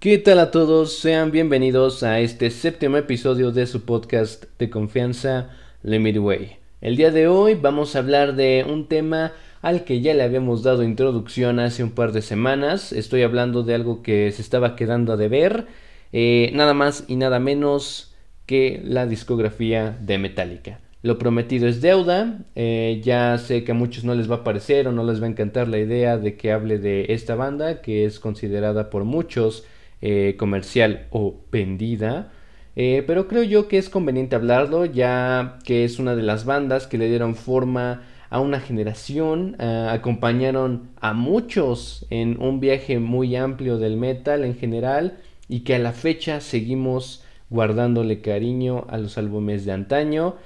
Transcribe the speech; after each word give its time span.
¿Qué 0.00 0.16
tal 0.18 0.38
a 0.38 0.52
todos? 0.52 1.00
Sean 1.00 1.32
bienvenidos 1.32 2.04
a 2.04 2.20
este 2.20 2.52
séptimo 2.52 2.98
episodio 2.98 3.50
de 3.50 3.66
su 3.66 3.84
podcast 3.84 4.44
de 4.56 4.70
confianza 4.70 5.50
Limit 5.82 6.18
Way. 6.18 6.56
El 6.80 6.94
día 6.94 7.10
de 7.10 7.26
hoy 7.26 7.54
vamos 7.56 7.96
a 7.96 7.98
hablar 7.98 8.36
de 8.36 8.64
un 8.64 8.86
tema 8.86 9.32
al 9.60 9.82
que 9.82 10.00
ya 10.00 10.14
le 10.14 10.22
habíamos 10.22 10.62
dado 10.62 10.84
introducción 10.84 11.58
hace 11.58 11.82
un 11.82 11.90
par 11.90 12.12
de 12.12 12.22
semanas. 12.22 12.92
Estoy 12.92 13.22
hablando 13.22 13.64
de 13.64 13.74
algo 13.74 14.04
que 14.04 14.30
se 14.30 14.40
estaba 14.40 14.76
quedando 14.76 15.12
a 15.12 15.16
deber, 15.16 15.66
eh, 16.12 16.52
nada 16.54 16.74
más 16.74 17.02
y 17.08 17.16
nada 17.16 17.40
menos 17.40 18.14
que 18.46 18.80
la 18.84 19.04
discografía 19.04 19.98
de 20.00 20.18
Metallica. 20.18 20.78
Lo 21.02 21.18
prometido 21.18 21.66
es 21.66 21.80
deuda, 21.80 22.38
eh, 22.54 23.00
ya 23.02 23.36
sé 23.38 23.64
que 23.64 23.72
a 23.72 23.74
muchos 23.74 24.04
no 24.04 24.14
les 24.14 24.30
va 24.30 24.36
a 24.36 24.44
parecer 24.44 24.86
o 24.86 24.92
no 24.92 25.02
les 25.02 25.20
va 25.20 25.26
a 25.26 25.30
encantar 25.30 25.66
la 25.66 25.78
idea 25.78 26.18
de 26.18 26.36
que 26.36 26.52
hable 26.52 26.78
de 26.78 27.06
esta 27.08 27.34
banda 27.34 27.82
que 27.82 28.04
es 28.04 28.20
considerada 28.20 28.90
por 28.90 29.02
muchos 29.02 29.64
eh, 30.00 30.36
comercial 30.38 31.08
o 31.10 31.40
vendida. 31.50 32.30
Eh, 32.76 33.02
pero 33.06 33.26
creo 33.26 33.42
yo 33.42 33.66
que 33.66 33.78
es 33.78 33.88
conveniente 33.88 34.36
hablarlo 34.36 34.84
ya 34.84 35.58
que 35.64 35.84
es 35.84 35.98
una 35.98 36.14
de 36.14 36.22
las 36.22 36.44
bandas 36.44 36.86
que 36.86 36.98
le 36.98 37.08
dieron 37.08 37.34
forma 37.34 38.02
a 38.30 38.40
una 38.40 38.60
generación, 38.60 39.56
eh, 39.58 39.88
acompañaron 39.90 40.90
a 41.00 41.14
muchos 41.14 42.06
en 42.10 42.40
un 42.40 42.60
viaje 42.60 43.00
muy 43.00 43.34
amplio 43.34 43.78
del 43.78 43.96
metal 43.96 44.44
en 44.44 44.54
general 44.54 45.18
y 45.48 45.60
que 45.60 45.74
a 45.74 45.78
la 45.80 45.92
fecha 45.92 46.40
seguimos 46.40 47.24
guardándole 47.50 48.20
cariño 48.20 48.86
a 48.90 48.98
los 48.98 49.18
álbumes 49.18 49.64
de 49.64 49.72
antaño 49.72 50.36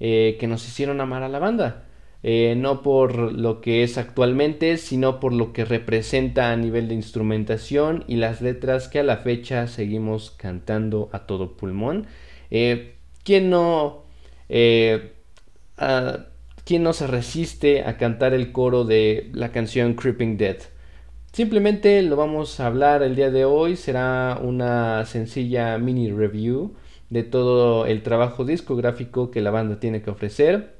que 0.00 0.46
nos 0.48 0.66
hicieron 0.68 1.00
amar 1.00 1.22
a 1.24 1.28
la 1.28 1.38
banda. 1.38 1.87
Eh, 2.22 2.54
no 2.56 2.82
por 2.82 3.32
lo 3.32 3.60
que 3.60 3.84
es 3.84 3.96
actualmente, 3.96 4.76
sino 4.76 5.20
por 5.20 5.32
lo 5.32 5.52
que 5.52 5.64
representa 5.64 6.50
a 6.50 6.56
nivel 6.56 6.88
de 6.88 6.94
instrumentación 6.94 8.04
y 8.08 8.16
las 8.16 8.40
letras 8.40 8.88
que 8.88 8.98
a 8.98 9.04
la 9.04 9.18
fecha 9.18 9.68
seguimos 9.68 10.32
cantando 10.32 11.08
a 11.12 11.26
todo 11.26 11.56
pulmón. 11.56 12.06
Eh, 12.50 12.96
¿Quién 13.24 13.50
no... 13.50 14.04
Eh, 14.48 15.12
¿Quién 16.64 16.82
no 16.82 16.92
se 16.92 17.06
resiste 17.06 17.82
a 17.84 17.96
cantar 17.96 18.34
el 18.34 18.52
coro 18.52 18.84
de 18.84 19.30
la 19.32 19.52
canción 19.52 19.94
Creeping 19.94 20.36
Dead? 20.36 20.58
Simplemente 21.32 22.02
lo 22.02 22.16
vamos 22.16 22.58
a 22.60 22.66
hablar 22.66 23.02
el 23.02 23.14
día 23.16 23.30
de 23.30 23.44
hoy, 23.44 23.76
será 23.76 24.38
una 24.42 25.04
sencilla 25.06 25.78
mini 25.78 26.10
review 26.10 26.74
de 27.10 27.22
todo 27.22 27.86
el 27.86 28.02
trabajo 28.02 28.44
discográfico 28.44 29.30
que 29.30 29.40
la 29.40 29.50
banda 29.50 29.80
tiene 29.80 30.02
que 30.02 30.10
ofrecer 30.10 30.77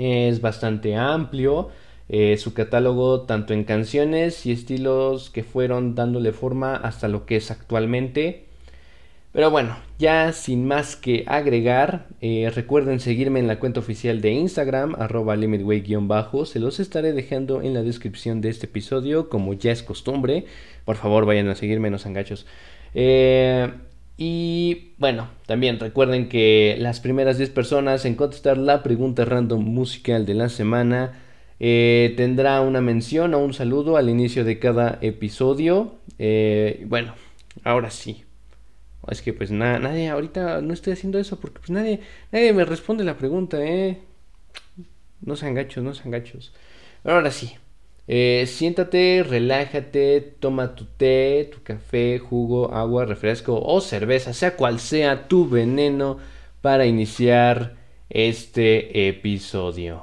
es 0.00 0.40
bastante 0.40 0.96
amplio. 0.96 1.68
Eh, 2.08 2.36
su 2.38 2.54
catálogo 2.54 3.20
tanto 3.22 3.54
en 3.54 3.62
canciones 3.62 4.44
y 4.44 4.50
estilos 4.50 5.30
que 5.30 5.44
fueron 5.44 5.94
dándole 5.94 6.32
forma 6.32 6.74
hasta 6.74 7.06
lo 7.06 7.24
que 7.26 7.36
es 7.36 7.50
actualmente. 7.52 8.46
Pero 9.32 9.50
bueno, 9.52 9.76
ya 9.98 10.32
sin 10.32 10.66
más 10.66 10.96
que 10.96 11.22
agregar, 11.28 12.08
eh, 12.20 12.50
recuerden 12.52 12.98
seguirme 12.98 13.38
en 13.38 13.46
la 13.46 13.60
cuenta 13.60 13.78
oficial 13.78 14.20
de 14.20 14.32
Instagram, 14.32 14.96
arroba 14.98 15.36
limitway-bajo, 15.36 16.46
se 16.46 16.58
los 16.58 16.80
estaré 16.80 17.12
dejando 17.12 17.62
en 17.62 17.74
la 17.74 17.82
descripción 17.82 18.40
de 18.40 18.48
este 18.48 18.66
episodio, 18.66 19.28
como 19.28 19.52
ya 19.54 19.70
es 19.70 19.84
costumbre. 19.84 20.46
Por 20.84 20.96
favor, 20.96 21.26
vayan 21.26 21.48
a 21.48 21.54
seguirme, 21.54 21.90
no 21.90 21.98
sean 21.98 22.14
gachos. 22.14 22.44
Eh, 22.92 23.70
y 24.22 24.92
bueno, 24.98 25.30
también 25.46 25.80
recuerden 25.80 26.28
que 26.28 26.76
las 26.78 27.00
primeras 27.00 27.38
10 27.38 27.48
personas 27.48 28.04
en 28.04 28.16
contestar 28.16 28.58
la 28.58 28.82
pregunta 28.82 29.24
random 29.24 29.64
musical 29.64 30.26
de 30.26 30.34
la 30.34 30.50
semana 30.50 31.22
eh, 31.58 32.12
tendrá 32.18 32.60
una 32.60 32.82
mención 32.82 33.32
o 33.32 33.38
un 33.38 33.54
saludo 33.54 33.96
al 33.96 34.10
inicio 34.10 34.44
de 34.44 34.58
cada 34.58 34.98
episodio. 35.00 35.94
Eh, 36.18 36.84
bueno, 36.86 37.14
ahora 37.64 37.90
sí. 37.90 38.24
Es 39.08 39.22
que 39.22 39.32
pues 39.32 39.50
nadie, 39.52 40.10
ahorita 40.10 40.60
no 40.60 40.74
estoy 40.74 40.92
haciendo 40.92 41.18
eso 41.18 41.40
porque 41.40 41.60
pues 41.60 41.70
nadie, 41.70 42.00
nadie 42.30 42.52
me 42.52 42.66
responde 42.66 43.04
la 43.04 43.16
pregunta, 43.16 43.64
eh. 43.64 44.02
No 45.22 45.34
sean 45.34 45.54
gachos, 45.54 45.82
no 45.82 45.94
sean 45.94 46.10
gachos. 46.10 46.52
Ahora 47.04 47.30
sí, 47.30 47.54
eh, 48.12 48.44
siéntate, 48.48 49.22
relájate, 49.22 50.20
toma 50.40 50.74
tu 50.74 50.84
té, 50.84 51.48
tu 51.52 51.62
café, 51.62 52.18
jugo, 52.18 52.74
agua, 52.74 53.04
refresco 53.04 53.62
o 53.64 53.80
cerveza, 53.80 54.32
sea 54.32 54.56
cual 54.56 54.80
sea 54.80 55.28
tu 55.28 55.48
veneno 55.48 56.18
para 56.60 56.86
iniciar 56.86 57.76
este 58.08 59.06
episodio. 59.08 60.02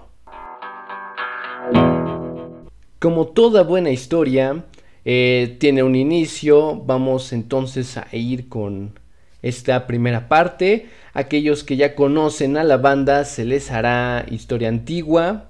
Como 3.00 3.28
toda 3.28 3.64
buena 3.64 3.90
historia, 3.90 4.64
eh, 5.04 5.58
tiene 5.60 5.84
un 5.84 5.98
inicio, 5.98 6.78
vamos 6.78 7.34
entonces 7.34 7.98
a 7.98 8.08
ir 8.14 8.48
con 8.48 8.98
esta 9.42 9.86
primera 9.86 10.30
parte. 10.30 10.88
Aquellos 11.12 11.66
que 11.66 11.76
ya 11.76 11.94
conocen 11.94 12.56
a 12.56 12.64
la 12.64 12.78
banda 12.78 13.26
se 13.26 13.44
les 13.44 13.70
hará 13.70 14.26
historia 14.32 14.70
antigua, 14.70 15.47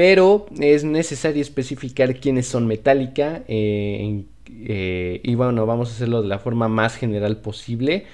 pero 0.00 0.46
es 0.58 0.82
necesario 0.82 1.42
especificar 1.42 2.16
quiénes 2.16 2.46
son 2.46 2.66
Metallica 2.66 3.42
eh, 3.46 4.24
eh, 4.48 5.20
y 5.22 5.34
bueno, 5.34 5.66
vamos 5.66 5.90
a 5.90 5.92
hacerlo 5.92 6.22
de 6.22 6.28
la 6.28 6.38
forma 6.38 6.68
más 6.68 6.96
general 6.96 7.42
posible. 7.42 8.06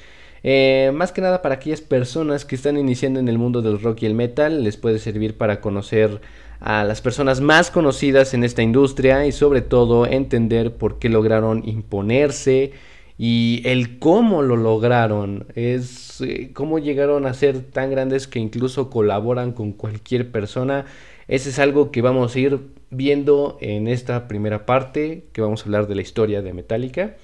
Eh, 0.43 0.91
más 0.93 1.13
que 1.13 1.21
nada 1.21 1.43
para 1.43 1.55
aquellas 1.55 1.83
personas 1.83 2.45
que 2.45 2.57
están 2.57 2.77
iniciando 2.77 3.21
en 3.21 3.29
el 3.29 3.39
mundo 3.39 3.63
del 3.63 3.81
rock 3.81 4.03
y 4.03 4.07
el 4.07 4.15
metal, 4.15 4.65
les 4.65 4.77
puede 4.77 4.99
servir 4.99 5.39
para 5.39 5.61
conocer 5.61 6.21
a 6.59 6.83
las 6.83 7.01
personas 7.01 7.41
más 7.41 7.71
conocidas 7.71 8.35
en 8.35 8.43
esta 8.43 8.63
industria 8.63 9.25
y 9.25 9.31
sobre 9.31 9.61
todo 9.61 10.07
entender 10.07 10.75
por 10.75 10.99
qué 10.99 11.09
lograron 11.09 11.63
imponerse 11.69 12.73
y 13.17 13.63
el 13.65 14.01
cómo 14.01 14.43
lo 14.43 14.57
lograron, 14.57 15.47
es 15.55 16.21
cómo 16.53 16.81
llegaron 16.81 17.27
a 17.27 17.33
ser 17.33 17.61
tan 17.61 17.93
grandes 17.93 18.27
que 18.27 18.41
incluso 18.41 18.91
colaboran 18.91 19.53
con 19.53 19.71
cualquier 19.71 20.33
persona 20.33 20.85
ese 21.29 21.51
es 21.51 21.59
algo 21.59 21.91
que 21.91 22.03
vamos 22.03 22.35
a 22.35 22.39
ir 22.39 22.61
viendo 22.91 23.59
en 23.61 23.89
esta 23.89 24.29
primera 24.29 24.67
parte, 24.67 25.25
que 25.33 25.41
vamos 25.41 25.63
a 25.63 25.65
hablar 25.65 25.89
de 25.89 25.97
la 25.97 26.03
historia 26.03 26.43
de 26.43 26.53
Metallica. 26.53 27.17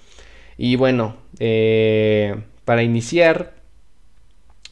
Y 0.58 0.76
bueno, 0.76 1.16
eh, 1.38 2.36
para 2.64 2.82
iniciar, 2.82 3.54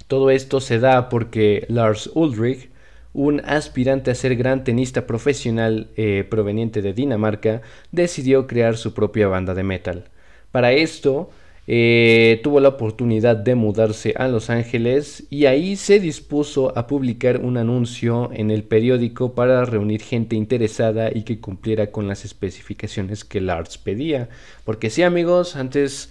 todo 0.08 0.30
esto 0.30 0.60
se 0.60 0.80
da 0.80 1.08
porque 1.08 1.64
Lars 1.68 2.10
Ulrich, 2.14 2.70
un 3.12 3.40
aspirante 3.44 4.10
a 4.10 4.14
ser 4.14 4.36
gran 4.36 4.64
tenista 4.64 5.06
profesional 5.06 5.90
eh, 5.96 6.24
proveniente 6.28 6.82
de 6.82 6.92
Dinamarca, 6.92 7.62
decidió 7.92 8.46
crear 8.46 8.76
su 8.76 8.94
propia 8.94 9.28
banda 9.28 9.54
de 9.54 9.62
metal. 9.62 10.04
Para 10.50 10.72
esto, 10.72 11.30
eh, 11.72 12.40
tuvo 12.42 12.58
la 12.58 12.70
oportunidad 12.70 13.36
de 13.36 13.54
mudarse 13.54 14.12
a 14.16 14.26
Los 14.26 14.50
Ángeles 14.50 15.28
y 15.30 15.46
ahí 15.46 15.76
se 15.76 16.00
dispuso 16.00 16.76
a 16.76 16.88
publicar 16.88 17.38
un 17.42 17.56
anuncio 17.56 18.28
en 18.32 18.50
el 18.50 18.64
periódico 18.64 19.36
para 19.36 19.64
reunir 19.64 20.02
gente 20.02 20.34
interesada 20.34 21.12
y 21.14 21.22
que 21.22 21.38
cumpliera 21.38 21.92
con 21.92 22.08
las 22.08 22.24
especificaciones 22.24 23.24
que 23.24 23.40
Lars 23.40 23.78
pedía. 23.78 24.30
Porque 24.64 24.90
sí 24.90 25.04
amigos, 25.04 25.54
antes 25.54 26.10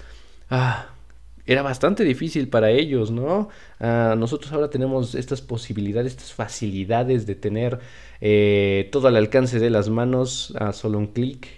ah, 0.49 0.93
era 1.45 1.61
bastante 1.61 2.05
difícil 2.05 2.47
para 2.47 2.69
ellos, 2.71 3.11
¿no? 3.11 3.49
Ah, 3.81 4.15
nosotros 4.17 4.53
ahora 4.53 4.69
tenemos 4.69 5.13
estas 5.13 5.41
posibilidades, 5.41 6.13
estas 6.13 6.31
facilidades 6.31 7.25
de 7.25 7.35
tener 7.35 7.79
eh, 8.21 8.87
todo 8.93 9.09
al 9.09 9.17
alcance 9.17 9.59
de 9.59 9.69
las 9.69 9.89
manos 9.89 10.53
a 10.57 10.71
solo 10.71 10.99
un 10.99 11.07
clic 11.07 11.49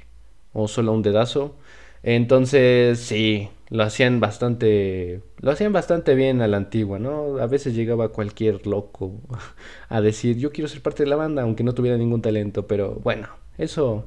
o 0.54 0.68
solo 0.68 0.92
un 0.92 1.04
dedazo. 1.04 1.56
Entonces, 2.02 3.00
sí, 3.00 3.50
lo 3.72 3.84
hacían 3.84 4.20
bastante 4.20 5.22
lo 5.40 5.52
hacían 5.52 5.74
bastante 5.74 6.16
bien 6.16 6.42
a 6.42 6.48
la 6.48 6.58
antigua, 6.58 7.00
¿no? 7.00 7.40
A 7.40 7.48
veces 7.48 7.76
llegaba 7.76 8.10
cualquier 8.10 8.68
loco 8.68 9.22
a 9.90 10.02
decir, 10.02 10.38
"Yo 10.38 10.52
quiero 10.52 10.68
ser 10.70 10.82
parte 10.84 11.04
de 11.04 11.10
la 11.10 11.16
banda", 11.18 11.44
aunque 11.44 11.64
no 11.64 11.74
tuviera 11.74 11.98
ningún 11.98 12.22
talento, 12.22 12.68
pero 12.68 12.96
bueno, 13.04 13.30
eso 13.58 14.06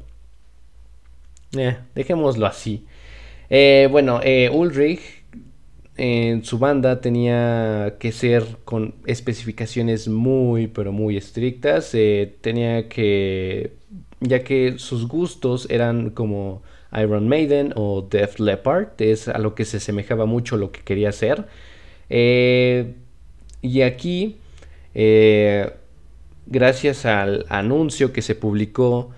eh, 1.56 1.76
dejémoslo 1.94 2.46
así. 2.46 2.86
Eh, 3.50 3.88
bueno, 3.90 4.20
eh, 4.22 4.50
Ulrich 4.52 5.02
en 5.96 6.44
su 6.44 6.58
banda 6.58 7.00
tenía 7.00 7.96
que 8.00 8.12
ser 8.12 8.44
con 8.64 8.94
especificaciones 9.06 10.08
muy, 10.08 10.66
pero 10.68 10.92
muy 10.92 11.16
estrictas. 11.16 11.92
tenía 12.42 12.88
que, 12.88 13.74
ya 14.20 14.44
que 14.44 14.78
sus 14.78 15.06
gustos 15.08 15.68
eran 15.70 16.10
como 16.10 16.62
Iron 17.00 17.28
Maiden 17.28 17.72
o 17.76 18.02
Def 18.02 18.38
Leppard, 18.38 18.88
es 18.98 19.28
a 19.28 19.38
lo 19.38 19.54
que 19.54 19.64
se 19.64 19.78
asemejaba 19.78 20.26
mucho 20.26 20.56
lo 20.56 20.72
que 20.72 20.80
quería 20.80 21.08
hacer. 21.08 21.46
Eh, 22.10 22.94
y 23.62 23.82
aquí, 23.82 24.36
eh, 24.94 25.72
gracias 26.46 27.06
al 27.06 27.46
anuncio 27.48 28.12
que 28.12 28.22
se 28.22 28.34
publicó, 28.34 29.10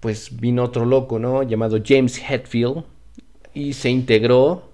pues 0.00 0.38
vino 0.40 0.64
otro 0.64 0.84
loco, 0.84 1.18
¿no? 1.18 1.42
Llamado 1.42 1.78
James 1.84 2.20
Hetfield 2.28 2.84
y 3.54 3.72
se 3.72 3.90
integró, 3.90 4.68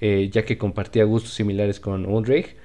eh, 0.00 0.30
ya 0.32 0.44
que 0.44 0.56
compartía 0.56 1.04
gustos 1.04 1.34
similares 1.34 1.80
con 1.80 2.06
Ulrich. 2.06 2.56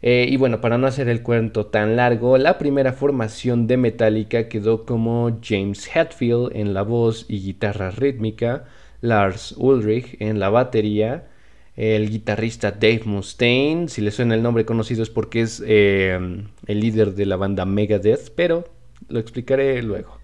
Eh, 0.00 0.26
y 0.30 0.36
bueno, 0.36 0.60
para 0.60 0.78
no 0.78 0.86
hacer 0.86 1.08
el 1.08 1.22
cuento 1.22 1.66
tan 1.66 1.96
largo, 1.96 2.38
la 2.38 2.58
primera 2.58 2.92
formación 2.92 3.66
de 3.66 3.76
Metallica 3.76 4.48
quedó 4.48 4.84
como 4.86 5.38
James 5.42 5.90
Hetfield 5.94 6.54
en 6.54 6.72
la 6.74 6.82
voz 6.82 7.26
y 7.28 7.40
guitarra 7.40 7.90
rítmica, 7.90 8.64
Lars 9.00 9.54
Ulrich 9.58 10.16
en 10.20 10.38
la 10.38 10.50
batería, 10.50 11.28
el 11.76 12.10
guitarrista 12.10 12.72
Dave 12.72 13.02
Mustaine, 13.04 13.88
si 13.88 14.00
le 14.00 14.10
suena 14.10 14.34
el 14.34 14.42
nombre 14.42 14.64
conocido 14.64 15.02
es 15.02 15.10
porque 15.10 15.42
es 15.42 15.62
eh, 15.66 16.18
el 16.66 16.80
líder 16.80 17.14
de 17.14 17.26
la 17.26 17.36
banda 17.36 17.64
Megadeth, 17.64 18.32
pero 18.34 18.64
lo 19.08 19.18
explicaré 19.20 19.82
luego. 19.82 20.18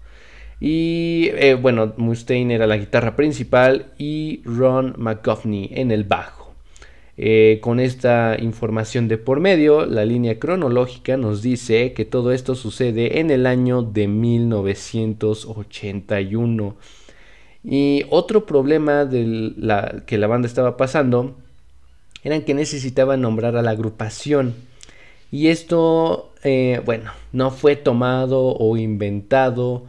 Y 0.59 1.29
eh, 1.33 1.53
bueno, 1.55 1.93
Mustaine 1.97 2.55
era 2.55 2.67
la 2.67 2.77
guitarra 2.77 3.15
principal 3.15 3.93
y 3.97 4.41
Ron 4.45 4.95
McGovney 4.97 5.69
en 5.73 5.91
el 5.91 6.03
bajo. 6.05 6.44
Eh, 7.17 7.59
con 7.61 7.79
esta 7.79 8.35
información 8.39 9.07
de 9.07 9.17
por 9.17 9.39
medio, 9.39 9.85
la 9.85 10.03
línea 10.05 10.37
cronológica 10.37 11.15
nos 11.17 11.41
dice 11.41 11.93
que 11.93 12.03
todo 12.05 12.31
esto 12.33 12.55
sucede 12.55 13.19
en 13.19 13.31
el 13.31 13.45
año 13.45 13.83
de 13.83 14.07
1981. 14.07 16.75
Y 17.63 18.03
otro 18.09 18.45
problema 18.45 19.05
de 19.05 19.53
que 20.05 20.17
la 20.17 20.27
banda 20.27 20.47
estaba 20.47 20.75
pasando 20.77 21.35
era 22.23 22.43
que 22.43 22.53
necesitaba 22.53 23.17
nombrar 23.17 23.55
a 23.55 23.61
la 23.61 23.71
agrupación. 23.71 24.55
Y 25.31 25.47
esto, 25.47 26.33
eh, 26.43 26.81
bueno, 26.85 27.11
no 27.31 27.51
fue 27.51 27.75
tomado 27.75 28.55
o 28.55 28.77
inventado 28.77 29.85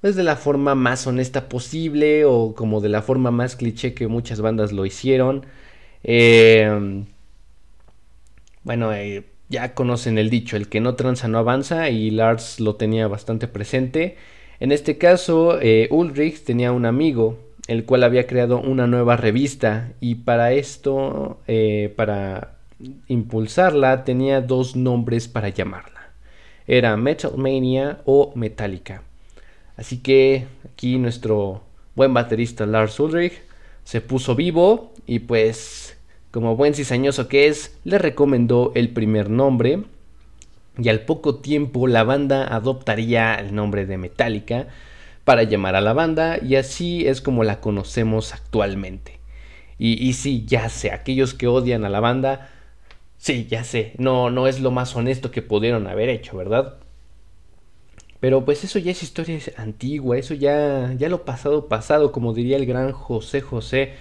pues, 0.00 0.16
de 0.16 0.22
la 0.22 0.36
forma 0.36 0.74
más 0.74 1.06
honesta 1.06 1.48
posible 1.48 2.24
o 2.24 2.54
como 2.54 2.80
de 2.80 2.88
la 2.88 3.02
forma 3.02 3.30
más 3.30 3.56
cliché 3.56 3.94
que 3.94 4.08
muchas 4.08 4.40
bandas 4.40 4.72
lo 4.72 4.86
hicieron. 4.86 5.44
Eh, 6.08 7.04
bueno, 8.62 8.92
eh, 8.94 9.24
ya 9.48 9.74
conocen 9.74 10.18
el 10.18 10.30
dicho, 10.30 10.56
el 10.56 10.68
que 10.68 10.80
no 10.80 10.94
tranza 10.94 11.26
no 11.26 11.38
avanza 11.38 11.90
y 11.90 12.10
Lars 12.10 12.60
lo 12.60 12.76
tenía 12.76 13.08
bastante 13.08 13.48
presente. 13.48 14.16
En 14.60 14.70
este 14.70 14.98
caso, 14.98 15.58
eh, 15.60 15.88
Ulrich 15.90 16.44
tenía 16.44 16.70
un 16.70 16.86
amigo, 16.86 17.38
el 17.66 17.84
cual 17.84 18.04
había 18.04 18.28
creado 18.28 18.60
una 18.60 18.86
nueva 18.86 19.16
revista 19.16 19.92
y 20.00 20.14
para 20.16 20.52
esto, 20.52 21.40
para 21.96 22.58
impulsarla, 23.08 24.04
tenía 24.04 24.40
dos 24.40 24.76
nombres 24.76 25.26
para 25.26 25.48
llamarla. 25.48 26.12
Era 26.68 26.96
Metal 26.96 27.32
Mania 27.36 28.02
o 28.04 28.32
Metallica. 28.36 29.02
Así 29.76 29.98
que 29.98 30.46
aquí 30.72 30.98
nuestro 30.98 31.62
buen 31.96 32.14
baterista 32.14 32.64
Lars 32.66 33.00
Ulrich 33.00 33.42
se 33.84 34.00
puso 34.00 34.36
vivo 34.36 34.92
y 35.06 35.20
pues 35.20 35.95
como 36.36 36.54
buen 36.54 36.74
cizañoso 36.74 37.28
que 37.28 37.46
es, 37.46 37.78
le 37.84 37.96
recomendó 37.96 38.70
el 38.74 38.90
primer 38.90 39.30
nombre 39.30 39.84
y 40.76 40.90
al 40.90 41.06
poco 41.06 41.36
tiempo 41.36 41.86
la 41.86 42.04
banda 42.04 42.46
adoptaría 42.54 43.36
el 43.36 43.54
nombre 43.54 43.86
de 43.86 43.96
Metallica 43.96 44.66
para 45.24 45.44
llamar 45.44 45.76
a 45.76 45.80
la 45.80 45.94
banda 45.94 46.38
y 46.38 46.56
así 46.56 47.08
es 47.08 47.22
como 47.22 47.42
la 47.42 47.62
conocemos 47.62 48.34
actualmente. 48.34 49.18
Y, 49.78 49.94
y 50.06 50.12
sí, 50.12 50.44
ya 50.46 50.68
sé, 50.68 50.90
aquellos 50.90 51.32
que 51.32 51.46
odian 51.46 51.86
a 51.86 51.88
la 51.88 52.00
banda, 52.00 52.50
sí, 53.16 53.46
ya 53.48 53.64
sé, 53.64 53.94
no, 53.96 54.28
no 54.28 54.46
es 54.46 54.60
lo 54.60 54.70
más 54.70 54.94
honesto 54.94 55.30
que 55.30 55.40
pudieron 55.40 55.86
haber 55.86 56.10
hecho, 56.10 56.36
¿verdad? 56.36 56.74
Pero 58.20 58.44
pues 58.44 58.62
eso 58.62 58.78
ya 58.78 58.90
es 58.90 59.02
historia 59.02 59.38
antigua, 59.56 60.18
eso 60.18 60.34
ya, 60.34 60.92
ya 60.98 61.08
lo 61.08 61.24
pasado 61.24 61.66
pasado, 61.66 62.12
como 62.12 62.34
diría 62.34 62.58
el 62.58 62.66
gran 62.66 62.92
José 62.92 63.40
José. 63.40 63.94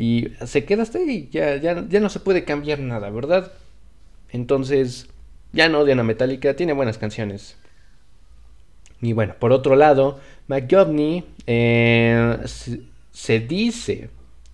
Y 0.00 0.28
se 0.46 0.64
queda 0.64 0.82
hasta 0.82 0.98
ahí, 0.98 1.28
ya, 1.30 1.56
ya, 1.56 1.86
ya 1.86 2.00
no 2.00 2.08
se 2.08 2.20
puede 2.20 2.44
cambiar 2.46 2.78
nada, 2.78 3.10
¿verdad? 3.10 3.52
Entonces, 4.30 5.10
ya 5.52 5.68
no 5.68 5.80
odian 5.80 6.00
a 6.00 6.04
Metallica, 6.04 6.56
tiene 6.56 6.72
buenas 6.72 6.96
canciones. 6.96 7.58
Y 9.02 9.12
bueno, 9.12 9.34
por 9.38 9.52
otro 9.52 9.76
lado, 9.76 10.18
McGovney 10.48 11.24
eh, 11.46 12.38
se 13.12 13.40
dice 13.40 14.08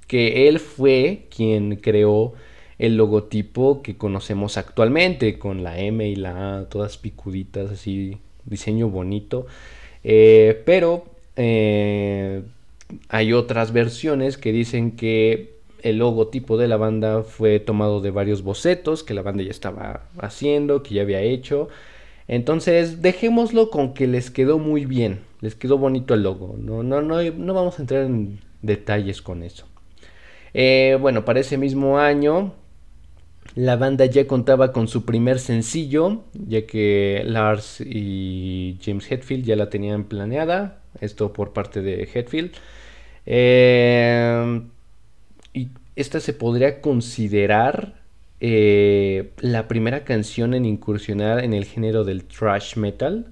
que 0.08 0.48
él 0.48 0.58
fue 0.58 1.28
quien 1.30 1.76
creó 1.76 2.32
el 2.80 2.96
logotipo 2.96 3.82
que 3.82 3.96
conocemos 3.96 4.56
actualmente, 4.56 5.38
con 5.38 5.62
la 5.62 5.78
M 5.78 6.08
y 6.08 6.16
la 6.16 6.58
A, 6.58 6.68
todas 6.68 6.98
picuditas 6.98 7.70
así 7.70 8.18
diseño 8.44 8.88
bonito. 8.88 9.46
Eh, 10.02 10.60
pero 10.66 11.04
eh, 11.36 12.42
hay 13.08 13.32
otras 13.32 13.72
versiones 13.72 14.38
que 14.38 14.52
dicen 14.52 14.92
que 14.96 15.56
el 15.82 15.98
logotipo 15.98 16.56
de 16.56 16.68
la 16.68 16.76
banda 16.76 17.22
fue 17.22 17.60
tomado 17.60 18.00
de 18.00 18.10
varios 18.10 18.42
bocetos 18.42 19.02
que 19.02 19.14
la 19.14 19.22
banda 19.22 19.42
ya 19.42 19.50
estaba 19.50 20.08
haciendo, 20.18 20.82
que 20.82 20.94
ya 20.94 21.02
había 21.02 21.20
hecho. 21.20 21.68
Entonces 22.28 23.02
dejémoslo 23.02 23.70
con 23.70 23.94
que 23.94 24.06
les 24.06 24.30
quedó 24.30 24.58
muy 24.58 24.84
bien, 24.84 25.20
les 25.40 25.54
quedó 25.54 25.78
bonito 25.78 26.14
el 26.14 26.22
logo. 26.22 26.56
No, 26.58 26.82
no, 26.82 27.02
no, 27.02 27.22
no 27.22 27.54
vamos 27.54 27.78
a 27.78 27.82
entrar 27.82 28.04
en 28.04 28.40
detalles 28.62 29.22
con 29.22 29.42
eso. 29.42 29.66
Eh, 30.54 30.96
bueno, 31.00 31.24
para 31.24 31.40
ese 31.40 31.58
mismo 31.58 31.98
año 31.98 32.54
la 33.54 33.76
banda 33.76 34.04
ya 34.06 34.26
contaba 34.26 34.72
con 34.72 34.88
su 34.88 35.04
primer 35.04 35.38
sencillo, 35.38 36.24
ya 36.34 36.66
que 36.66 37.22
Lars 37.24 37.80
y 37.80 38.78
James 38.82 39.10
Hetfield 39.10 39.44
ya 39.44 39.56
la 39.56 39.70
tenían 39.70 40.04
planeada, 40.04 40.82
esto 41.00 41.32
por 41.32 41.52
parte 41.52 41.82
de 41.82 42.08
Hetfield. 42.12 42.52
Eh, 43.26 44.62
y 45.52 45.68
esta 45.96 46.20
se 46.20 46.32
podría 46.32 46.80
considerar 46.80 47.94
eh, 48.40 49.32
la 49.38 49.66
primera 49.66 50.04
canción 50.04 50.54
en 50.54 50.64
incursionar 50.64 51.42
en 51.42 51.54
el 51.54 51.64
género 51.64 52.04
del 52.04 52.24
thrash 52.24 52.76
metal. 52.76 53.26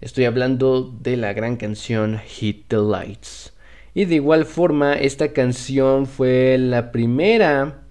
Estoy 0.00 0.24
hablando 0.24 0.82
de 1.00 1.16
la 1.16 1.32
gran 1.32 1.56
canción 1.56 2.18
Hit 2.18 2.64
the 2.68 2.76
Lights. 2.76 3.52
Y 3.94 4.06
de 4.06 4.16
igual 4.16 4.44
forma, 4.44 4.94
esta 4.94 5.32
canción 5.32 6.06
fue 6.06 6.58
la 6.58 6.90
primera 6.90 7.84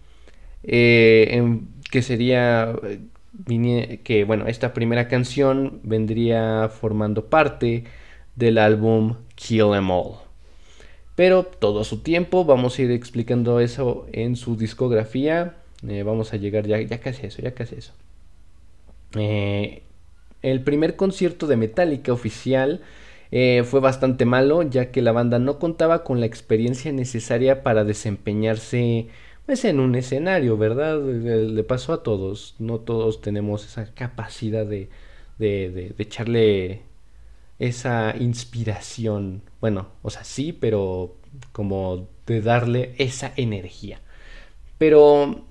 eh, 0.63 1.59
que 1.89 2.01
sería 2.01 2.75
que 4.03 4.25
bueno, 4.25 4.47
esta 4.47 4.73
primera 4.73 5.07
canción 5.07 5.79
vendría 5.83 6.69
formando 6.69 7.25
parte 7.25 7.85
del 8.35 8.57
álbum 8.57 9.15
Kill 9.35 9.73
Em 9.73 9.89
All. 9.89 10.15
Pero 11.15 11.43
todo 11.43 11.81
a 11.81 11.83
su 11.83 11.99
tiempo, 11.99 12.45
vamos 12.45 12.77
a 12.77 12.81
ir 12.81 12.91
explicando 12.91 13.59
eso 13.59 14.07
en 14.11 14.35
su 14.35 14.55
discografía. 14.55 15.55
Eh, 15.87 16.03
vamos 16.03 16.33
a 16.33 16.37
llegar 16.37 16.65
ya, 16.65 16.81
ya 16.81 16.99
casi 16.99 17.27
eso, 17.27 17.41
ya 17.41 17.53
casi 17.53 17.75
eso. 17.75 17.93
Eh, 19.15 19.83
el 20.41 20.63
primer 20.63 20.95
concierto 20.95 21.45
de 21.47 21.57
Metallica 21.57 22.11
oficial 22.13 22.81
fue 23.65 23.79
bastante 23.79 24.25
malo, 24.25 24.61
ya 24.61 24.91
que 24.91 25.01
la 25.01 25.11
banda 25.11 25.39
no 25.39 25.57
contaba 25.57 26.03
con 26.03 26.19
la 26.19 26.27
experiencia 26.27 26.91
necesaria 26.91 27.63
para 27.63 27.83
desempeñarse 27.83 29.07
pues 29.45 29.65
en 29.65 29.79
un 29.79 29.95
escenario, 29.95 30.57
¿verdad? 30.57 31.01
Le 31.01 31.63
pasó 31.63 31.93
a 31.93 32.03
todos, 32.03 32.55
no 32.59 32.79
todos 32.79 33.21
tenemos 33.21 33.65
esa 33.65 33.93
capacidad 33.93 34.65
de, 34.65 34.89
de, 35.37 35.69
de, 35.69 35.95
echarle 35.97 36.81
esa 37.59 38.15
inspiración, 38.19 39.41
bueno, 39.61 39.87
o 40.01 40.09
sea, 40.09 40.23
sí, 40.23 40.53
pero 40.53 41.15
como 41.51 42.07
de 42.25 42.41
darle 42.41 42.93
esa 42.97 43.33
energía. 43.35 44.01
Pero 44.77 45.43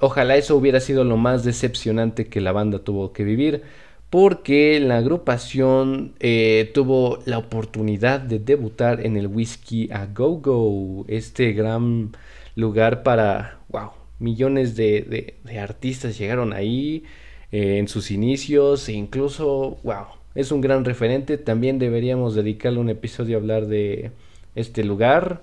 ojalá 0.00 0.36
eso 0.36 0.56
hubiera 0.56 0.80
sido 0.80 1.04
lo 1.04 1.16
más 1.16 1.44
decepcionante 1.44 2.28
que 2.28 2.40
la 2.40 2.52
banda 2.52 2.80
tuvo 2.80 3.12
que 3.12 3.24
vivir, 3.24 3.62
porque 4.10 4.80
la 4.80 4.98
agrupación 4.98 6.14
eh, 6.20 6.70
tuvo 6.74 7.18
la 7.26 7.38
oportunidad 7.38 8.20
de 8.20 8.38
debutar 8.38 9.04
en 9.04 9.16
el 9.16 9.26
Whiskey 9.26 9.90
a 9.92 10.06
Go 10.06 10.38
Go, 10.38 11.04
este 11.08 11.52
gran 11.52 12.12
lugar 12.54 13.02
para, 13.02 13.60
wow, 13.68 13.90
millones 14.18 14.76
de, 14.76 15.36
artistas 15.60 16.18
llegaron 16.18 16.52
ahí 16.52 17.04
eh, 17.52 17.78
en 17.78 17.88
sus 17.88 18.10
inicios 18.10 18.88
e 18.88 18.92
incluso, 18.92 19.78
wow, 19.82 20.06
es 20.38 20.52
un 20.52 20.60
gran 20.60 20.84
referente. 20.84 21.36
También 21.36 21.80
deberíamos 21.80 22.36
dedicarle 22.36 22.78
un 22.78 22.90
episodio 22.90 23.36
a 23.36 23.40
hablar 23.40 23.66
de 23.66 24.12
este 24.54 24.84
lugar. 24.84 25.42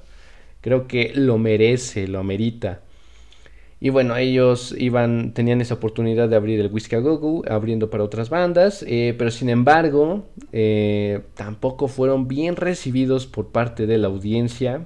Creo 0.61 0.87
que 0.87 1.11
lo 1.13 1.37
merece, 1.37 2.07
lo 2.07 2.19
amerita. 2.19 2.79
Y 3.81 3.89
bueno, 3.89 4.15
ellos 4.15 4.73
iban, 4.79 5.33
tenían 5.33 5.59
esa 5.59 5.73
oportunidad 5.73 6.29
de 6.29 6.37
abrir 6.37 6.61
el 6.61 6.71
Whiskey 6.71 7.01
Go 7.01 7.43
abriendo 7.45 7.89
para 7.89 8.05
otras 8.05 8.29
bandas, 8.29 8.85
eh, 8.87 9.13
pero 9.17 9.31
sin 9.31 9.49
embargo, 9.49 10.29
eh, 10.53 11.23
tampoco 11.33 11.89
fueron 11.89 12.29
bien 12.29 12.55
recibidos 12.55 13.27
por 13.27 13.49
parte 13.49 13.87
de 13.87 13.97
la 13.97 14.07
audiencia. 14.07 14.85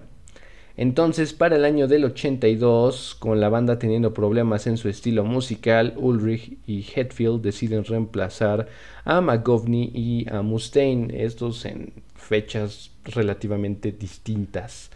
Entonces, 0.81 1.33
para 1.33 1.57
el 1.57 1.65
año 1.65 1.89
del 1.89 2.05
82, 2.05 3.15
con 3.15 3.41
la 3.41 3.49
banda 3.49 3.77
teniendo 3.79 4.13
problemas 4.13 4.65
en 4.65 4.77
su 4.77 4.87
estilo 4.87 5.25
musical, 5.25 5.93
Ulrich 5.97 6.57
y 6.65 6.85
Hetfield 6.95 7.41
deciden 7.41 7.83
reemplazar 7.83 8.69
a 9.03 9.19
McGovney 9.19 9.91
y 9.93 10.25
a 10.31 10.41
Mustaine, 10.41 11.25
estos 11.25 11.65
en 11.65 11.91
fechas 12.15 12.91
relativamente 13.03 13.91
distintas. 13.91 14.89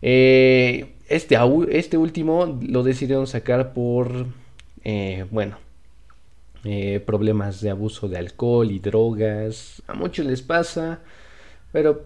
Eh, 0.00 0.92
este, 1.08 1.36
este, 1.70 1.96
último 1.96 2.60
lo 2.62 2.84
decidieron 2.84 3.26
sacar 3.26 3.72
por, 3.72 4.26
eh, 4.84 5.26
bueno, 5.32 5.58
eh, 6.62 7.02
problemas 7.04 7.60
de 7.60 7.70
abuso 7.70 8.08
de 8.08 8.18
alcohol 8.18 8.70
y 8.70 8.78
drogas. 8.78 9.82
A 9.88 9.94
muchos 9.94 10.24
les 10.24 10.42
pasa, 10.42 11.00
pero 11.72 12.04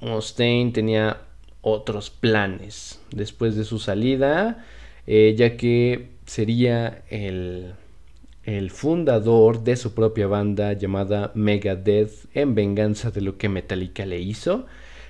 Mustaine 0.00 0.70
tenía 0.70 1.18
otros 1.64 2.10
planes 2.10 3.00
después 3.10 3.56
de 3.56 3.64
su 3.64 3.78
salida, 3.78 4.64
eh, 5.06 5.34
ya 5.36 5.56
que 5.56 6.10
sería 6.26 7.02
el, 7.08 7.72
el 8.44 8.70
fundador 8.70 9.64
de 9.64 9.76
su 9.76 9.94
propia 9.94 10.26
banda 10.26 10.74
llamada 10.74 11.32
Megadeth 11.34 12.26
en 12.34 12.54
venganza 12.54 13.10
de 13.10 13.22
lo 13.22 13.38
que 13.38 13.48
Metallica 13.48 14.04
le 14.04 14.20
hizo. 14.20 14.66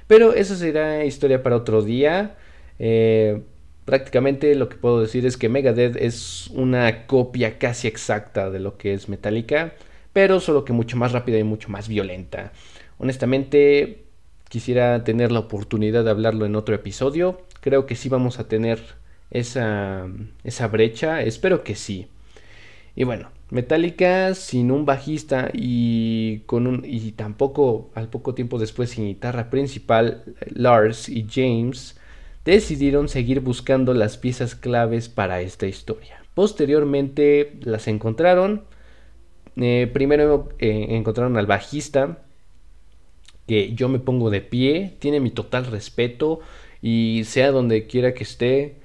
Pero 0.07 0.33
eso 0.33 0.55
será 0.55 1.05
historia 1.05 1.43
para 1.43 1.57
otro 1.57 1.83
día. 1.83 2.37
Eh, 2.79 3.43
prácticamente 3.85 4.55
lo 4.55 4.69
que 4.69 4.77
puedo 4.77 5.01
decir 5.01 5.27
es 5.27 5.37
que 5.37 5.49
Megadeth 5.49 5.97
es 5.97 6.49
una 6.55 7.07
copia 7.07 7.59
casi 7.59 7.89
exacta 7.89 8.51
de 8.51 8.61
lo 8.61 8.77
que 8.77 8.95
es 8.95 9.09
Metallica, 9.09 9.75
pero 10.13 10.39
solo 10.39 10.65
que 10.65 10.73
mucho 10.73 10.97
más 10.97 11.11
rápida 11.11 11.39
y 11.39 11.45
mucho 11.45 11.69
más 11.69 11.89
violenta. 11.89 12.53
Honestamente, 12.99 14.04
quisiera 14.55 15.03
tener 15.03 15.33
la 15.33 15.41
oportunidad 15.41 16.05
de 16.05 16.11
hablarlo 16.11 16.47
en 16.47 16.55
otro 16.55 16.77
episodio. 16.77 17.41
Creo 17.61 17.87
que 17.87 17.97
sí 17.97 18.09
vamos 18.09 18.39
a 18.39 18.47
tener 18.47 18.79
esa, 19.33 20.07
esa 20.45 20.69
brecha, 20.69 21.23
espero 21.23 21.65
que 21.65 21.75
sí. 21.75 22.07
Y 22.95 23.03
bueno, 23.03 23.33
Metallica 23.51 24.33
sin 24.37 24.71
un 24.71 24.87
bajista 24.87 25.51
y 25.53 26.43
con 26.47 26.69
un 26.69 26.85
y 26.85 27.11
tampoco 27.11 27.91
al 27.97 28.11
poco 28.11 28.37
tiempo 28.37 28.61
después 28.61 28.91
sin 28.91 29.07
guitarra 29.07 29.51
principal, 29.51 30.23
Lars 30.47 31.09
y 31.09 31.27
James 31.29 31.99
decidieron 32.45 33.09
seguir 33.09 33.41
buscando 33.41 33.93
las 33.93 34.19
piezas 34.19 34.55
claves 34.55 35.09
para 35.09 35.41
esta 35.41 35.67
historia. 35.67 36.23
Posteriormente 36.35 37.59
las 37.63 37.89
encontraron. 37.89 38.63
Eh, 39.57 39.91
primero 39.93 40.51
eh, 40.61 40.87
encontraron 40.91 41.37
al 41.39 41.47
bajista, 41.47 42.24
que 43.47 43.75
yo 43.75 43.89
me 43.89 43.99
pongo 43.99 44.31
de 44.31 44.41
pie, 44.41 44.95
tiene 44.99 45.21
mi 45.21 45.31
total 45.31 45.67
respeto 45.67 46.41
y 46.83 47.23
sea 47.25 47.51
donde 47.51 47.87
quiera 47.87 48.15
que 48.15 48.25
esté, 48.25 48.77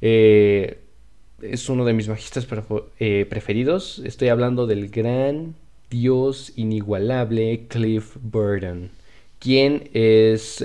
eh, 0.00 0.80
es 1.42 1.68
uno 1.68 1.84
de 1.84 1.92
mis 1.92 2.08
bajistas 2.08 2.46
preferidos. 2.46 4.00
Estoy 4.04 4.28
hablando 4.28 4.66
del 4.66 4.88
gran 4.88 5.54
dios 5.90 6.52
inigualable 6.56 7.66
Cliff 7.68 8.16
Burton, 8.20 8.90
quien 9.38 9.90
es 9.92 10.62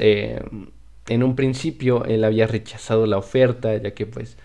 en 1.11 1.23
un 1.23 1.35
principio 1.35 2.05
él 2.05 2.23
había 2.23 2.47
rechazado 2.47 3.05
la 3.05 3.17
oferta, 3.17 3.75
ya 3.75 3.91
que 3.91 4.05
pues 4.05 4.37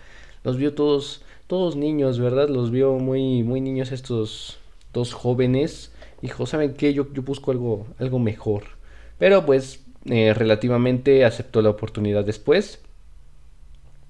los 0.43 0.57
vio 0.57 0.73
todos, 0.73 1.23
todos 1.47 1.75
niños, 1.75 2.19
¿verdad? 2.19 2.49
Los 2.49 2.71
vio 2.71 2.93
muy, 2.93 3.43
muy 3.43 3.61
niños 3.61 3.91
estos 3.91 4.59
dos 4.93 5.13
jóvenes. 5.13 5.93
Dijo, 6.21 6.45
¿saben 6.45 6.73
qué? 6.73 6.93
Yo, 6.93 7.11
yo 7.13 7.21
busco 7.21 7.51
algo, 7.51 7.87
algo 7.99 8.19
mejor. 8.19 8.76
Pero 9.17 9.45
pues 9.45 9.85
eh, 10.05 10.33
relativamente 10.33 11.25
aceptó 11.25 11.61
la 11.61 11.69
oportunidad 11.69 12.23
después. 12.23 12.81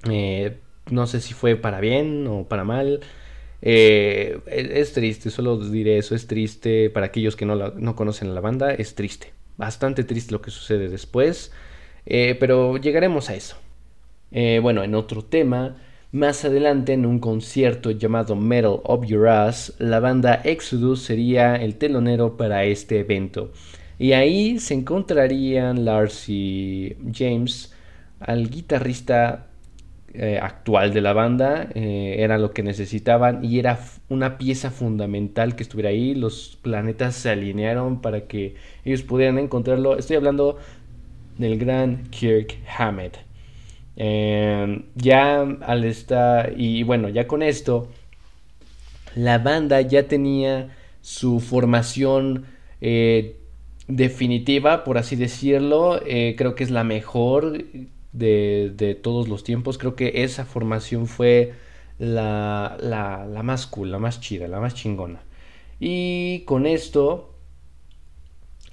Eh, 0.10 0.58
no 0.90 1.08
sé 1.08 1.22
si 1.22 1.34
fue 1.34 1.56
para 1.56 1.80
bien 1.80 2.28
o 2.28 2.48
para 2.48 2.64
mal. 2.64 3.02
Eh, 3.62 4.40
es, 4.48 4.94
triste, 4.94 5.32
solo 5.32 5.58
diré 5.58 5.98
eso, 5.98 6.14
es 6.14 6.28
triste 6.28 6.90
para 6.92 7.08
aquellos 7.08 7.36
que 7.36 7.46
no, 7.46 7.56
no 7.56 7.96
conocen 7.96 8.30
a 8.30 8.34
la 8.34 8.42
banda, 8.42 8.74
es 8.74 8.96
triste. 8.96 9.34
Bastante 9.58 10.04
triste 10.04 10.32
lo 10.32 10.42
que 10.42 10.52
sucede 10.52 10.90
después. 10.90 11.52
Pero 12.06 12.78
llegaremos 12.78 13.30
a 13.30 13.36
eso. 13.36 13.58
Bueno, 14.62 14.84
en 14.84 14.96
otro 14.96 15.26
tema, 15.26 15.78
más 16.12 16.46
adelante 16.46 16.94
en 16.94 17.06
un 17.06 17.20
concierto 17.20 17.92
llamado 17.92 18.36
Metal 18.36 18.80
of 18.84 19.06
Your 19.06 19.28
Ass, 19.28 19.74
la 19.80 20.00
banda 20.00 20.42
Exodus 20.44 21.02
sería 21.02 21.56
el 21.58 21.76
telonero 21.76 22.38
para 22.38 22.64
este 22.64 23.00
evento. 23.00 23.52
Y 24.00 24.14
ahí 24.14 24.60
se 24.60 24.74
encontrarían 24.74 25.86
Lars 25.86 26.30
y 26.30 26.96
James, 27.14 27.74
al 28.20 28.50
guitarrista 28.50 29.48
eh, 30.14 30.40
actual 30.42 30.94
de 30.94 31.02
la 31.02 31.14
banda, 31.14 31.70
era 31.74 32.38
lo 32.38 32.52
que 32.52 32.64
necesitaban 32.64 33.44
y 33.44 33.60
era 33.60 33.80
una 34.10 34.38
pieza 34.38 34.72
fundamental 34.72 35.56
que 35.56 35.64
estuviera 35.64 35.90
ahí. 35.90 36.16
Los 36.16 36.58
planetas 36.62 37.16
se 37.16 37.30
alinearon 37.30 38.02
para 38.02 38.28
que 38.28 38.56
ellos 38.86 39.04
pudieran 39.04 39.38
encontrarlo. 39.40 39.98
Estoy 39.98 40.18
hablando 40.18 40.58
del 41.38 41.58
gran 41.58 42.04
Kirk 42.10 42.58
Hammett. 42.78 43.18
Em, 43.96 44.84
ya 44.96 45.42
al 45.42 45.84
estar, 45.84 46.54
y 46.56 46.84
bueno, 46.84 47.10
ya 47.10 47.28
con 47.28 47.42
esto, 47.42 47.90
la 49.16 49.40
banda 49.40 49.82
ya 49.82 50.08
tenía 50.08 50.70
su 51.02 51.40
formación 51.40 52.46
eh, 52.82 53.37
definitiva, 53.88 54.84
por 54.84 54.98
así 54.98 55.16
decirlo. 55.16 56.02
Eh, 56.06 56.36
creo 56.38 56.56
que 56.56 56.64
es 56.64 56.72
la 56.72 56.84
mejor 56.84 57.64
de, 58.12 58.72
de, 58.76 58.96
todos 58.96 59.28
los 59.28 59.44
tiempos. 59.44 59.78
Creo 59.78 59.96
que 59.96 60.24
esa 60.24 60.46
formación 60.46 61.08
fue 61.08 61.54
la, 62.00 62.78
la, 62.80 63.26
la 63.26 63.44
más 63.44 63.68
cool, 63.68 63.92
la 63.92 64.00
más 64.00 64.20
chida, 64.22 64.48
la 64.48 64.60
más 64.60 64.76
chingona. 64.76 65.22
Y 65.80 66.42
con 66.42 66.66
esto, 66.66 67.34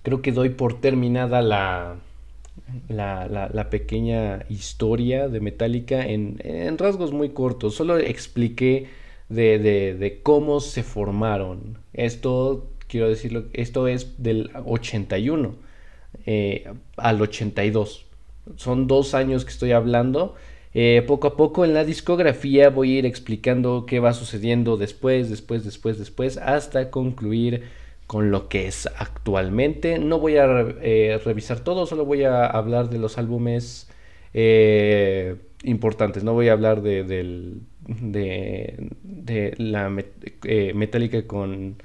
creo 0.02 0.22
que 0.22 0.32
doy 0.32 0.50
por 0.50 0.80
terminada 0.80 1.42
la, 1.42 1.96
la, 2.88 3.70
pequeña 3.70 4.44
historia 4.48 5.28
de 5.28 5.40
Metallica 5.40 6.06
en, 6.06 6.38
rasgos 6.78 7.12
muy 7.12 7.30
cortos. 7.30 7.74
Solo 7.74 7.98
expliqué 7.98 8.88
de, 9.28 10.20
cómo 10.22 10.60
se 10.60 10.82
formaron. 10.82 11.78
Esto, 11.92 12.68
quiero 12.94 13.08
decirlo, 13.08 13.46
esto 13.54 13.88
es 13.88 14.22
del 14.22 14.52
81 14.66 15.56
eh, 16.26 16.72
al 16.96 17.20
82. 17.20 18.06
Son 18.54 18.86
dos 18.86 19.14
años 19.14 19.44
que 19.44 19.50
estoy 19.50 19.72
hablando. 19.72 20.36
Eh, 20.74 21.02
poco 21.04 21.26
a 21.26 21.36
poco 21.36 21.64
en 21.64 21.74
la 21.74 21.84
discografía 21.84 22.70
voy 22.70 22.94
a 22.94 22.98
ir 23.00 23.06
explicando 23.06 23.84
qué 23.84 23.98
va 23.98 24.12
sucediendo 24.12 24.76
después, 24.76 25.28
después, 25.28 25.64
después, 25.64 25.98
después, 25.98 26.36
hasta 26.36 26.92
concluir 26.92 27.64
con 28.06 28.30
lo 28.30 28.48
que 28.48 28.68
es 28.68 28.88
actualmente. 28.96 29.98
No 29.98 30.20
voy 30.20 30.36
a 30.36 30.44
eh, 30.82 31.20
revisar 31.24 31.64
todo, 31.64 31.86
solo 31.86 32.04
voy 32.04 32.22
a 32.22 32.46
hablar 32.46 32.90
de 32.90 32.98
los 32.98 33.18
álbumes 33.18 33.88
importantes. 35.64 36.22
No 36.22 36.32
voy 36.32 36.48
a 36.48 36.52
hablar 36.52 36.80
de, 36.80 37.02
de, 37.84 39.54
la 39.58 39.92
eh, 40.44 40.72
metálica 40.74 41.26
con 41.26 41.76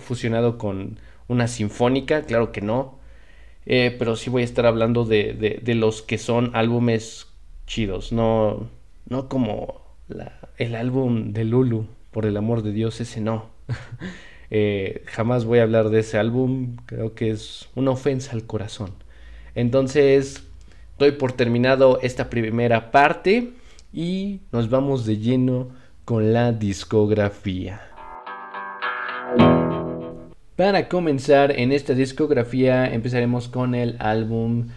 fusionado 0.00 0.58
con 0.58 0.98
una 1.28 1.48
sinfónica, 1.48 2.22
claro 2.22 2.52
que 2.52 2.60
no. 2.60 2.98
pero 3.64 4.16
sí 4.16 4.30
voy 4.30 4.42
a 4.42 4.44
estar 4.44 4.66
hablando 4.66 5.04
de, 5.04 5.60
los 5.76 6.02
que 6.02 6.18
son 6.18 6.50
álbumes 6.54 7.28
chidos, 7.66 8.12
no, 8.12 8.68
no 9.08 9.28
como 9.28 9.82
el 10.56 10.74
álbum 10.74 11.32
de 11.32 11.44
Lulu, 11.44 11.86
por 12.10 12.26
el 12.26 12.36
amor 12.36 12.62
de 12.62 12.72
Dios, 12.72 13.00
ese 13.00 13.20
no. 13.20 13.50
Eh, 14.50 15.02
jamás 15.06 15.44
voy 15.44 15.58
a 15.58 15.62
hablar 15.62 15.90
de 15.90 16.00
ese 16.00 16.16
álbum, 16.16 16.76
creo 16.86 17.14
que 17.14 17.30
es 17.30 17.68
una 17.74 17.90
ofensa 17.90 18.32
al 18.32 18.44
corazón. 18.44 18.94
Entonces, 19.54 20.44
doy 20.98 21.12
por 21.12 21.32
terminado 21.32 22.00
esta 22.02 22.30
primera 22.30 22.90
parte 22.90 23.52
y 23.92 24.40
nos 24.52 24.70
vamos 24.70 25.04
de 25.04 25.18
lleno 25.18 25.68
con 26.04 26.32
la 26.32 26.52
discografía. 26.52 27.87
Para 30.56 30.88
comenzar 30.88 31.52
en 31.52 31.70
esta 31.70 31.94
discografía 31.94 32.92
empezaremos 32.92 33.46
con 33.46 33.76
el 33.76 33.96
álbum 34.00 34.68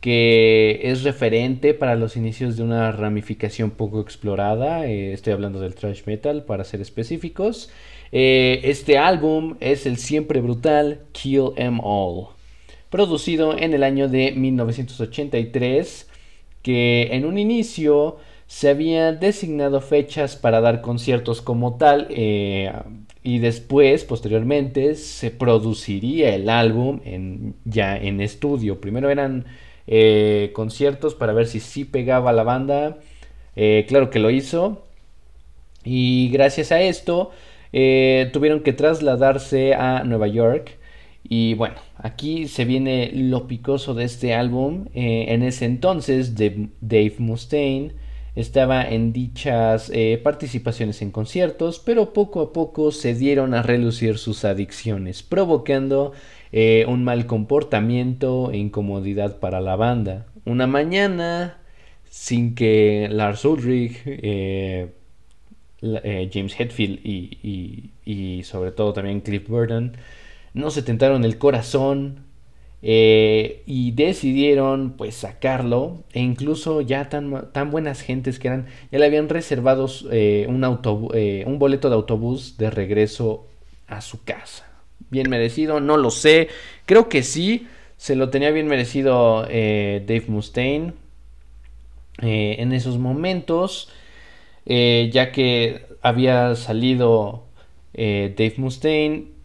que 0.00 0.80
es 0.82 1.02
referente 1.02 1.74
para 1.74 1.94
los 1.94 2.16
inicios 2.16 2.56
de 2.56 2.62
una 2.62 2.92
ramificación 2.92 3.70
poco 3.70 4.00
explorada. 4.00 4.86
Eh, 4.86 5.12
estoy 5.12 5.32
hablando 5.32 5.60
del 5.60 5.74
thrash 5.74 6.02
metal 6.06 6.44
para 6.44 6.64
ser 6.64 6.80
específicos. 6.80 7.70
Eh, 8.12 8.60
este 8.64 8.98
álbum 8.98 9.56
es 9.60 9.86
el 9.86 9.96
siempre 9.98 10.40
brutal 10.40 11.00
Kill 11.12 11.52
Em 11.56 11.80
All, 11.82 12.28
producido 12.88 13.56
en 13.56 13.74
el 13.74 13.82
año 13.82 14.08
de 14.08 14.32
1983, 14.32 16.08
que 16.62 17.08
en 17.12 17.24
un 17.24 17.38
inicio 17.38 18.16
se 18.46 18.68
habían 18.68 19.20
designado 19.20 19.80
fechas 19.80 20.36
para 20.36 20.60
dar 20.60 20.80
conciertos 20.80 21.40
como 21.40 21.76
tal 21.76 22.08
eh, 22.10 22.72
y 23.22 23.38
después, 23.38 24.04
posteriormente, 24.04 24.94
se 24.94 25.30
produciría 25.30 26.34
el 26.34 26.48
álbum 26.48 27.00
ya 27.64 27.96
en 27.96 28.20
estudio. 28.20 28.80
Primero 28.80 29.10
eran 29.10 29.46
eh, 29.86 30.50
conciertos 30.54 31.14
para 31.14 31.32
ver 31.32 31.46
si 31.46 31.60
sí 31.60 31.84
pegaba 31.84 32.32
la 32.32 32.44
banda. 32.44 32.98
claro 33.88 34.10
que 34.10 34.18
lo 34.18 34.30
hizo. 34.30 34.84
Y 35.84 36.28
gracias 36.30 36.72
a 36.72 36.80
esto 36.82 37.30
eh, 37.72 38.30
tuvieron 38.32 38.60
que 38.60 38.72
trasladarse 38.72 39.74
a 39.74 40.04
Nueva 40.04 40.28
York. 40.28 40.78
Y 41.22 41.54
bueno, 41.54 41.76
aquí 41.96 42.48
se 42.48 42.64
viene 42.64 43.10
lo 43.14 43.46
picoso 43.46 43.94
de 43.94 44.04
este 44.04 44.34
álbum. 44.34 44.86
Eh, 44.94 45.26
en 45.28 45.42
ese 45.42 45.66
entonces, 45.66 46.34
Dave 46.34 47.14
Mustaine 47.18 47.92
estaba 48.34 48.88
en 48.88 49.12
dichas 49.12 49.90
eh, 49.94 50.20
participaciones 50.22 51.02
en 51.02 51.10
conciertos, 51.10 51.78
pero 51.78 52.12
poco 52.12 52.40
a 52.40 52.52
poco 52.52 52.92
se 52.92 53.14
dieron 53.14 53.54
a 53.54 53.62
relucir 53.62 54.18
sus 54.18 54.44
adicciones, 54.44 55.22
provocando 55.22 56.12
eh, 56.52 56.84
un 56.88 57.04
mal 57.04 57.26
comportamiento 57.26 58.50
e 58.52 58.58
incomodidad 58.58 59.38
para 59.38 59.60
la 59.60 59.76
banda. 59.76 60.26
Una 60.44 60.66
mañana, 60.66 61.58
sin 62.08 62.54
que 62.54 63.08
Lars 63.10 63.44
Ulrich, 63.44 64.02
eh, 64.06 64.90
James 65.82 66.58
Hetfield 66.58 67.00
y, 67.02 68.42
sobre 68.44 68.72
todo 68.72 68.92
también 68.92 69.20
Cliff 69.20 69.48
Burton 69.48 69.96
no 70.52 70.70
se 70.70 70.82
tentaron 70.82 71.24
el 71.24 71.38
corazón 71.38 72.24
y 72.82 73.92
decidieron 73.92 74.94
pues 74.96 75.14
sacarlo 75.14 76.02
e 76.12 76.20
incluso 76.20 76.80
ya 76.80 77.10
tan, 77.10 77.52
tan 77.52 77.70
buenas 77.70 78.00
gentes 78.00 78.38
que 78.38 78.48
eran 78.48 78.66
ya 78.90 78.98
le 78.98 79.06
habían 79.06 79.28
reservado 79.28 79.86
un, 80.48 80.64
un 80.64 81.58
boleto 81.58 81.90
de 81.90 81.94
autobús 81.94 82.56
de 82.56 82.70
regreso 82.70 83.46
a 83.86 84.00
su 84.00 84.24
casa 84.24 84.70
bien 85.10 85.28
merecido, 85.28 85.80
no 85.80 85.96
lo 85.96 86.10
sé. 86.10 86.48
Creo 86.86 87.08
que 87.08 87.22
sí, 87.22 87.66
se 87.96 88.16
lo 88.16 88.30
tenía 88.30 88.50
bien 88.50 88.66
merecido 88.66 89.46
eh, 89.48 90.02
Dave 90.06 90.24
Mustaine 90.28 90.94
eh, 92.22 92.56
en 92.58 92.72
esos 92.72 92.98
momentos, 92.98 93.90
eh, 94.66 95.10
ya 95.12 95.32
que 95.32 95.86
había 96.02 96.54
salido 96.54 97.44
Dave 97.92 98.54
Mustaine. 98.56 99.39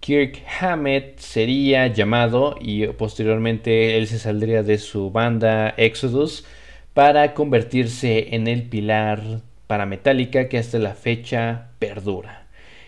Kirk 0.00 0.42
Hammett 0.60 1.18
sería 1.18 1.86
llamado 1.86 2.56
y 2.58 2.86
posteriormente 2.88 3.98
él 3.98 4.06
se 4.06 4.18
saldría 4.18 4.62
de 4.62 4.78
su 4.78 5.10
banda 5.10 5.74
Exodus 5.76 6.46
para 6.94 7.34
convertirse 7.34 8.34
en 8.34 8.48
el 8.48 8.62
pilar 8.64 9.42
para 9.66 9.86
Metallica 9.86 10.48
que 10.48 10.58
hasta 10.58 10.78
la 10.78 10.94
fecha 10.94 11.68
perdura. 11.78 12.46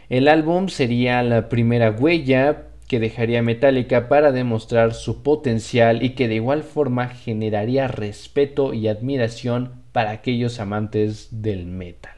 El 0.09 0.27
álbum 0.27 0.69
sería 0.69 1.23
la 1.23 1.49
primera 1.49 1.91
huella 1.91 2.65
que 2.89 2.99
dejaría 2.99 3.43
Metallica 3.43 4.09
para 4.09 4.33
demostrar 4.33 4.93
su 4.93 5.23
potencial 5.23 6.03
y 6.03 6.11
que 6.11 6.29
de 6.29 6.37
igual 6.37 6.63
forma 6.63 7.09
generaría 7.09 7.89
respeto 7.89 8.75
y 8.75 8.89
admiración 8.89 9.83
para 9.93 10.11
aquellos 10.11 10.61
amantes 10.61 11.29
del 11.43 11.67
metal. 11.67 12.17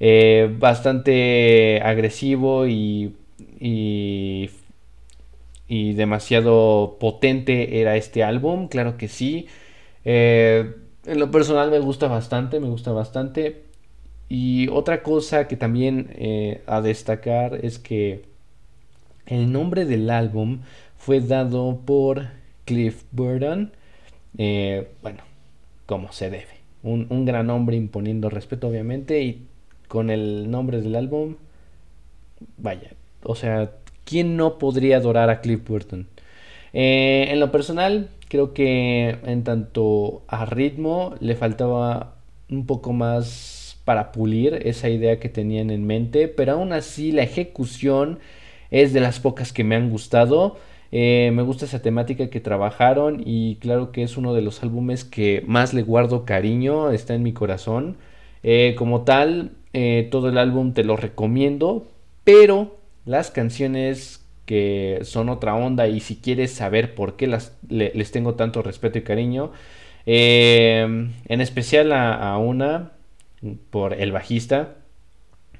Eh, 0.00 0.54
bastante 0.58 1.80
agresivo 1.82 2.66
y, 2.66 3.14
y, 3.60 4.50
demasiado 5.68 6.96
potente 6.98 7.80
era 7.80 7.96
este 7.96 8.24
álbum, 8.24 8.68
claro 8.68 8.96
que 8.96 9.08
sí. 9.08 9.46
Eh, 10.04 10.74
en 11.06 11.18
lo 11.20 11.30
personal 11.30 11.70
me 11.70 11.78
gusta 11.78 12.08
bastante, 12.08 12.58
me 12.60 12.68
gusta 12.68 12.92
bastante. 12.92 13.64
Y 14.28 14.68
otra 14.68 15.02
cosa 15.02 15.48
que 15.48 15.56
también 15.56 16.10
eh, 16.14 16.62
a 16.66 16.80
destacar 16.80 17.64
es 17.64 17.78
que 17.78 18.24
el 19.26 19.52
nombre 19.52 19.84
del 19.84 20.10
álbum 20.10 20.60
fue 20.98 21.20
dado 21.20 21.80
por 21.84 22.28
Cliff 22.64 23.04
Burton. 23.12 23.72
Eh, 24.38 24.88
bueno, 25.02 25.22
como 25.86 26.12
se 26.12 26.30
debe. 26.30 26.60
Un, 26.82 27.24
gran 27.26 27.50
hombre 27.50 27.76
imponiendo 27.76 28.30
respeto, 28.30 28.68
obviamente. 28.68 29.22
Y 29.22 29.48
con 29.88 30.10
el 30.10 30.50
nombre 30.50 30.80
del 30.80 30.96
álbum, 30.96 31.36
vaya. 32.56 32.92
O 33.22 33.34
sea, 33.34 33.72
¿quién 34.04 34.36
no 34.36 34.58
podría 34.58 34.96
adorar 34.96 35.30
a 35.30 35.40
Cliff 35.40 35.66
Burton? 35.66 36.08
Eh, 36.72 37.28
en 37.30 37.40
lo 37.40 37.50
personal, 37.50 38.10
creo 38.28 38.52
que 38.54 39.16
en 39.24 39.44
tanto 39.44 40.22
a 40.28 40.44
ritmo 40.46 41.14
le 41.20 41.36
faltaba 41.36 42.16
un 42.50 42.66
poco 42.66 42.92
más 42.92 43.78
para 43.84 44.12
pulir 44.12 44.60
esa 44.66 44.88
idea 44.88 45.18
que 45.18 45.28
tenían 45.28 45.70
en 45.70 45.86
mente, 45.86 46.28
pero 46.28 46.52
aún 46.52 46.72
así 46.72 47.12
la 47.12 47.22
ejecución 47.22 48.20
es 48.70 48.92
de 48.92 49.00
las 49.00 49.20
pocas 49.20 49.52
que 49.52 49.64
me 49.64 49.76
han 49.76 49.90
gustado. 49.90 50.56
Eh, 50.92 51.30
me 51.34 51.42
gusta 51.42 51.66
esa 51.66 51.82
temática 51.82 52.30
que 52.30 52.40
trabajaron 52.40 53.22
y 53.24 53.56
claro 53.56 53.92
que 53.92 54.02
es 54.02 54.16
uno 54.16 54.34
de 54.34 54.42
los 54.42 54.62
álbumes 54.62 55.04
que 55.04 55.42
más 55.46 55.74
le 55.74 55.82
guardo 55.82 56.24
cariño, 56.24 56.90
está 56.90 57.14
en 57.14 57.22
mi 57.22 57.32
corazón. 57.32 57.96
Eh, 58.42 58.74
como 58.78 59.02
tal, 59.02 59.52
todo 60.10 60.28
el 60.28 60.38
álbum 60.38 60.72
te 60.72 60.82
lo 60.82 60.96
recomiendo, 60.96 61.86
pero 62.24 62.79
las 63.04 63.30
canciones 63.30 64.26
que 64.46 65.00
son 65.02 65.28
otra 65.28 65.54
onda 65.54 65.88
y 65.88 66.00
si 66.00 66.16
quieres 66.16 66.52
saber 66.52 66.94
por 66.94 67.16
qué 67.16 67.26
las, 67.26 67.56
les 67.68 68.10
tengo 68.10 68.34
tanto 68.34 68.62
respeto 68.62 68.98
y 68.98 69.02
cariño, 69.02 69.52
en 70.06 71.12
especial 71.28 71.92
a 71.92 72.36
una 72.38 72.92
por 73.70 73.94
el 73.94 74.12
bajista. 74.12 74.76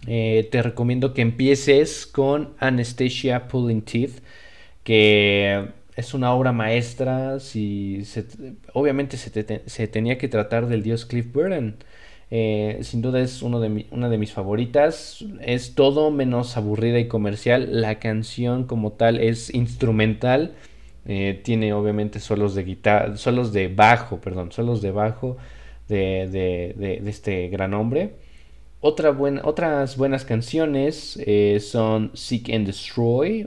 Eh, 0.07 0.49
te 0.51 0.63
recomiendo 0.63 1.13
que 1.15 1.23
empieces 1.23 2.07
con 2.07 2.55
Anastasia 2.59 3.49
Pulling 3.49 3.83
Teeth, 3.83 4.23
que 4.83 5.69
es 5.97 6.15
una 6.15 6.33
obra 6.35 6.53
maestra. 6.53 7.41
Si 7.41 8.03
obviamente 8.73 9.17
se, 9.17 9.89
tenía 9.89 10.19
que 10.19 10.29
tratar 10.29 10.67
del 10.69 10.83
dios 10.83 11.07
Cliff 11.07 11.33
Burton. 11.33 11.77
Eh, 12.31 12.79
sin 12.83 13.03
duda 13.03 13.21
es 13.21 13.41
de 13.41 13.87
una 13.91 14.09
de 14.09 14.19
mis 14.19 14.33
favoritas. 14.33 15.25
Es 15.41 15.75
todo 15.75 16.11
menos 16.11 16.57
aburrida 16.57 16.99
y 16.99 17.09
comercial. 17.09 17.81
La 17.81 17.99
canción 17.99 18.65
como 18.65 18.93
tal 18.93 19.19
es 19.19 19.53
instrumental. 19.55 20.55
Eh, 21.07 21.41
tiene 21.43 21.73
obviamente 21.73 22.21
solos 22.21 22.55
de 22.55 22.65
guitarra, 22.65 23.17
solos 23.17 23.53
de 23.53 23.69
bajo, 23.69 24.21
perdón, 24.21 24.53
solos 24.53 24.83
de 24.83 24.91
bajo 24.91 25.39
de, 25.89 27.03
este 27.07 27.49
gran 27.49 27.75
hombre. 27.75 28.15
Otra 28.81 29.11
buena, 29.11 29.43
otras 29.45 29.97
buenas 29.97 30.25
canciones 30.25 31.19
eh, 31.27 31.59
son 31.61 32.13
Seek 32.15 32.51
and 32.51 32.67
Destroy, 32.67 33.47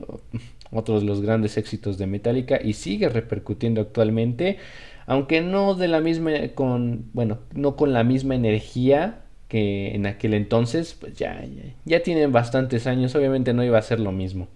otro 0.71 0.99
de 0.99 1.05
los 1.05 1.21
grandes 1.21 1.57
éxitos 1.57 1.97
de 1.97 2.07
Metallica 2.07 2.59
y 2.61 2.73
sigue 2.73 3.09
repercutiendo 3.09 3.81
actualmente, 3.81 4.57
aunque 5.05 5.41
no 5.41 5.75
de 5.75 5.87
la 5.87 6.01
misma 6.01 6.31
con 6.55 7.05
bueno, 7.13 7.39
no 7.53 7.75
con 7.75 7.93
la 7.93 8.03
misma 8.03 8.35
energía 8.35 9.19
que 9.47 9.93
en 9.93 10.07
aquel 10.07 10.33
entonces, 10.33 10.97
pues 10.99 11.15
ya, 11.15 11.45
ya, 11.85 12.01
tienen 12.01 12.31
bastantes 12.31 12.87
años, 12.87 13.13
obviamente 13.13 13.53
no 13.53 13.63
iba 13.63 13.77
a 13.77 13.83
ser 13.83 13.99
lo 13.99 14.11
mismo. 14.11 14.47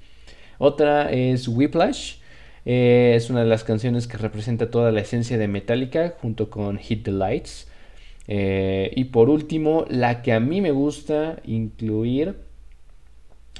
Otra 0.57 1.11
es 1.11 1.47
Whiplash, 1.47 2.15
eh, 2.65 3.13
es 3.15 3.29
una 3.29 3.41
de 3.41 3.45
las 3.45 3.63
canciones 3.63 4.07
que 4.07 4.17
representa 4.17 4.71
toda 4.71 4.91
la 4.91 5.01
esencia 5.01 5.37
de 5.37 5.47
Metallica 5.47 6.15
junto 6.19 6.49
con 6.49 6.79
Hit 6.79 7.03
the 7.03 7.11
Lights. 7.11 7.67
Eh, 8.27 8.91
y 8.95 9.05
por 9.05 9.29
último, 9.29 9.85
la 9.87 10.21
que 10.23 10.33
a 10.33 10.39
mí 10.39 10.61
me 10.61 10.71
gusta 10.71 11.37
incluir 11.45 12.35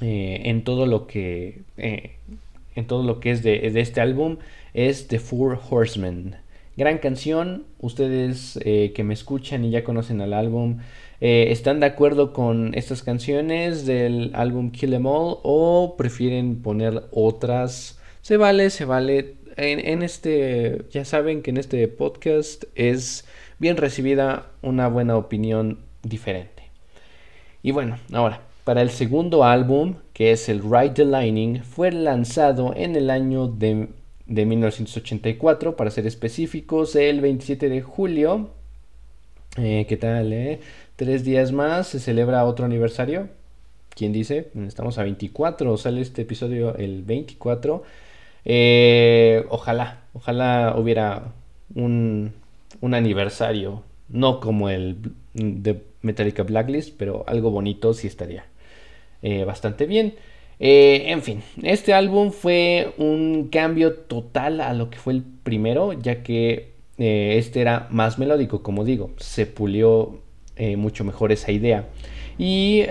eh, 0.00 0.42
en 0.44 0.64
todo 0.64 0.86
lo 0.86 1.06
que 1.06 1.62
en 1.76 2.86
todo 2.86 3.02
lo 3.02 3.20
que 3.20 3.30
es 3.30 3.42
de, 3.42 3.66
este 3.80 4.00
álbum 4.00 4.38
es 4.74 5.08
The 5.08 5.18
Four 5.18 5.60
Horsemen. 5.70 6.36
Gran 6.78 6.98
canción, 6.98 7.64
ustedes 7.80 8.56
que 8.62 9.02
me 9.02 9.12
escuchan 9.12 9.64
y 9.64 9.70
ya 9.70 9.82
conocen 9.82 10.20
al 10.20 10.32
álbum, 10.32 10.78
¿están 11.18 11.80
de 11.80 11.86
acuerdo 11.86 12.32
con 12.32 12.72
estas 12.74 13.02
canciones 13.02 13.84
del 13.84 14.30
álbum 14.32 14.70
Kill 14.70 14.94
Em 14.94 15.04
All 15.04 15.38
o 15.42 15.96
prefieren 15.98 16.62
poner 16.62 17.02
otras? 17.10 17.98
Se 18.22 18.36
vale, 18.36 18.70
se 18.70 18.84
vale. 18.84 19.34
en 19.56 20.04
este, 20.04 20.84
ya 20.92 21.04
saben 21.04 21.42
que 21.42 21.50
en 21.50 21.56
este 21.56 21.88
podcast 21.88 22.62
es 22.76 23.24
bien 23.58 23.76
recibida 23.76 24.46
una 24.62 24.86
buena 24.86 25.16
opinión 25.16 25.80
diferente. 26.04 26.62
Y 27.60 27.72
bueno, 27.72 27.98
ahora, 28.12 28.42
para 28.62 28.82
el 28.82 28.90
segundo 28.90 29.42
álbum, 29.42 29.96
que 30.12 30.30
es 30.30 30.48
el 30.48 30.62
Ride 30.62 30.90
the 30.90 31.04
Lightning, 31.04 31.64
fue 31.64 31.90
lanzado 31.90 32.72
en 32.76 32.94
el 32.94 33.10
año 33.10 33.48
de, 33.48 33.88
1984, 34.28 35.76
para 35.76 35.90
ser 35.90 36.06
específicos, 36.06 36.94
el 36.96 37.20
27 37.20 37.68
de 37.68 37.82
julio. 37.82 38.50
Eh, 39.56 39.86
¿Qué 39.88 39.96
tal? 39.96 40.32
Eh? 40.32 40.60
Tres 40.96 41.24
días 41.24 41.52
más 41.52 41.88
se 41.88 41.98
celebra 41.98 42.44
otro 42.44 42.66
aniversario. 42.66 43.28
¿Quién 43.88 44.12
dice? 44.12 44.50
Estamos 44.66 44.98
a 44.98 45.02
24, 45.02 45.76
sale 45.76 46.02
este 46.02 46.22
episodio 46.22 46.76
el 46.76 47.02
24. 47.02 47.82
Eh, 48.44 49.44
ojalá, 49.48 50.02
ojalá 50.12 50.74
hubiera 50.78 51.32
un, 51.74 52.32
un 52.80 52.94
aniversario, 52.94 53.82
no 54.08 54.40
como 54.40 54.68
el 54.70 54.98
de 55.34 55.82
Metallica 56.02 56.42
Blacklist, 56.44 56.94
pero 56.96 57.24
algo 57.26 57.50
bonito 57.50 57.94
sí 57.94 58.06
estaría 58.06 58.44
bastante 59.44 59.86
bien. 59.86 60.14
Eh, 60.60 61.04
en 61.06 61.22
fin, 61.22 61.42
este 61.62 61.92
álbum 61.94 62.32
fue 62.32 62.92
un 62.98 63.48
cambio 63.50 63.94
total 63.94 64.60
a 64.60 64.72
lo 64.74 64.90
que 64.90 64.98
fue 64.98 65.12
el 65.12 65.22
primero, 65.22 65.92
ya 65.92 66.22
que 66.22 66.72
eh, 66.98 67.36
este 67.38 67.60
era 67.60 67.86
más 67.90 68.18
melódico, 68.18 68.62
como 68.62 68.84
digo, 68.84 69.12
se 69.18 69.46
pulió 69.46 70.20
mucho 70.76 71.04
mejor 71.04 71.30
esa 71.30 71.52
idea. 71.52 71.86
Y, 72.36 72.82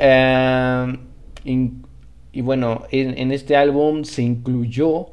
y 1.44 2.42
bueno, 2.42 2.84
en 2.92 3.32
este 3.34 3.58
álbum 3.58 4.06
se 4.06 4.22
incluyó 4.22 5.08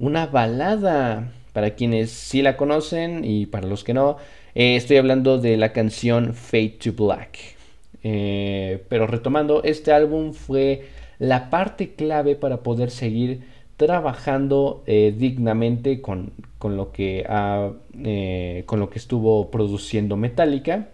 una 0.00 0.26
balada 0.26 1.32
para 1.52 1.74
quienes 1.74 2.10
sí 2.10 2.42
la 2.42 2.56
conocen 2.56 3.24
y 3.24 3.46
para 3.46 3.68
los 3.68 3.84
que 3.84 3.94
no, 3.94 4.16
eh, 4.54 4.76
estoy 4.76 4.96
hablando 4.96 5.38
de 5.38 5.56
la 5.56 5.72
canción 5.72 6.34
Fade 6.34 6.78
to 6.82 6.92
Black. 6.92 7.38
Eh, 8.02 8.82
pero 8.88 9.06
retomando, 9.06 9.62
este 9.62 9.92
álbum 9.92 10.32
fue 10.32 10.88
la 11.22 11.50
parte 11.50 11.94
clave 11.94 12.34
para 12.34 12.64
poder 12.64 12.90
seguir 12.90 13.42
trabajando 13.76 14.82
eh, 14.86 15.14
dignamente 15.16 16.00
con, 16.00 16.32
lo 16.64 16.90
que 16.90 17.24
eh, 18.02 18.62
con 18.66 18.80
lo 18.80 18.90
que 18.90 18.98
estuvo 18.98 19.48
produciendo 19.52 20.16
Metallica. 20.16 20.88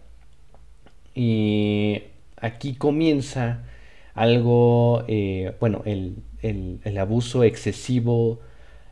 Y 1.15 2.03
aquí 2.37 2.75
comienza 2.75 3.65
algo 4.13 5.03
eh, 5.09 5.55
bueno 5.61 5.81
el, 5.87 6.17
el, 6.43 6.99
abuso 6.99 7.43
excesivo 7.43 8.41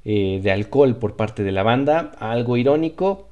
de 0.04 0.50
alcohol 0.50 0.96
por 0.96 1.16
parte 1.16 1.42
de 1.42 1.52
la 1.52 1.62
banda. 1.62 2.12
Algo 2.18 2.56
irónico 2.56 3.28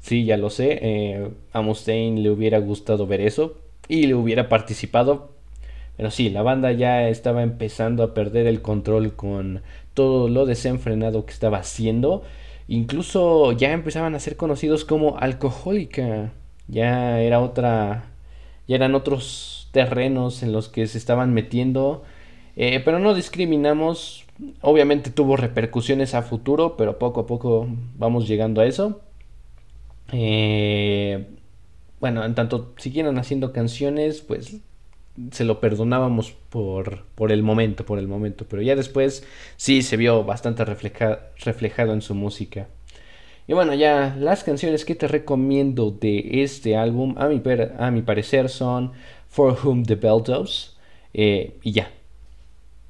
sí 0.00 0.24
ya 0.24 0.36
lo 0.36 0.50
sé 0.50 1.32
a 1.52 1.62
Mustaine 1.62 2.20
le 2.20 2.30
hubiera 2.30 2.60
gustado 2.60 3.08
ver 3.08 3.20
eso 3.20 3.56
y 3.88 4.06
le 4.06 4.14
hubiera 4.14 4.48
participado 4.48 5.29
pero 6.00 6.10
sí, 6.10 6.30
la 6.30 6.40
banda 6.40 6.72
ya 6.72 7.10
estaba 7.10 7.42
empezando 7.42 8.02
a 8.02 8.14
perder 8.14 8.46
el 8.46 8.62
control 8.62 9.16
con 9.16 9.60
todo 9.92 10.30
lo 10.30 10.46
desenfrenado 10.46 11.26
que 11.26 11.32
estaba 11.34 11.58
haciendo. 11.58 12.22
Incluso 12.68 13.52
ya 13.52 13.72
empezaban 13.72 14.14
a 14.14 14.18
ser 14.18 14.38
conocidos 14.38 14.86
como 14.86 15.18
alcohólica. 15.18 16.32
Ya 16.68 17.20
era 17.20 17.40
otra. 17.40 18.04
Ya 18.66 18.76
eran 18.76 18.94
otros 18.94 19.68
terrenos 19.72 20.42
en 20.42 20.52
los 20.52 20.70
que 20.70 20.86
se 20.86 20.96
estaban 20.96 21.34
metiendo. 21.34 22.02
Eh, 22.56 22.80
pero 22.82 22.98
no 22.98 23.12
discriminamos. 23.12 24.24
Obviamente 24.62 25.10
tuvo 25.10 25.36
repercusiones 25.36 26.14
a 26.14 26.22
futuro, 26.22 26.78
pero 26.78 26.98
poco 26.98 27.20
a 27.20 27.26
poco 27.26 27.68
vamos 27.98 28.26
llegando 28.26 28.62
a 28.62 28.66
eso. 28.66 29.02
Eh, 30.12 31.26
bueno, 32.00 32.24
en 32.24 32.34
tanto 32.34 32.72
siguieron 32.78 33.18
haciendo 33.18 33.52
canciones, 33.52 34.22
pues 34.22 34.62
se 35.30 35.44
lo 35.44 35.60
perdonábamos 35.60 36.32
por, 36.50 37.04
por 37.14 37.32
el 37.32 37.42
momento, 37.42 37.84
por 37.84 37.98
el 37.98 38.08
momento, 38.08 38.46
pero 38.48 38.62
ya 38.62 38.76
después 38.76 39.24
sí 39.56 39.82
se 39.82 39.96
vio 39.96 40.24
bastante 40.24 40.64
reflejado 40.64 41.92
en 41.92 42.02
su 42.02 42.14
música. 42.14 42.68
Y 43.46 43.52
bueno, 43.52 43.74
ya 43.74 44.14
las 44.18 44.44
canciones 44.44 44.84
que 44.84 44.94
te 44.94 45.08
recomiendo 45.08 45.90
de 45.90 46.42
este 46.42 46.76
álbum, 46.76 47.16
a 47.18 47.26
mi, 47.26 47.42
a 47.78 47.90
mi 47.90 48.02
parecer, 48.02 48.48
son 48.48 48.92
For 49.28 49.58
Whom 49.64 49.84
the 49.84 49.96
Bell 49.96 50.22
Does 50.24 50.76
eh, 51.14 51.56
y 51.62 51.72
ya. 51.72 51.90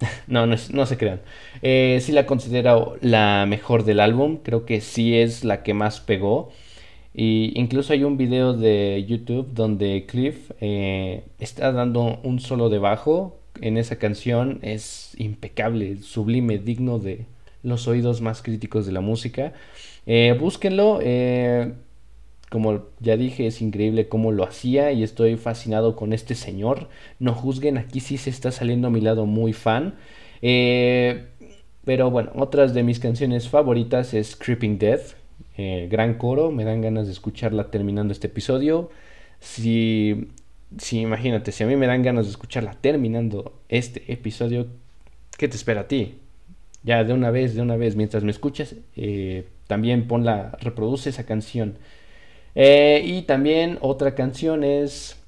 no, 0.26 0.46
no, 0.46 0.56
no, 0.72 0.86
se 0.86 0.96
crean. 0.96 1.20
Eh, 1.62 1.98
sí 2.02 2.12
la 2.12 2.26
considero 2.26 2.96
la 3.00 3.46
mejor 3.48 3.84
del 3.84 4.00
álbum, 4.00 4.38
creo 4.42 4.66
que 4.66 4.80
sí 4.80 5.16
es 5.18 5.44
la 5.44 5.62
que 5.62 5.74
más 5.74 6.00
pegó. 6.00 6.52
Y 7.14 7.52
incluso 7.58 7.92
hay 7.92 8.04
un 8.04 8.16
video 8.16 8.52
de 8.52 9.04
YouTube 9.06 9.48
donde 9.52 10.06
Cliff 10.06 10.52
eh, 10.60 11.24
está 11.38 11.72
dando 11.72 12.20
un 12.22 12.38
solo 12.40 12.68
de 12.68 12.78
bajo 12.78 13.38
en 13.60 13.76
esa 13.78 13.96
canción. 13.96 14.60
Es 14.62 15.14
impecable, 15.18 15.98
sublime, 16.02 16.58
digno 16.58 16.98
de 16.98 17.26
los 17.62 17.88
oídos 17.88 18.20
más 18.20 18.42
críticos 18.42 18.86
de 18.86 18.92
la 18.92 19.00
música. 19.00 19.52
Eh, 20.06 20.36
búsquenlo. 20.38 21.00
Eh, 21.02 21.74
como 22.48 22.84
ya 23.00 23.16
dije, 23.16 23.46
es 23.46 23.60
increíble 23.62 24.08
cómo 24.08 24.32
lo 24.32 24.44
hacía 24.44 24.92
y 24.92 25.02
estoy 25.02 25.36
fascinado 25.36 25.96
con 25.96 26.12
este 26.12 26.34
señor. 26.34 26.88
No 27.18 27.34
juzguen, 27.34 27.78
aquí 27.78 28.00
sí 28.00 28.18
se 28.18 28.30
está 28.30 28.50
saliendo 28.50 28.88
a 28.88 28.90
mi 28.90 29.00
lado 29.00 29.26
muy 29.26 29.52
fan. 29.52 29.94
pero 31.84 32.10
bueno, 32.10 32.30
otras 32.36 32.74
de 32.74 32.82
mis 32.82 33.00
canciones 33.00 33.48
favoritas 33.48 34.14
es 34.14 34.36
Creeping 34.36 34.78
Death 34.78 35.19
eh, 35.62 35.88
gran 35.88 36.14
coro, 36.14 36.50
me 36.50 36.64
dan 36.64 36.80
ganas 36.80 37.06
de 37.06 37.12
escucharla 37.12 37.70
terminando 37.70 38.12
este 38.12 38.28
episodio. 38.28 38.90
Si, 39.40 40.28
si 40.78 41.00
imagínate, 41.00 41.52
si 41.52 41.64
a 41.64 41.66
mí 41.66 41.76
me 41.76 41.86
dan 41.86 42.02
ganas 42.02 42.24
de 42.24 42.30
escucharla 42.30 42.72
terminando 42.80 43.60
este 43.68 44.10
episodio, 44.10 44.68
¿qué 45.36 45.48
te 45.48 45.56
espera 45.56 45.82
a 45.82 45.88
ti? 45.88 46.14
Ya 46.82 47.04
de 47.04 47.12
una 47.12 47.30
vez, 47.30 47.54
de 47.54 47.60
una 47.60 47.76
vez, 47.76 47.94
mientras 47.94 48.24
me 48.24 48.30
escuchas, 48.30 48.74
eh, 48.96 49.48
también 49.66 50.08
ponla, 50.08 50.56
reproduce 50.62 51.10
esa 51.10 51.26
canción. 51.26 51.76
Eh, 52.54 53.02
y 53.04 53.22
también 53.22 53.76
otra 53.82 54.14
canción 54.14 54.64
es, 54.64 55.18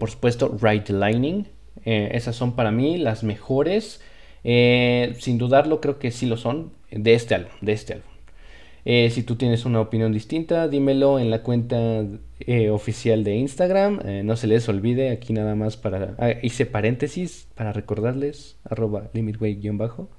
por 0.00 0.10
supuesto, 0.10 0.58
Right 0.60 0.88
Lining. 0.88 1.46
esas 1.84 2.34
son 2.34 2.56
para 2.56 2.72
mí 2.72 2.98
las 2.98 3.22
mejores. 3.22 4.00
sin 4.42 5.38
dudarlo, 5.38 5.80
creo 5.80 5.98
que 6.00 6.10
sí 6.10 6.26
lo 6.26 6.36
son 6.36 6.72
de 6.90 7.14
este 7.14 7.36
álbum, 7.36 7.52
de 7.60 7.72
este 7.72 7.92
álbum. 7.94 8.13
Eh, 8.86 9.08
si 9.10 9.22
tú 9.22 9.36
tienes 9.36 9.64
una 9.64 9.80
opinión 9.80 10.12
distinta, 10.12 10.68
dímelo 10.68 11.18
en 11.18 11.30
la 11.30 11.42
cuenta 11.42 12.04
eh, 12.40 12.70
oficial 12.70 13.24
de 13.24 13.36
Instagram. 13.36 14.00
Eh, 14.04 14.22
no 14.24 14.36
se 14.36 14.46
les 14.46 14.68
olvide, 14.68 15.10
aquí 15.10 15.32
nada 15.32 15.54
más 15.54 15.76
para... 15.76 16.14
Ah, 16.18 16.32
hice 16.42 16.66
paréntesis 16.66 17.48
para 17.54 17.72
recordarles, 17.72 18.58
arroba 18.64 19.10
limitway-bajo. 19.14 20.10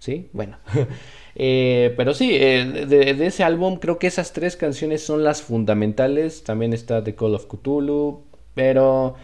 ¿Sí? 0.00 0.28
Bueno. 0.32 0.56
pero 1.34 2.14
sí, 2.14 2.36
de, 2.38 2.86
de, 2.86 3.26
ese 3.26 3.44
álbum 3.44 3.76
creo 3.76 3.98
que 3.98 4.06
esas 4.06 4.32
tres 4.32 4.56
canciones 4.56 5.02
son 5.02 5.22
las 5.22 5.42
fundamentales. 5.42 6.42
También 6.42 6.72
está 6.72 7.04
The 7.04 7.14
Call 7.14 7.34
of 7.34 7.46
Cthulhu, 7.46 8.24
pero... 8.54 9.14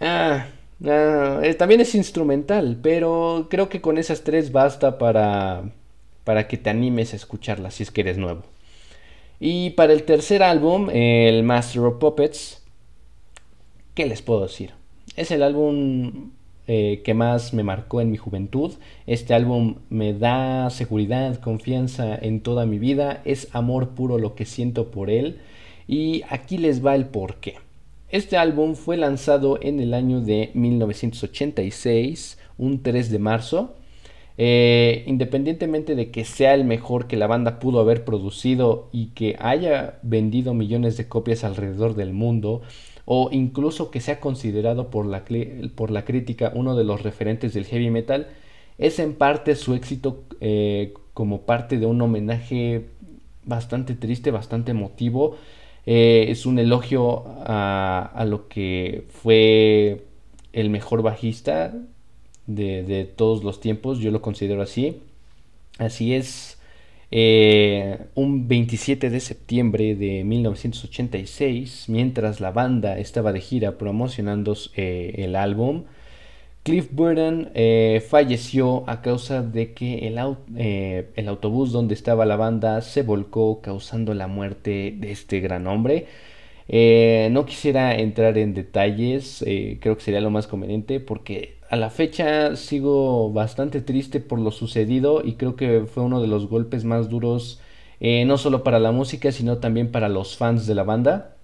Ah, 0.00 0.46
ah, 0.84 1.40
también 1.58 1.80
es 1.80 1.94
instrumental, 1.94 2.78
pero 2.82 3.46
creo 3.48 3.68
que 3.68 3.80
con 3.80 3.96
esas 3.96 4.22
tres 4.22 4.52
basta 4.52 4.98
para 4.98 5.72
para 6.24 6.48
que 6.48 6.56
te 6.56 6.70
animes 6.70 7.12
a 7.12 7.16
escucharla 7.16 7.70
si 7.70 7.82
es 7.82 7.90
que 7.90 8.02
eres 8.02 8.18
nuevo. 8.18 8.42
Y 9.40 9.70
para 9.70 9.92
el 9.92 10.04
tercer 10.04 10.42
álbum, 10.42 10.88
el 10.90 11.42
Master 11.42 11.82
of 11.82 11.98
Puppets, 11.98 12.62
¿qué 13.94 14.06
les 14.06 14.22
puedo 14.22 14.42
decir? 14.42 14.70
Es 15.16 15.30
el 15.30 15.42
álbum 15.42 16.30
eh, 16.68 17.02
que 17.04 17.12
más 17.12 17.52
me 17.52 17.64
marcó 17.64 18.00
en 18.00 18.10
mi 18.10 18.16
juventud. 18.16 18.72
Este 19.06 19.34
álbum 19.34 19.78
me 19.90 20.14
da 20.14 20.70
seguridad, 20.70 21.40
confianza 21.40 22.14
en 22.14 22.40
toda 22.40 22.66
mi 22.66 22.78
vida. 22.78 23.20
Es 23.24 23.48
amor 23.52 23.90
puro 23.90 24.16
lo 24.18 24.36
que 24.36 24.44
siento 24.44 24.92
por 24.92 25.10
él. 25.10 25.40
Y 25.88 26.22
aquí 26.30 26.58
les 26.58 26.84
va 26.84 26.94
el 26.94 27.06
porqué. 27.06 27.56
Este 28.10 28.36
álbum 28.36 28.76
fue 28.76 28.96
lanzado 28.96 29.58
en 29.60 29.80
el 29.80 29.92
año 29.92 30.20
de 30.20 30.50
1986, 30.54 32.38
un 32.58 32.82
3 32.82 33.10
de 33.10 33.18
marzo. 33.18 33.74
Eh, 34.38 35.04
independientemente 35.06 35.94
de 35.94 36.10
que 36.10 36.24
sea 36.24 36.54
el 36.54 36.64
mejor 36.64 37.06
que 37.06 37.16
la 37.16 37.26
banda 37.26 37.58
pudo 37.58 37.80
haber 37.80 38.04
producido 38.04 38.88
y 38.90 39.08
que 39.08 39.36
haya 39.38 39.98
vendido 40.02 40.54
millones 40.54 40.96
de 40.96 41.06
copias 41.06 41.44
alrededor 41.44 41.94
del 41.94 42.12
mundo, 42.12 42.62
o 43.04 43.28
incluso 43.32 43.90
que 43.90 44.00
sea 44.00 44.20
considerado 44.20 44.90
por 44.90 45.06
la, 45.06 45.24
crítica 46.04 46.52
uno 46.54 46.76
de 46.76 46.84
los 46.84 47.02
referentes 47.02 47.52
del 47.54 47.66
heavy 47.66 47.90
metal, 47.90 48.28
es 48.78 48.98
en 48.98 49.14
parte 49.14 49.54
su 49.54 49.74
éxito 49.74 50.24
eh, 50.40 50.94
como 51.14 51.42
parte 51.42 51.78
de 51.78 51.86
un 51.86 52.00
homenaje 52.00 52.86
bastante 53.44 53.94
triste, 53.94 54.30
bastante 54.30 54.70
emotivo. 54.70 55.36
Eh, 55.84 56.26
es 56.28 56.46
un 56.46 56.58
elogio 56.58 57.24
a, 57.44 58.24
lo 58.26 58.48
que 58.48 59.04
fue 59.10 60.04
el 60.52 60.70
mejor 60.70 61.02
bajista 61.02 61.74
de, 62.46 63.10
todos 63.16 63.44
los 63.44 63.60
tiempos, 63.60 63.98
yo 63.98 64.10
lo 64.10 64.22
considero 64.22 64.62
así. 64.62 65.00
Así 65.78 66.14
es, 66.14 66.58
eh, 67.10 67.98
un 68.14 68.48
27 68.48 69.10
de 69.10 69.20
septiembre 69.20 69.94
de 69.94 70.24
1986, 70.24 71.86
mientras 71.88 72.40
la 72.40 72.50
banda 72.52 72.98
estaba 72.98 73.32
de 73.32 73.40
gira 73.40 73.78
promocionando 73.78 74.54
eh, 74.76 75.14
el 75.18 75.36
álbum, 75.36 75.84
Cliff 76.62 76.90
Burton 76.92 77.50
eh, 77.54 78.04
falleció 78.08 78.88
a 78.88 79.02
causa 79.02 79.42
de 79.42 79.74
que 79.74 80.06
el, 80.06 80.16
el, 81.16 81.28
autobús 81.28 81.72
donde 81.72 81.94
estaba 81.94 82.24
la 82.24 82.36
banda 82.36 82.80
se 82.82 83.02
volcó 83.02 83.60
causando 83.60 84.14
la 84.14 84.28
muerte 84.28 84.94
de 84.96 85.10
este 85.10 85.40
gran 85.40 85.66
hombre. 85.66 86.06
No 87.30 87.46
quisiera 87.46 87.94
entrar 87.94 88.38
en 88.38 88.54
detalles, 88.54 89.44
creo 89.80 89.96
que 89.96 90.02
sería 90.02 90.20
lo 90.20 90.30
más 90.30 90.46
conveniente 90.46 91.00
porque 91.00 91.56
a 91.72 91.76
la 91.76 91.88
fecha 91.88 92.54
sigo 92.54 93.32
bastante 93.32 93.80
triste 93.80 94.20
por 94.20 94.38
lo 94.38 94.50
sucedido 94.50 95.22
y 95.24 95.36
creo 95.36 95.56
que 95.56 95.86
fue 95.86 96.02
uno 96.02 96.20
de 96.20 96.26
los 96.26 96.46
golpes 96.46 96.84
más 96.84 97.08
duros, 97.08 97.60
eh, 97.98 98.26
no 98.26 98.36
solo 98.36 98.62
para 98.62 98.78
la 98.78 98.92
música, 98.92 99.32
sino 99.32 99.56
también 99.56 99.90
para 99.90 100.10
los 100.10 100.36
fans 100.36 100.66
de 100.66 100.74
la 100.74 100.82
banda. 100.82 101.36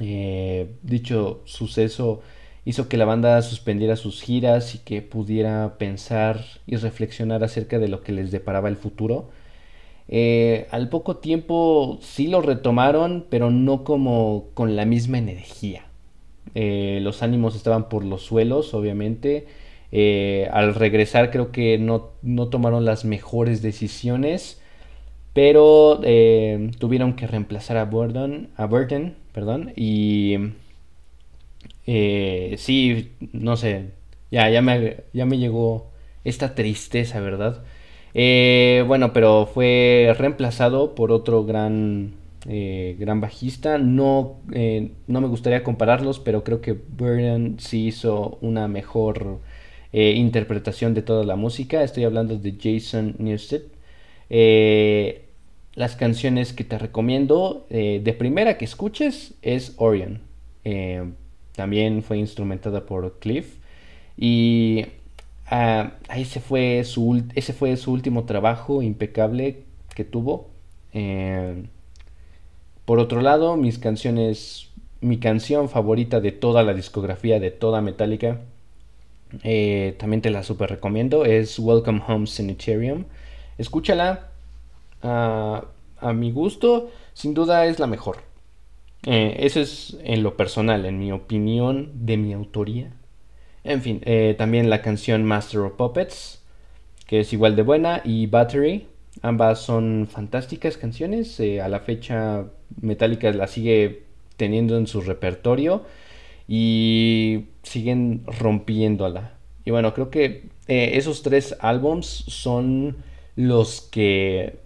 Eh, 0.00 0.70
dicho 0.82 1.40
suceso 1.46 2.20
hizo 2.66 2.90
que 2.90 2.98
la 2.98 3.06
banda 3.06 3.40
suspendiera 3.40 3.96
sus 3.96 4.20
giras 4.20 4.74
y 4.74 4.80
que 4.80 5.00
pudiera 5.00 5.78
pensar 5.78 6.44
y 6.66 6.76
reflexionar 6.76 7.42
acerca 7.42 7.78
de 7.78 7.88
lo 7.88 8.02
que 8.02 8.12
les 8.12 8.30
deparaba 8.30 8.68
el 8.68 8.76
futuro. 8.76 9.30
Eh, 10.08 10.68
al 10.70 10.88
poco 10.88 11.16
tiempo 11.16 11.98
sí 12.00 12.28
lo 12.28 12.40
retomaron, 12.40 13.26
pero 13.28 13.50
no 13.50 13.84
como 13.84 14.48
con 14.54 14.76
la 14.76 14.84
misma 14.84 15.18
energía. 15.18 15.86
Eh, 16.54 17.00
los 17.02 17.22
ánimos 17.22 17.56
estaban 17.56 17.88
por 17.88 18.04
los 18.04 18.22
suelos, 18.22 18.74
obviamente. 18.74 19.46
Eh, 19.92 20.48
al 20.52 20.74
regresar 20.74 21.30
creo 21.30 21.52
que 21.52 21.78
no, 21.78 22.12
tomaron 22.48 22.84
las 22.84 23.04
mejores 23.04 23.62
decisiones, 23.62 24.60
pero 25.32 26.00
tuvieron 26.78 27.14
que 27.14 27.26
reemplazar 27.26 27.76
a 27.76 27.84
Burton, 27.84 28.48
a 28.56 28.66
Burton 28.66 29.14
perdón, 29.32 29.72
y 29.76 30.36
sí, 31.84 33.12
no 33.32 33.56
sé, 33.56 33.90
ya, 34.30 34.48
ya, 34.50 34.62
me, 34.62 35.04
ya 35.12 35.26
me 35.26 35.38
llegó 35.38 35.90
esta 36.24 36.54
tristeza, 36.54 37.20
¿verdad? 37.20 37.62
Eh, 38.18 38.82
bueno, 38.86 39.12
pero 39.12 39.44
fue 39.44 40.14
reemplazado 40.16 40.94
por 40.94 41.12
otro 41.12 41.44
gran, 41.44 42.14
eh, 42.48 42.96
gran 42.98 43.20
bajista. 43.20 43.76
No, 43.76 44.36
eh, 44.52 44.92
no 45.06 45.20
me 45.20 45.28
gustaría 45.28 45.62
compararlos, 45.62 46.18
pero 46.18 46.42
creo 46.42 46.62
que 46.62 46.72
Burden 46.72 47.56
sí 47.60 47.86
hizo 47.88 48.38
una 48.40 48.68
mejor 48.68 49.40
interpretación 49.92 50.92
de 50.94 51.02
toda 51.02 51.24
la 51.24 51.36
música. 51.36 51.82
Estoy 51.82 52.04
hablando 52.04 52.36
de 52.36 52.54
Jason 52.60 53.16
Newsted. 53.18 53.62
las 55.74 55.96
canciones 55.96 56.52
que 56.52 56.64
te 56.64 56.78
recomiendo 56.78 57.66
de 57.70 58.16
primera 58.18 58.58
que 58.58 58.64
escuches 58.66 59.34
es 59.42 59.74
Orion. 59.78 60.20
también 61.54 62.02
fue 62.02 62.18
instrumentada 62.18 62.84
por 62.86 63.18
Cliff. 63.20 63.56
Y 64.18 64.86
Ah, 65.48 65.92
ese, 66.14 66.40
fue 66.40 66.82
su, 66.84 67.24
ese 67.34 67.52
fue 67.52 67.76
su 67.76 67.92
último 67.92 68.24
trabajo 68.24 68.82
impecable 68.82 69.64
que 69.94 70.04
tuvo. 70.04 70.50
Eh, 70.92 71.64
por 72.84 72.98
otro 72.98 73.20
lado, 73.20 73.56
mis 73.56 73.78
canciones, 73.78 74.70
mi 75.00 75.18
canción 75.18 75.68
favorita 75.68 76.20
de 76.20 76.32
toda 76.32 76.62
la 76.62 76.74
discografía 76.74 77.40
de 77.40 77.50
toda 77.50 77.80
Metallica, 77.80 78.40
eh, 79.42 79.94
también 79.98 80.22
te 80.22 80.30
la 80.30 80.42
super 80.42 80.70
recomiendo, 80.70 81.24
es 81.24 81.58
Welcome 81.58 82.02
Home 82.08 82.26
Sanitarium. 82.26 83.04
Escúchala, 83.58 84.30
a 85.02 86.12
mi 86.14 86.30
gusto, 86.32 86.90
sin 87.14 87.34
duda 87.34 87.66
es 87.66 87.78
la 87.78 87.86
mejor. 87.86 88.18
Eh, 89.04 89.36
eso 89.40 89.60
es 89.60 89.96
en 90.02 90.22
lo 90.22 90.36
personal, 90.36 90.84
en 90.84 90.98
mi 90.98 91.12
opinión 91.12 91.90
de 92.06 92.16
mi 92.16 92.32
autoría. 92.32 92.92
En 93.66 93.82
fin, 93.82 94.00
eh, 94.04 94.36
también 94.38 94.70
la 94.70 94.80
canción 94.80 95.24
Master 95.24 95.60
of 95.62 95.72
Puppets, 95.72 96.40
que 97.06 97.20
es 97.20 97.32
igual 97.32 97.56
de 97.56 97.62
buena, 97.62 98.00
y 98.04 98.26
Battery. 98.28 98.86
Ambas 99.22 99.60
son 99.60 100.06
fantásticas 100.08 100.76
canciones. 100.76 101.40
Eh, 101.40 101.60
a 101.60 101.68
la 101.68 101.80
fecha 101.80 102.44
Metallica 102.80 103.32
la 103.32 103.48
sigue 103.48 104.04
teniendo 104.36 104.76
en 104.76 104.86
su 104.86 105.00
repertorio 105.00 105.82
y 106.46 107.46
siguen 107.64 108.22
rompiéndola. 108.26 109.32
Y 109.64 109.72
bueno, 109.72 109.92
creo 109.94 110.10
que 110.10 110.44
eh, 110.68 110.92
esos 110.94 111.22
tres 111.22 111.56
álbums 111.58 112.06
son 112.06 112.98
los 113.34 113.80
que 113.80 114.60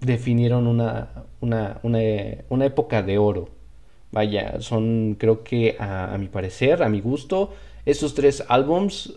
definieron 0.00 0.66
una, 0.66 1.24
una, 1.40 1.80
una 1.82 2.66
época 2.66 3.02
de 3.02 3.16
oro 3.16 3.48
Vaya, 4.10 4.60
son 4.60 5.16
creo 5.18 5.44
que 5.44 5.76
a, 5.78 6.16
mi 6.18 6.28
parecer, 6.28 6.82
a 6.82 6.88
mi 6.88 7.00
gusto, 7.00 7.52
estos 7.84 8.14
tres 8.14 8.44
álbums 8.48 9.14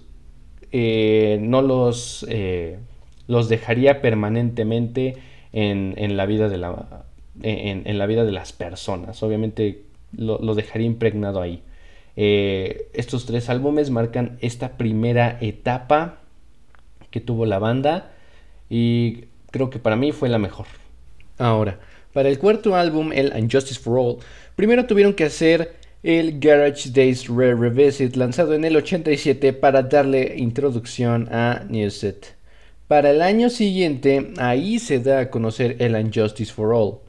eh, 0.71 1.38
no 1.41 1.62
los, 1.62 2.25
eh, 2.30 2.80
los 3.27 3.49
dejaría 3.49 4.01
permanentemente 4.01 5.15
en, 5.54 5.93
en 5.97 6.17
la 6.17 6.25
vida 6.25 6.49
de 6.49 6.58
la, 6.58 7.06
en, 7.41 7.97
la 7.97 8.06
vida 8.06 8.23
de 8.23 8.32
las 8.32 8.54
personas. 8.54 9.21
Obviamente 9.23 9.84
lo, 10.15 10.38
dejaría 10.56 10.88
impregnado 10.88 11.41
ahí. 11.41 11.63
Eh, 12.15 12.89
estos 12.93 13.25
tres 13.25 13.49
álbumes 13.49 13.89
marcan 13.89 14.38
esta 14.41 14.77
primera 14.77 15.38
etapa 15.41 16.17
que 17.10 17.21
tuvo 17.21 17.45
la 17.45 17.60
banda 17.60 18.12
y 18.69 19.25
creo 19.51 19.69
que 19.69 19.80
para 19.80 19.95
mí 19.95 20.12
fue 20.12 20.30
la 20.30 20.38
mejor. 20.38 20.67
Ahora, 21.38 21.80
para 22.13 22.30
el 22.30 22.39
cuarto 22.39 22.76
álbum, 22.76 23.12
el 23.13 23.34
Unjustice 23.36 23.80
for 23.80 23.97
All, 23.97 24.17
primero 24.56 24.86
tuvieron 24.86 25.13
que 25.13 25.26
hacer 25.26 25.74
el 26.04 26.39
Garage 26.39 26.89
Days 26.89 27.28
Rare 27.28 27.56
Revisit 27.56 28.15
lanzado 28.15 28.54
en 28.54 28.65
el 28.65 28.76
87 28.76 29.54
para 29.54 29.84
darle 29.84 30.34
introducción 30.38 31.28
a 31.32 31.63
Newset. 31.69 32.36
Para 32.88 33.12
el 33.12 33.21
año 33.21 33.50
siguiente, 33.50 34.34
ahí 34.38 34.80
se 34.80 35.00
da 35.00 35.19
a 35.19 35.30
conocer 35.30 35.78
el 35.80 35.95
Unjustice 35.95 36.52
for 36.52 36.74
All. 36.74 37.00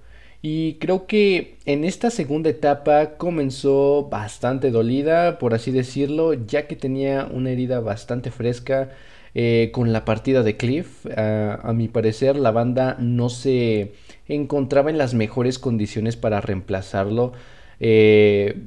Y 0.43 0.75
creo 0.75 1.07
que 1.07 1.57
en 1.67 1.85
esta 1.85 2.11
segunda 2.11 2.51
etapa 2.51 3.17
comenzó 3.17 4.09
bastante 4.11 4.71
dolida, 4.71 5.38
por 5.38 5.55
así 5.55 5.71
decirlo, 5.71 6.35
ya 6.35 6.67
que 6.67 6.77
tenía 6.77 7.29
una 7.33 7.51
herida 7.51 7.81
bastante 7.81 8.31
fresca 8.31 8.91
eh, 9.35 9.71
con 9.73 9.93
la 9.93 10.05
partida 10.05 10.43
de 10.43 10.57
Cliff. 10.57 11.07
a 11.17 11.73
mi 11.75 11.88
parecer, 11.88 12.37
la 12.37 12.51
banda 12.51 12.97
no 13.01 13.29
se 13.29 13.93
encontraba 14.35 14.90
en 14.90 14.99
las 14.99 15.14
mejores 15.14 15.59
condiciones 15.59 16.16
para 16.16 16.40
reemplazarlo. 16.40 17.33
Eh, 17.81 18.62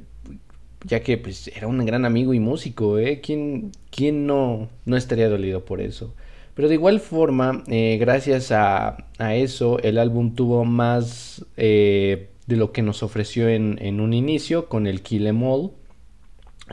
ya 0.84 1.00
que 1.00 1.18
pues, 1.18 1.48
era 1.48 1.66
un 1.66 1.84
gran 1.84 2.04
amigo 2.04 2.34
y 2.34 2.40
músico, 2.40 2.98
¿eh? 2.98 3.20
¿Quién, 3.20 3.72
quién 3.90 4.26
no, 4.26 4.68
no 4.84 4.96
estaría 4.96 5.28
dolido 5.28 5.64
por 5.64 5.80
eso? 5.80 6.14
Pero 6.54 6.68
de 6.68 6.74
igual 6.74 7.00
forma, 7.00 7.64
eh, 7.66 7.98
gracias 8.00 8.50
a, 8.52 8.96
eso, 9.18 9.78
el 9.80 9.98
álbum 9.98 10.34
tuvo 10.34 10.64
más 10.64 11.44
eh, 11.56 12.30
de 12.46 12.56
lo 12.56 12.72
que 12.72 12.82
nos 12.82 13.02
ofreció 13.02 13.48
en, 13.48 13.78
en, 13.82 14.00
un 14.00 14.14
inicio 14.14 14.68
con 14.68 14.86
el 14.86 15.02
Kill 15.02 15.26
Em 15.26 15.42
All 15.42 15.72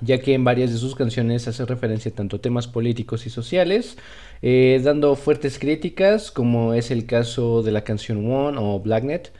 ya 0.01 0.19
que 0.19 0.33
en 0.33 0.43
varias 0.43 0.71
de 0.71 0.77
sus 0.77 0.95
canciones 0.95 1.47
hace 1.47 1.65
referencia 1.65 2.11
tanto 2.11 2.37
a 2.37 2.41
temas 2.41 2.67
políticos 2.67 3.25
y 3.25 3.29
sociales, 3.29 3.97
eh, 4.41 4.81
dando 4.83 5.15
fuertes 5.15 5.59
críticas, 5.59 6.31
como 6.31 6.73
es 6.73 6.91
el 6.91 7.05
caso 7.05 7.61
de 7.63 7.71
la 7.71 7.83
canción 7.83 8.29
One 8.31 8.57
o 8.59 8.79
Blacknet. 8.79 9.31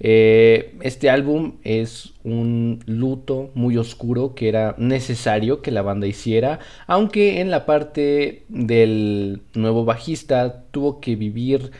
Eh, 0.00 0.74
este 0.82 1.08
álbum 1.08 1.54
es 1.62 2.14
un 2.24 2.80
luto 2.86 3.50
muy 3.54 3.76
oscuro 3.76 4.34
que 4.34 4.48
era 4.48 4.74
necesario 4.76 5.62
que 5.62 5.70
la 5.70 5.82
banda 5.82 6.06
hiciera, 6.06 6.58
aunque 6.86 7.40
en 7.40 7.50
la 7.50 7.64
parte 7.64 8.44
del 8.48 9.42
nuevo 9.54 9.84
bajista 9.84 10.64
tuvo 10.72 11.00
que 11.00 11.16
vivir 11.16 11.70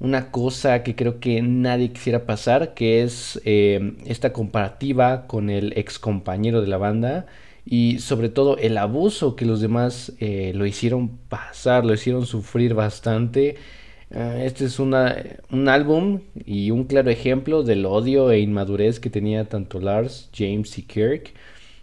una 0.00 0.32
cosa 0.32 0.82
que 0.82 0.96
creo 0.96 1.20
que 1.20 1.40
nadie 1.42 1.92
quisiera 1.92 2.26
pasar, 2.26 2.74
que 2.74 3.02
es 3.04 3.40
eh, 3.44 3.94
esta 4.04 4.32
comparativa 4.32 5.28
con 5.28 5.48
el 5.48 5.72
ex 5.76 6.00
compañero 6.00 6.60
de 6.60 6.66
la 6.66 6.78
banda 6.78 7.26
y 7.64 7.98
sobre 7.98 8.28
todo 8.28 8.56
el 8.58 8.76
abuso 8.78 9.36
que 9.36 9.44
los 9.44 9.60
demás 9.60 10.12
eh, 10.18 10.52
lo 10.54 10.66
hicieron 10.66 11.18
pasar, 11.28 11.84
lo 11.84 11.94
hicieron 11.94 12.26
sufrir 12.26 12.74
bastante. 12.74 13.56
Ah, 14.14 14.42
este 14.44 14.64
es 14.66 14.78
una, 14.78 15.16
un 15.50 15.68
álbum 15.68 16.20
y 16.44 16.70
un 16.70 16.84
claro 16.84 17.10
ejemplo 17.10 17.62
del 17.62 17.86
odio 17.86 18.30
e 18.30 18.40
inmadurez 18.40 19.00
que 19.00 19.10
tenía 19.10 19.48
tanto 19.48 19.80
Lars, 19.80 20.28
James 20.34 20.76
y 20.78 20.82
Kirk, 20.82 21.32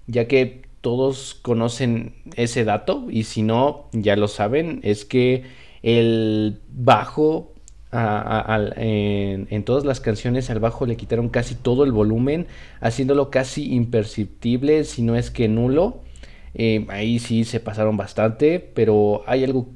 ya 0.08 0.28
que 0.28 0.64
todos 0.82 1.36
conocen 1.42 2.14
ese 2.36 2.66
dato 2.66 3.08
y 3.10 3.24
si 3.24 3.42
no, 3.42 3.88
ya 3.94 4.16
lo 4.16 4.28
saben, 4.28 4.80
es 4.84 5.06
que 5.06 5.44
el 5.82 6.60
bajo 6.70 7.54
en, 7.92 9.64
todas 9.64 9.86
las 9.86 10.00
canciones 10.00 10.50
al 10.50 10.60
bajo 10.60 10.86
le 10.86 10.98
quitaron 10.98 11.30
casi 11.30 11.56
todo 11.56 11.84
el 11.84 11.92
volumen, 11.92 12.48
haciéndolo 12.82 13.30
casi 13.32 13.74
imperceptible, 13.74 14.84
si 14.84 15.02
no 15.02 15.16
es 15.16 15.32
que 15.32 15.48
nulo. 15.48 16.02
Eh, 16.56 16.86
ahí 16.90 17.20
sí 17.20 17.44
se 17.44 17.60
pasaron 17.60 17.98
bastante, 17.98 18.60
pero 18.60 19.24
hay 19.28 19.44
algo 19.44 19.68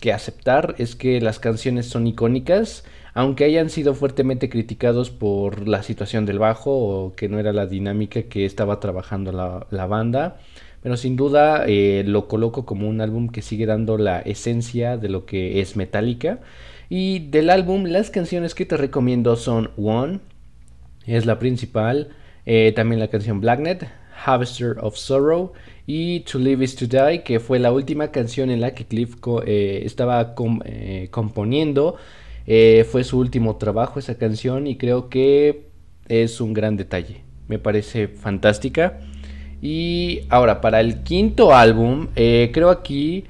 que 0.00 0.12
aceptar, 0.12 0.74
es 0.78 0.96
que 0.96 1.20
las 1.20 1.38
canciones 1.38 1.86
son 1.86 2.06
icónicas, 2.06 2.84
aunque 3.14 3.44
hayan 3.44 3.70
sido 3.70 3.94
fuertemente 3.94 4.50
criticados 4.50 5.10
por 5.10 5.68
la 5.68 5.82
situación 5.82 6.26
del 6.26 6.38
bajo 6.38 6.72
o 6.76 7.14
que 7.14 7.28
no 7.28 7.38
era 7.38 7.52
la 7.52 7.66
dinámica 7.66 8.22
que 8.24 8.44
estaba 8.44 8.80
trabajando 8.80 9.32
la, 9.32 9.86
banda. 9.86 10.38
Pero 10.82 10.96
sin 10.98 11.16
duda 11.16 11.64
eh, 11.66 12.02
lo 12.06 12.28
coloco 12.28 12.66
como 12.66 12.88
un 12.88 13.00
álbum 13.00 13.30
que 13.30 13.40
sigue 13.40 13.64
dando 13.64 13.96
la 13.96 14.20
esencia 14.20 14.98
de 14.98 15.08
lo 15.08 15.24
que 15.24 15.60
es 15.60 15.76
Metallica. 15.76 16.40
Y 16.96 17.18
del 17.18 17.50
álbum, 17.50 17.86
las 17.86 18.08
canciones 18.08 18.54
que 18.54 18.66
te 18.66 18.76
recomiendo 18.76 19.34
son 19.34 19.72
One, 19.76 20.20
es 21.04 21.26
la 21.26 21.40
principal. 21.40 22.10
Eh, 22.46 22.72
también 22.76 23.00
la 23.00 23.08
canción 23.08 23.40
Blacknet, 23.40 23.88
Harvester 24.24 24.76
of 24.80 24.96
Sorrow 24.96 25.54
y 25.88 26.20
To 26.20 26.38
Live 26.38 26.62
is 26.62 26.76
to 26.76 26.86
Die, 26.86 27.24
que 27.24 27.40
fue 27.40 27.58
la 27.58 27.72
última 27.72 28.12
canción 28.12 28.48
en 28.48 28.60
la 28.60 28.74
que 28.74 28.84
Cliff 28.84 29.16
eh, 29.44 29.82
estaba 29.84 30.36
eh, 30.66 31.08
componiendo. 31.10 31.96
fue 32.46 33.02
su 33.02 33.18
último 33.18 33.56
trabajo 33.56 33.98
esa 33.98 34.16
canción 34.16 34.68
y 34.68 34.76
creo 34.76 35.08
que 35.08 35.64
es 36.06 36.40
un 36.40 36.52
gran 36.52 36.76
detalle. 36.76 37.22
Me 37.48 37.58
parece 37.58 38.06
fantástica. 38.06 39.00
Y 39.60 40.20
ahora, 40.28 40.60
para 40.60 40.78
el 40.78 41.02
quinto 41.02 41.52
álbum, 41.56 42.06
creo 42.14 42.70
aquí 42.70 43.24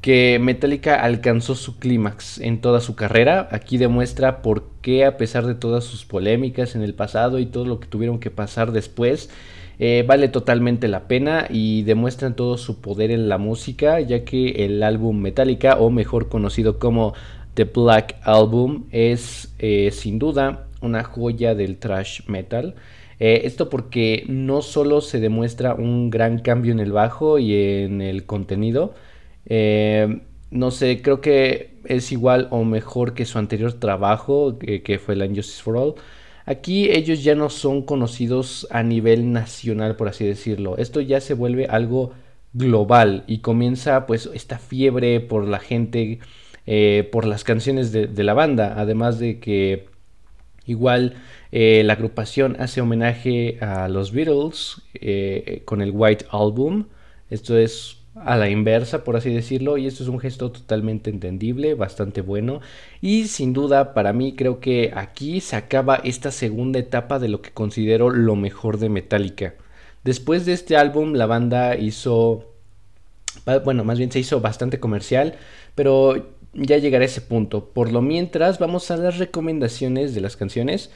que 0.00 0.38
Metallica 0.40 1.02
alcanzó 1.02 1.54
su 1.54 1.78
clímax 1.78 2.38
en 2.38 2.60
toda 2.60 2.80
su 2.80 2.94
carrera. 2.96 3.48
Aquí 3.50 3.76
demuestra 3.78 4.42
por 4.42 4.64
qué, 4.80 5.04
a 5.04 5.16
pesar 5.16 5.46
de 5.46 5.54
todas 5.54 5.84
sus 5.84 6.04
polémicas 6.04 6.74
en 6.74 6.82
el 6.82 6.94
pasado 6.94 7.38
y 7.38 7.46
todo 7.46 7.66
lo 7.66 7.80
que 7.80 7.86
tuvieron 7.86 8.18
que 8.18 8.30
pasar 8.30 8.72
después, 8.72 9.30
eh, 9.78 10.04
vale 10.06 10.28
totalmente 10.28 10.88
la 10.88 11.08
pena 11.08 11.46
y 11.48 11.82
demuestran 11.82 12.36
todo 12.36 12.58
su 12.58 12.80
poder 12.80 13.10
en 13.10 13.28
la 13.28 13.38
música, 13.38 14.00
ya 14.00 14.24
que 14.24 14.64
el 14.64 14.82
álbum 14.82 15.18
Metallica, 15.20 15.76
o 15.78 15.90
mejor 15.90 16.28
conocido 16.28 16.78
como 16.78 17.14
The 17.54 17.64
Black 17.64 18.16
Album, 18.22 18.84
es 18.90 19.54
eh, 19.58 19.90
sin 19.92 20.18
duda 20.18 20.66
una 20.82 21.04
joya 21.04 21.54
del 21.54 21.78
thrash 21.78 22.22
metal. 22.26 22.74
Eh, 23.18 23.42
esto 23.44 23.68
porque 23.68 24.24
no 24.28 24.62
solo 24.62 25.02
se 25.02 25.20
demuestra 25.20 25.74
un 25.74 26.08
gran 26.10 26.38
cambio 26.38 26.72
en 26.72 26.80
el 26.80 26.92
bajo 26.92 27.38
y 27.38 27.54
en 27.54 28.00
el 28.00 28.24
contenido, 28.24 28.94
eh, 29.50 30.20
no 30.50 30.70
sé, 30.70 31.02
creo 31.02 31.20
que 31.20 31.74
es 31.84 32.12
igual 32.12 32.48
o 32.50 32.64
mejor 32.64 33.14
que 33.14 33.26
su 33.26 33.38
anterior 33.38 33.74
trabajo, 33.74 34.58
que, 34.58 35.00
fue 35.04 35.16
la 35.16 35.26
Injustice 35.26 35.62
for 35.62 35.76
All. 35.76 35.94
Aquí 36.46 36.90
ellos 36.90 37.22
ya 37.22 37.34
no 37.34 37.50
son 37.50 37.82
conocidos 37.82 38.66
a 38.70 38.82
nivel 38.82 39.32
nacional, 39.32 39.96
por 39.96 40.08
así 40.08 40.24
decirlo. 40.24 40.78
Esto 40.78 41.00
ya 41.00 41.20
se 41.20 41.34
vuelve 41.34 41.66
algo 41.66 42.12
global 42.52 43.24
y 43.26 43.38
comienza 43.38 44.06
pues 44.06 44.30
esta 44.34 44.58
fiebre 44.58 45.20
por 45.20 45.46
la 45.46 45.58
gente, 45.58 46.20
eh, 46.66 47.08
por 47.12 47.26
las 47.26 47.44
canciones 47.44 47.92
de, 47.92 48.24
la 48.24 48.34
banda, 48.34 48.74
además 48.76 49.18
de 49.18 49.40
que 49.40 49.86
igual 50.66 51.14
eh, 51.52 51.82
la 51.84 51.94
agrupación 51.94 52.56
hace 52.60 52.80
homenaje 52.80 53.58
a 53.60 53.88
los 53.88 54.12
Beatles 54.12 54.82
con 55.64 55.82
el 55.82 55.90
White 55.92 56.26
Album. 56.30 56.86
Esto 57.30 57.56
es 57.56 57.99
a 58.24 58.36
la 58.36 58.48
inversa, 58.48 59.04
por 59.04 59.16
así 59.16 59.32
decirlo, 59.32 59.78
y 59.78 59.86
esto 59.86 60.02
es 60.02 60.08
un 60.08 60.20
gesto 60.20 60.50
totalmente 60.50 61.10
entendible, 61.10 61.74
bastante 61.74 62.20
bueno, 62.20 62.60
y 63.00 63.24
sin 63.28 63.52
duda 63.52 63.94
para 63.94 64.12
mí 64.12 64.34
creo 64.34 64.60
que 64.60 64.92
aquí 64.94 65.40
se 65.40 65.56
acaba 65.56 65.96
esta 65.96 66.30
segunda 66.30 66.78
etapa 66.78 67.18
de 67.18 67.28
lo 67.28 67.42
que 67.42 67.50
considero 67.50 68.10
lo 68.10 68.36
mejor 68.36 68.78
de 68.78 68.88
Metallica. 68.88 69.54
Después 70.04 70.46
de 70.46 70.52
este 70.52 70.76
álbum 70.76 71.14
la 71.14 71.26
banda 71.26 71.76
hizo, 71.76 72.54
bueno, 73.64 73.84
más 73.84 73.98
bien 73.98 74.10
se 74.10 74.20
hizo 74.20 74.40
bastante 74.40 74.80
comercial, 74.80 75.34
pero 75.74 76.34
ya 76.52 76.78
llegaré 76.78 77.04
a 77.04 77.06
ese 77.06 77.20
punto. 77.20 77.66
Por 77.66 77.92
lo 77.92 78.02
mientras 78.02 78.58
vamos 78.58 78.90
a 78.90 78.96
las 78.96 79.18
recomendaciones 79.18 80.14
de 80.14 80.20
las 80.20 80.36
canciones. 80.36 80.90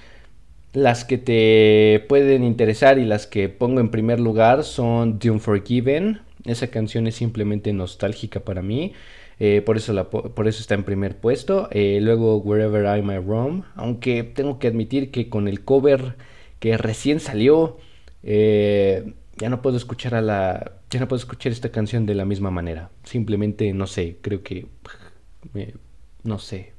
Las 0.72 1.04
que 1.04 1.18
te 1.18 2.04
pueden 2.08 2.42
interesar 2.42 2.98
y 2.98 3.04
las 3.04 3.28
que 3.28 3.48
pongo 3.48 3.80
en 3.80 3.90
primer 3.90 4.18
lugar 4.18 4.64
son 4.64 5.20
The 5.20 5.30
Unforgiven, 5.30 6.20
esa 6.44 6.68
canción 6.68 7.06
es 7.06 7.16
simplemente 7.16 7.72
nostálgica 7.72 8.40
para 8.40 8.62
mí. 8.62 8.92
Eh, 9.40 9.62
por, 9.64 9.76
eso 9.76 9.92
la, 9.92 10.10
por 10.10 10.46
eso 10.46 10.60
está 10.60 10.74
en 10.74 10.84
primer 10.84 11.16
puesto. 11.18 11.68
Eh, 11.70 11.98
luego 12.00 12.38
Wherever 12.38 12.98
I 12.98 13.02
May 13.02 13.18
Roam. 13.18 13.64
Aunque 13.74 14.22
tengo 14.24 14.58
que 14.58 14.68
admitir 14.68 15.10
que 15.10 15.28
con 15.28 15.48
el 15.48 15.64
cover 15.64 16.16
que 16.58 16.76
recién 16.76 17.20
salió. 17.20 17.78
Eh, 18.22 19.14
ya 19.36 19.48
no 19.50 19.62
puedo 19.62 19.76
escuchar 19.76 20.14
a 20.14 20.22
la. 20.22 20.72
Ya 20.90 21.00
no 21.00 21.08
puedo 21.08 21.18
escuchar 21.18 21.52
esta 21.52 21.70
canción 21.70 22.06
de 22.06 22.14
la 22.14 22.24
misma 22.24 22.50
manera. 22.50 22.90
Simplemente 23.04 23.72
no 23.72 23.86
sé. 23.86 24.18
Creo 24.20 24.42
que. 24.42 24.66
no 26.22 26.38
sé. 26.38 26.72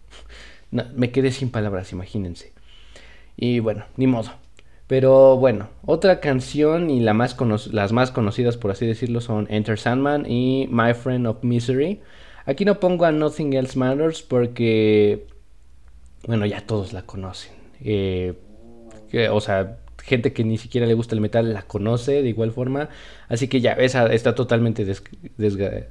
me 0.71 1.11
quedé 1.11 1.31
sin 1.31 1.49
palabras, 1.49 1.91
imagínense. 1.91 2.53
Y 3.37 3.59
bueno, 3.59 3.85
ni 3.97 4.07
modo. 4.07 4.44
Pero 4.87 5.37
bueno, 5.37 5.69
otra 5.85 6.19
canción 6.19 6.89
y 6.91 6.99
las 6.99 7.15
más 7.15 8.11
conocidas 8.11 8.57
por 8.57 8.71
así 8.71 8.85
decirlo 8.85 9.19
son 9.19 9.47
Enter 9.49 9.79
Sandman 9.79 10.29
y 10.29 10.67
My 10.69 10.93
Friend 10.93 11.25
of 11.25 11.43
Misery. 11.43 12.01
Aquí 12.45 12.65
no 12.65 12.79
pongo 12.79 13.05
a 13.05 13.11
Nothing 13.11 13.53
Else 13.53 13.79
Matters 13.79 14.21
porque, 14.21 15.25
bueno, 16.27 16.45
ya 16.45 16.61
todos 16.61 16.93
la 16.93 17.01
conocen. 17.01 17.53
Eh, 17.81 18.35
o 19.31 19.41
sea, 19.41 19.79
gente 20.03 20.33
que 20.33 20.43
ni 20.43 20.57
siquiera 20.59 20.85
le 20.85 20.93
gusta 20.93 21.15
el 21.15 21.21
metal 21.21 21.51
la 21.53 21.63
conoce 21.63 22.21
de 22.21 22.29
igual 22.29 22.51
forma. 22.51 22.89
Así 23.27 23.47
que 23.47 23.61
ya 23.61 23.71
esa 23.73 24.05
está 24.13 24.35
totalmente 24.35 24.85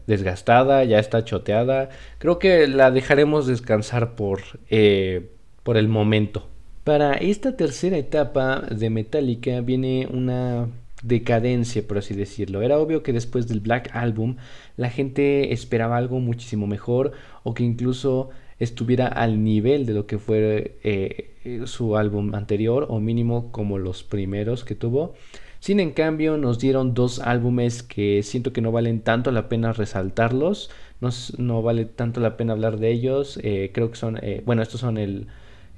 desgastada, 0.07 0.85
ya 0.85 1.01
está 1.01 1.25
choteada. 1.25 1.89
Creo 2.19 2.39
que 2.39 2.69
la 2.69 2.93
dejaremos 2.93 3.49
descansar 3.49 4.15
por, 4.15 4.43
eh, 4.71 5.33
por 5.65 5.77
el 5.77 5.89
momento. 5.89 6.49
Para 6.85 7.15
esta 7.15 7.57
tercera 7.57 7.97
etapa 7.97 8.61
de 8.61 8.91
Metallica 8.91 9.63
viene 9.63 10.07
una 10.13 10.69
decadencia, 11.03 11.83
por 11.89 11.97
así 11.97 12.13
decirlo. 12.15 12.61
Era 12.61 12.79
obvio 12.79 13.03
que 13.03 13.15
después 13.15 13.49
del 13.49 13.61
Black 13.61 13.89
Album 13.95 14.37
la 14.77 14.91
gente 14.91 15.55
esperaba 15.55 15.97
algo 15.97 16.21
muchísimo 16.21 16.67
mejor 16.67 17.13
o 17.43 17.55
que 17.55 17.63
incluso 17.63 18.29
estuviera 18.59 19.07
al 19.07 19.43
nivel 19.43 19.87
de 19.87 19.95
lo 19.95 20.07
que 20.07 20.19
fue 20.19 20.79
eh, 20.85 21.63
su 21.65 21.97
álbum 21.97 22.35
anterior 22.35 22.87
o 22.91 23.01
mínimo 23.01 23.51
como 23.51 23.79
los 23.79 24.03
primeros 24.03 24.63
que 24.63 24.75
tuvo. 24.75 25.15
Sin 25.61 25.81
en 25.81 25.93
cambio 25.93 26.37
nos 26.37 26.59
dieron 26.59 26.93
dos 26.93 27.19
álbumes 27.19 27.83
que 27.83 28.23
siento 28.23 28.53
que 28.53 28.61
no 28.61 28.73
valen 28.73 29.01
tanto 29.01 29.31
la 29.31 29.49
pena 29.49 29.73
resaltarlos, 29.73 30.71
no, 31.39 31.63
vale 31.63 31.87
tanto 31.87 32.21
la 32.21 32.37
pena 32.37 32.53
hablar 32.53 32.79
de 32.79 32.91
ellos. 32.91 33.41
Eh, 33.43 33.71
creo 33.73 33.91
que 33.91 33.97
son, 33.97 34.19
eh, 34.21 34.43
bueno, 34.45 34.61
estos 34.61 34.81
son 34.81 34.99
el 34.99 35.29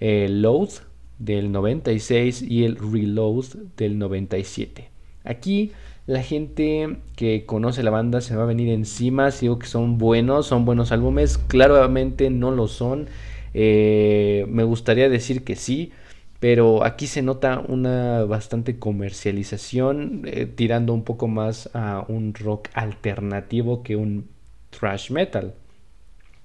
Load 0.00 0.70
del 1.18 1.52
96 1.52 2.42
y 2.42 2.64
el 2.64 2.76
Reload 2.76 3.46
del 3.76 3.98
97. 3.98 4.90
Aquí 5.24 5.72
la 6.06 6.22
gente 6.22 6.98
que 7.16 7.44
conoce 7.46 7.82
la 7.82 7.90
banda 7.90 8.20
se 8.20 8.36
va 8.36 8.44
a 8.44 8.46
venir 8.46 8.68
encima 8.68 9.32
si 9.32 9.46
digo 9.46 9.58
que 9.58 9.66
son 9.66 9.98
buenos, 9.98 10.46
son 10.46 10.64
buenos 10.64 10.92
álbumes, 10.92 11.38
claramente 11.38 12.30
no 12.30 12.52
lo 12.52 12.68
son. 12.68 13.08
Eh, 13.54 14.46
me 14.48 14.62
gustaría 14.64 15.08
decir 15.08 15.42
que 15.42 15.56
sí, 15.56 15.92
pero 16.38 16.84
aquí 16.84 17.06
se 17.06 17.22
nota 17.22 17.60
una 17.66 18.24
bastante 18.24 18.78
comercialización, 18.78 20.22
eh, 20.26 20.46
tirando 20.46 20.92
un 20.94 21.02
poco 21.02 21.26
más 21.26 21.70
a 21.74 22.04
un 22.08 22.34
rock 22.34 22.68
alternativo 22.74 23.82
que 23.82 23.96
un 23.96 24.28
thrash 24.70 25.10
metal. 25.10 25.54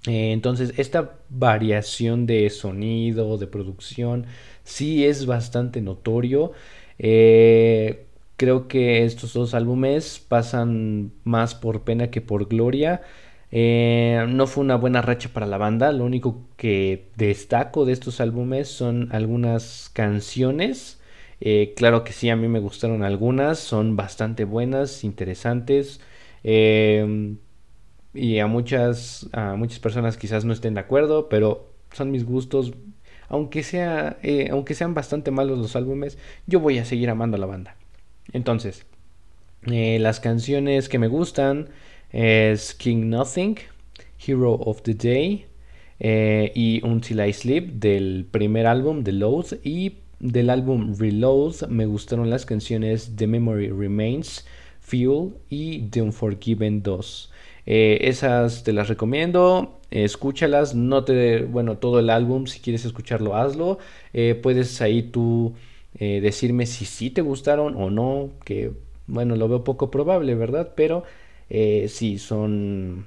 Eh, 0.08 0.32
entonces, 0.32 0.74
esta 0.78 1.20
variación 1.30 2.26
de 2.26 2.50
sonido, 2.50 3.38
de 3.38 3.48
producción, 3.48 4.26
sí 4.64 5.06
es 5.06 5.26
bastante 5.26 5.82
notorio. 5.82 6.54
Eh, 6.98 8.08
creo 8.38 8.68
que 8.68 9.04
estos 9.06 9.34
dos 9.34 9.54
álbumes 9.54 10.20
pasan 10.28 11.12
más 11.24 11.54
por 11.56 11.84
pena 11.84 12.10
que 12.10 12.22
por 12.22 12.48
gloria. 12.48 13.02
Eh, 13.52 14.26
no 14.30 14.48
fue 14.48 14.64
una 14.64 14.76
buena 14.76 15.02
racha 15.02 15.30
para 15.34 15.46
la 15.46 15.58
banda. 15.58 15.92
Lo 15.92 16.06
único 16.06 16.48
que 16.58 17.10
destaco 17.16 17.86
de 17.86 17.94
estos 17.94 18.22
álbumes 18.22 18.70
son 18.70 19.10
algunas 19.12 19.90
canciones. 19.94 21.00
Eh, 21.42 21.74
claro 21.76 22.04
que 22.04 22.14
sí, 22.14 22.30
a 22.30 22.36
mí 22.36 22.48
me 22.48 22.60
gustaron 22.60 23.04
algunas. 23.04 23.60
Son 23.60 23.96
bastante 23.96 24.46
buenas, 24.46 25.04
interesantes. 25.04 26.00
Y 28.14 28.40
a 28.40 28.48
muchas, 28.48 29.30
a 29.34 29.56
muchas 29.56 29.80
personas 29.80 30.18
quizás 30.18 30.46
no 30.46 30.54
estén 30.54 30.74
de 30.74 30.82
acuerdo, 30.82 31.30
pero 31.30 31.72
son 31.92 32.12
mis 32.12 32.26
gustos 32.26 32.74
aunque, 33.32 33.64
sea, 33.64 34.18
eh, 34.24 34.50
aunque 34.52 34.74
sean 34.74 34.94
bastante 34.94 35.32
malos 35.32 35.58
los 35.58 35.78
álbumes, 35.78 36.18
yo 36.48 36.60
voy 36.60 36.80
a 36.80 36.86
seguir 36.86 37.10
amando 37.10 37.38
a 37.38 37.40
la 37.40 37.46
banda. 37.46 37.78
Entonces, 38.34 38.86
eh, 39.68 40.00
las 40.00 40.20
canciones 40.20 40.90
que 40.90 41.00
me 41.00 41.08
gustan 41.08 41.70
es 42.12 42.74
King 42.74 43.10
Nothing, 43.10 43.56
Hero 44.28 44.56
of 44.56 44.82
the 44.82 44.96
Day 44.96 45.46
eh, 46.02 46.52
y 46.54 46.86
Until 46.86 47.26
I 47.26 47.32
Sleep 47.32 47.76
del 47.76 48.28
primer 48.30 48.68
álbum, 48.68 49.02
The 49.06 49.14
Load, 49.14 49.60
y 49.64 50.00
del 50.20 50.50
álbum 50.50 50.94
Reload 51.00 51.68
me 51.70 51.86
gustaron 51.86 52.30
las 52.30 52.46
canciones 52.46 53.14
The 53.16 53.28
Memory 53.28 53.70
Remains, 53.70 54.46
Fuel 54.82 55.36
y 55.50 55.84
The 55.84 56.02
Unforgiven 56.02 56.84
2. 56.84 57.31
Esas 57.66 58.64
te 58.64 58.74
las 58.74 58.88
recomiendo 58.88 59.82
escúchalas, 59.92 60.74
no 60.74 61.04
te, 61.04 61.44
bueno, 61.44 61.78
todo 61.78 62.00
el 62.00 62.10
álbum, 62.10 62.48
si 62.48 62.60
quieres 62.62 62.86
escucharlo, 62.86 63.36
hazlo. 63.36 63.78
Eh, 64.14 64.40
puedes 64.42 64.82
ahí 64.82 65.04
tú 65.04 65.54
eh, 65.96 66.22
decirme 66.22 66.66
si 66.66 66.86
sí 66.86 67.10
te 67.10 67.22
gustaron 67.22 67.76
o 67.76 67.90
no, 67.90 68.32
que 68.46 68.72
bueno, 69.08 69.36
lo 69.36 69.50
veo 69.50 69.64
poco 69.64 69.92
probable, 69.92 70.34
¿verdad? 70.36 70.72
Pero 70.76 71.04
eh, 71.50 71.88
sí, 71.90 72.18
son... 72.18 73.06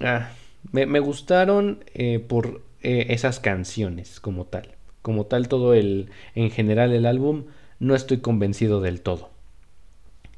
Ah, 0.00 0.30
me, 0.72 0.98
gustaron 0.98 1.84
por 2.26 2.62
esas 2.80 3.38
canciones 3.38 4.18
como 4.18 4.46
tal. 4.46 4.74
Como 5.02 5.26
tal, 5.26 5.48
todo 5.48 5.74
el, 5.74 6.08
en 6.34 6.50
general 6.50 6.92
el 6.92 7.04
álbum, 7.04 7.44
no 7.78 7.94
estoy 7.94 8.18
convencido 8.18 8.80
del 8.80 9.02
todo. 9.02 9.30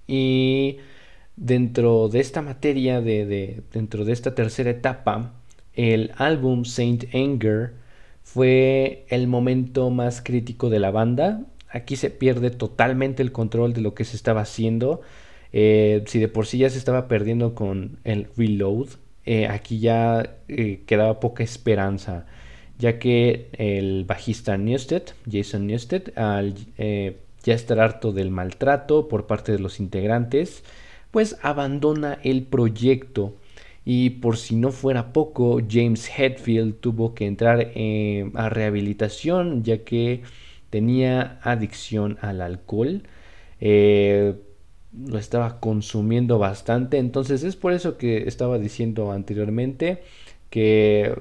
Y 0.09 0.79
dentro 1.37 2.09
de 2.09 2.21
esta 2.21 2.43
materia, 2.43 3.01
de, 3.01 3.27
de, 3.27 3.63
dentro 3.73 4.05
de 4.05 4.13
esta 4.13 4.35
tercera 4.35 4.71
etapa, 4.71 5.35
el 5.75 6.13
álbum 6.17 6.65
Saint 6.65 7.05
Anger 7.15 7.75
fue 8.23 9.07
el 9.09 9.29
momento 9.29 9.91
más 9.91 10.21
crítico 10.23 10.69
de 10.71 10.81
la 10.81 10.91
banda. 10.91 11.43
Aquí 11.69 11.97
se 11.97 12.11
pierde 12.11 12.51
totalmente 12.51 13.23
el 13.23 13.33
control 13.33 13.73
de 13.73 13.83
lo 13.83 13.95
que 13.95 14.05
se 14.05 14.17
estaba 14.17 14.41
haciendo. 14.41 15.03
Eh, 15.53 16.03
si 16.07 16.19
de 16.19 16.29
por 16.29 16.47
sí 16.47 16.59
ya 16.59 16.71
se 16.71 16.79
estaba 16.79 17.09
perdiendo 17.09 17.55
con 17.55 17.99
el 18.05 18.29
reload, 18.37 18.89
eh, 19.25 19.47
aquí 19.47 19.79
ya 19.79 20.37
eh, 20.49 20.83
quedaba 20.87 21.21
poca 21.21 21.45
esperanza, 21.45 22.27
ya 22.79 22.99
que 22.99 23.49
el 23.53 24.05
bajista 24.05 24.57
Newsted, 24.57 25.03
Jason 25.31 25.67
Newsted, 25.67 26.17
al 26.17 26.55
ya 26.77 27.55
estar 27.55 27.81
harto 27.81 28.13
del 28.13 28.31
maltrato 28.31 29.09
por 29.09 29.27
parte 29.27 29.53
de 29.53 29.59
los 29.59 29.79
integrantes, 29.79 30.65
pues 31.17 31.39
abandona 31.41 32.19
el 32.25 32.43
proyecto 32.43 33.37
y 33.87 34.11
por 34.11 34.37
si 34.37 34.55
no 34.55 34.71
fuera 34.71 35.15
poco, 35.15 35.63
James 35.67 36.11
Hetfield 36.15 36.75
tuvo 36.81 37.15
que 37.15 37.25
entrar 37.25 37.73
a 38.35 38.49
rehabilitación 38.51 39.65
ya 39.65 39.83
que 39.83 40.21
tenía 40.69 41.41
adicción 41.43 42.19
al 42.21 42.43
alcohol. 42.43 43.05
lo 43.63 45.19
estaba 45.19 45.59
consumiendo 45.59 46.39
bastante. 46.39 46.99
Entonces 46.99 47.45
es 47.45 47.57
por 47.57 47.73
eso 47.73 47.97
que 47.97 48.29
estaba 48.29 48.59
diciendo 48.59 49.11
anteriormente 49.11 50.03
que 50.51 51.15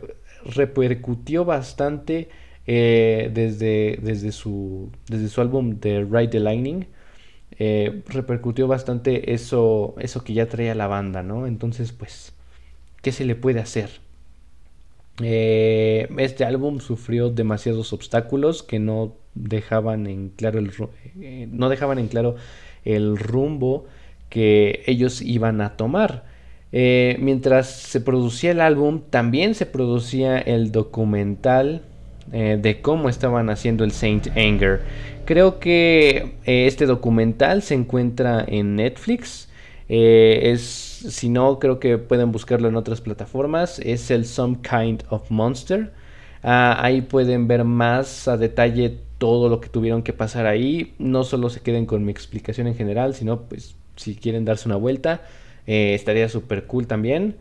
repercutió 0.43 1.45
bastante 1.45 2.27
desde, 2.65 3.97
desde, 4.01 4.33
su, 4.33 4.91
desde 5.07 5.29
su 5.29 5.39
álbum 5.39 5.79
de 5.79 6.03
Ride 6.03 6.27
the 6.27 6.39
Lightning. 6.41 6.85
Repercutió 7.57 8.67
bastante 8.67 9.33
eso, 9.33 9.95
eso 9.99 10.23
que 10.23 10.33
ya 10.33 10.47
traía 10.47 10.75
la 10.75 10.87
banda, 10.87 11.23
¿no? 11.23 11.47
Entonces, 11.47 11.91
pues, 11.91 12.33
¿qué 13.01 13.11
se 13.11 13.25
le 13.25 13.35
puede 13.35 13.59
hacer? 13.59 13.89
Eh, 15.21 16.09
este 16.17 16.43
álbum 16.43 16.79
sufrió 16.79 17.29
demasiados 17.29 17.93
obstáculos 17.93 18.63
que 18.63 18.79
no 18.79 19.13
dejaban 19.33 20.07
en 20.07 20.29
claro 20.29 20.59
el, 20.59 20.71
eh, 21.21 21.47
no 21.51 21.69
dejaban 21.69 21.99
en 21.99 22.07
claro 22.09 22.35
el 22.83 23.17
rumbo 23.17 23.85
que 24.29 24.83
ellos 24.87 25.21
iban 25.21 25.61
a 25.61 25.77
tomar. 25.77 26.25
Eh, 26.71 27.17
mientras 27.21 27.69
se 27.69 28.01
producía 28.01 28.51
el 28.51 28.59
álbum, 28.59 29.01
también 29.09 29.55
se 29.55 29.65
producía 29.65 30.37
el 30.37 30.71
documental 30.71 31.83
de 32.31 32.81
cómo 32.81 33.09
estaban 33.09 33.49
haciendo 33.49 33.83
el 33.83 33.91
Saint 33.91 34.27
Anger. 34.35 34.81
Creo 35.25 35.59
que 35.59 36.35
este 36.45 36.85
documental 36.85 37.61
se 37.61 37.75
encuentra 37.75 38.43
en 38.47 38.75
Netflix. 38.75 39.49
es 39.87 40.95
si 41.09 41.29
no, 41.29 41.59
creo 41.59 41.79
que 41.79 41.97
pueden 41.97 42.31
buscarlo 42.31 42.67
en 42.67 42.75
otras 42.75 43.01
plataformas. 43.01 43.79
Es 43.79 44.11
el 44.11 44.25
Some 44.25 44.57
Kind 44.67 45.03
of 45.09 45.29
Monster. 45.29 45.91
Ah, 46.43 46.77
ahí 46.81 47.01
pueden 47.01 47.47
ver 47.47 47.63
más 47.63 48.27
a 48.27 48.37
detalle 48.37 48.97
todo 49.17 49.49
lo 49.49 49.61
que 49.61 49.69
tuvieron 49.69 50.03
que 50.03 50.13
pasar 50.13 50.45
ahí. 50.45 50.93
No 50.99 51.23
solo 51.23 51.49
se 51.49 51.61
queden 51.61 51.85
con 51.85 52.05
mi 52.05 52.11
explicación 52.11 52.67
en 52.67 52.75
general, 52.75 53.13
sino 53.13 53.41
pues 53.41 53.75
si 53.95 54.15
quieren 54.15 54.45
darse 54.45 54.67
una 54.67 54.75
vuelta, 54.75 55.21
eh, 55.67 55.93
estaría 55.93 56.29
súper 56.29 56.65
cool 56.65 56.87
también. 56.87 57.35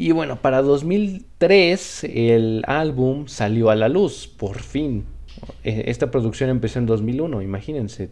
Y 0.00 0.12
bueno, 0.12 0.40
para 0.40 0.62
2003 0.62 2.04
el 2.04 2.62
álbum 2.68 3.26
salió 3.26 3.68
a 3.70 3.74
la 3.74 3.88
luz, 3.88 4.28
por 4.28 4.60
fin. 4.60 5.06
E, 5.64 5.90
esta 5.90 6.12
producción 6.12 6.50
empezó 6.50 6.78
en 6.78 6.86
2001, 6.86 7.42
imagínense. 7.42 8.10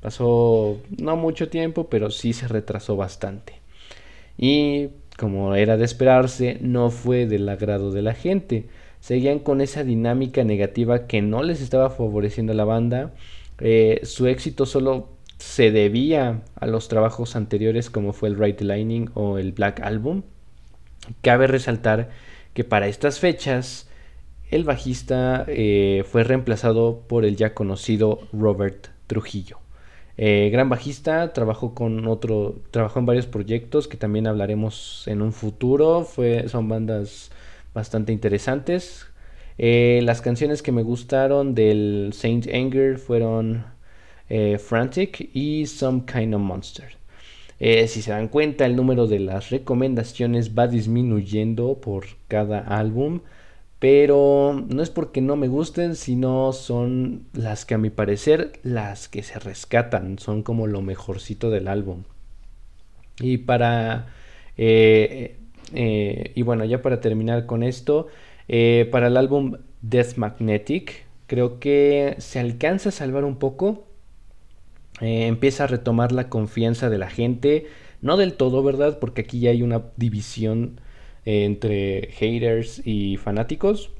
Pasó 0.00 0.80
no 0.98 1.16
mucho 1.16 1.48
tiempo, 1.48 1.88
pero 1.88 2.10
sí 2.10 2.32
se 2.32 2.48
retrasó 2.48 2.96
bastante 2.96 3.54
y, 4.36 4.88
como 5.16 5.54
era 5.54 5.76
de 5.76 5.84
esperarse, 5.84 6.58
no 6.60 6.90
fue 6.90 7.26
del 7.26 7.48
agrado 7.48 7.92
de 7.92 8.02
la 8.02 8.14
gente. 8.14 8.66
Seguían 8.98 9.38
con 9.38 9.60
esa 9.60 9.84
dinámica 9.84 10.42
negativa 10.42 11.06
que 11.06 11.22
no 11.22 11.44
les 11.44 11.60
estaba 11.60 11.90
favoreciendo 11.90 12.52
a 12.52 12.56
la 12.56 12.64
banda. 12.64 13.14
Eh, 13.60 14.00
su 14.02 14.26
éxito 14.26 14.66
solo 14.66 15.10
se 15.38 15.70
debía 15.70 16.42
a 16.56 16.66
los 16.66 16.88
trabajos 16.88 17.36
anteriores 17.36 17.90
como 17.90 18.12
fue 18.12 18.28
el 18.28 18.36
Right 18.36 18.60
Lightning 18.60 19.10
o 19.14 19.38
el 19.38 19.52
Black 19.52 19.80
Album. 19.82 20.22
Cabe 21.22 21.46
resaltar 21.46 22.10
que 22.54 22.64
para 22.64 22.88
estas 22.88 23.20
fechas 23.20 23.88
el 24.50 24.64
bajista 24.64 25.44
eh, 25.48 26.04
fue 26.10 26.24
reemplazado 26.24 27.02
por 27.06 27.24
el 27.24 27.36
ya 27.36 27.54
conocido 27.54 28.20
Robert 28.32 28.88
Trujillo. 29.06 29.58
Eh, 30.16 30.48
gran 30.50 30.68
bajista, 30.68 31.32
trabajó 31.32 31.74
con 31.74 32.08
otro, 32.08 32.56
trabajó 32.70 32.98
en 32.98 33.06
varios 33.06 33.26
proyectos 33.26 33.86
que 33.86 33.96
también 33.96 34.26
hablaremos 34.26 35.06
en 35.06 35.22
un 35.22 35.32
futuro. 35.32 36.04
Fue, 36.04 36.48
son 36.48 36.68
bandas 36.68 37.30
bastante 37.74 38.12
interesantes. 38.12 39.06
Eh, 39.58 40.00
las 40.02 40.22
canciones 40.22 40.62
que 40.62 40.72
me 40.72 40.82
gustaron 40.82 41.54
del 41.54 42.10
Saint 42.14 42.46
Anger 42.52 42.98
fueron 42.98 43.64
Frantic 44.58 45.30
y 45.34 45.66
Some 45.66 46.02
Kind 46.04 46.34
of 46.34 46.40
Monster. 46.42 46.97
Si 47.58 48.02
se 48.02 48.10
dan 48.10 48.28
cuenta, 48.28 48.66
el 48.66 48.76
número 48.76 49.06
de 49.06 49.18
las 49.18 49.50
recomendaciones 49.50 50.56
va 50.56 50.68
disminuyendo 50.68 51.80
por 51.80 52.06
cada 52.28 52.60
álbum. 52.60 53.20
Pero 53.78 54.64
no 54.68 54.82
es 54.82 54.90
porque 54.90 55.20
no 55.20 55.36
me 55.36 55.46
gusten, 55.46 55.94
sino 55.94 56.52
son 56.52 57.26
las 57.32 57.64
que 57.64 57.74
a 57.74 57.78
mi 57.78 57.90
parecer 57.90 58.58
las 58.64 59.08
que 59.08 59.22
se 59.22 59.38
rescatan, 59.38 60.18
son 60.18 60.42
como 60.42 60.66
lo 60.66 60.82
mejorcito 60.82 61.50
del 61.50 61.68
álbum. 61.68 62.02
Y 63.20 63.38
para... 63.38 64.08
Eh, 64.56 65.36
eh, 65.74 66.32
y 66.34 66.42
bueno, 66.42 66.64
ya 66.64 66.82
para 66.82 67.00
terminar 67.00 67.46
con 67.46 67.62
esto, 67.62 68.08
eh, 68.48 68.88
para 68.90 69.08
el 69.08 69.16
álbum 69.16 69.58
Death 69.82 70.16
Magnetic, 70.16 71.06
creo 71.26 71.60
que 71.60 72.16
se 72.18 72.40
alcanza 72.40 72.88
a 72.88 72.92
salvar 72.92 73.24
un 73.24 73.36
poco. 73.36 73.86
Empieza 75.00 75.64
a 75.64 75.66
retomar 75.66 76.12
la 76.12 76.28
confianza 76.28 76.90
de 76.90 76.98
la 76.98 77.08
gente. 77.08 77.66
No 78.00 78.16
del 78.16 78.34
todo, 78.34 78.62
¿verdad? 78.62 78.98
Porque 78.98 79.22
aquí 79.22 79.40
ya 79.40 79.50
hay 79.50 79.62
una 79.62 79.82
división 79.96 80.80
entre 81.24 82.10
haters 82.12 82.80
y 82.84 83.16
fanáticos. 83.16 83.90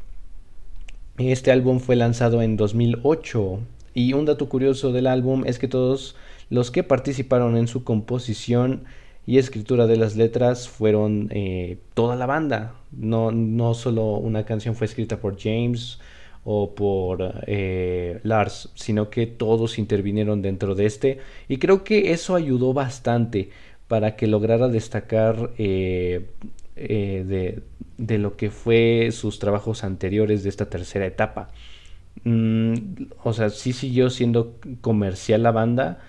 Este 1.19 1.51
álbum 1.51 1.81
fue 1.81 1.97
lanzado 1.97 2.43
en 2.43 2.57
2008 2.57 3.61
y 3.93 4.13
un 4.13 4.25
dato 4.25 4.49
curioso 4.49 4.93
del 4.93 5.09
álbum 5.09 5.43
es 5.47 5.59
que 5.59 5.67
todos 5.67 6.15
los 6.49 6.71
que 6.71 6.85
participaron 6.85 7.57
en 7.57 7.67
su 7.67 7.83
composición 7.85 8.85
y 9.27 9.39
escritura 9.39 9.87
de 9.87 9.97
las 9.97 10.17
letras 10.17 10.69
fueron 10.69 11.29
eh, 11.33 11.79
toda 11.95 12.17
la 12.17 12.27
banda. 12.27 12.75
No, 12.93 13.33
no 13.33 13.75
solo 13.75 14.15
una 14.15 14.45
canción 14.45 14.75
fue 14.75 14.87
escrita 14.87 15.21
por 15.21 15.39
James 15.39 15.99
o 16.51 16.75
por 16.75 17.43
eh, 17.47 18.21
Lars, 18.23 18.71
sino 18.75 19.11
que 19.11 19.27
todos 19.27 19.79
intervinieron 19.79 20.41
dentro 20.41 20.75
de 20.75 20.87
este. 20.87 21.19
Y 21.47 21.59
creo 21.59 21.85
que 21.85 22.13
eso 22.13 22.35
ayudó 22.35 22.73
bastante 22.73 23.51
para 23.87 24.17
que 24.17 24.27
lograra 24.27 24.69
destacar 24.69 25.51
eh, 25.59 26.31
eh, 26.75 27.61
de, 27.99 28.19
lo 28.19 28.39
que 28.39 28.49
fue 28.49 29.11
sus 29.13 29.39
trabajos 29.39 29.85
anteriores 29.85 30.43
de 30.43 30.49
esta 30.49 30.71
tercera 30.71 31.05
etapa. 31.05 31.51
Mm, 32.25 32.75
o 33.23 33.35
sea, 33.35 33.51
sí 33.51 33.75
siguió 33.75 34.09
siendo 34.09 34.55
comercial 34.81 35.43
la 35.43 35.51
banda 35.51 36.01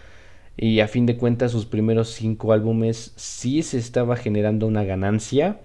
y 0.56 0.80
a 0.80 0.88
fin 0.88 1.06
de 1.06 1.18
cuentas 1.18 1.52
sus 1.52 1.66
primeros 1.66 2.12
cinco 2.12 2.54
álbumes 2.54 3.12
sí 3.18 3.62
se 3.62 3.78
estaba 3.78 4.16
generando 4.16 4.68
una 4.68 4.86
ganancia, 4.86 5.60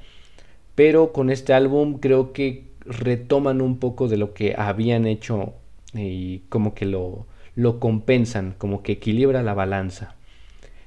pero 0.75 1.13
con 1.13 1.31
este 1.31 1.53
álbum 1.53 2.01
creo 2.01 2.33
que 2.33 2.74
retoman 2.87 3.61
un 3.61 3.79
poco 3.79 4.09
de 4.09 4.17
lo 4.17 4.35
que 4.35 4.55
habían 4.57 5.07
hecho 5.07 5.55
y 5.95 6.41
como 6.49 6.75
que 6.75 6.87
lo, 6.87 7.27
lo 7.55 7.81
compensan, 7.81 8.55
como 8.59 8.83
que 8.83 8.93
equilibra 8.93 9.43
la 9.43 9.55
balanza. 9.55 10.17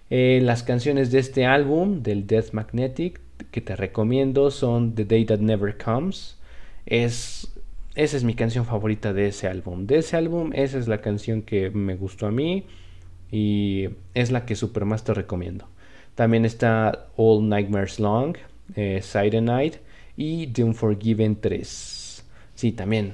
Eh, 0.10 0.40
las 0.42 0.64
canciones 0.64 1.12
de 1.12 1.20
este 1.20 1.46
álbum, 1.46 2.02
del 2.02 2.28
Death 2.28 2.52
Magnetic, 2.54 3.20
que 3.52 3.62
te 3.62 3.76
recomiendo 3.76 4.52
son 4.52 4.96
The 4.96 5.06
Day 5.06 5.26
That 5.26 5.40
Never 5.40 5.78
Comes. 5.78 6.38
Es, 6.86 7.54
esa 7.96 8.18
es 8.18 8.24
mi 8.24 8.34
canción 8.34 8.66
favorita 8.66 9.14
de 9.14 9.28
ese 9.28 9.48
álbum. 9.48 9.86
De 9.86 9.98
ese 9.98 10.18
álbum, 10.18 10.52
esa 10.54 10.78
es 10.78 10.88
la 10.88 11.02
canción 11.02 11.42
que 11.42 11.70
me 11.70 11.96
gustó 11.96 12.28
a 12.28 12.32
mí 12.32 12.66
y 13.32 13.90
es 14.14 14.32
la 14.32 14.46
que 14.46 14.56
super 14.56 14.86
más 14.86 15.04
te 15.04 15.14
recomiendo. 15.14 15.68
También 16.16 16.46
está 16.46 17.08
All 17.16 17.48
Nightmares 17.48 18.00
Long, 18.00 18.38
eh, 18.76 19.02
Night 19.42 19.76
y 20.18 20.48
The 20.48 20.64
Unforgiven 20.66 21.40
3. 21.40 22.26
Sí, 22.56 22.72
también. 22.74 23.14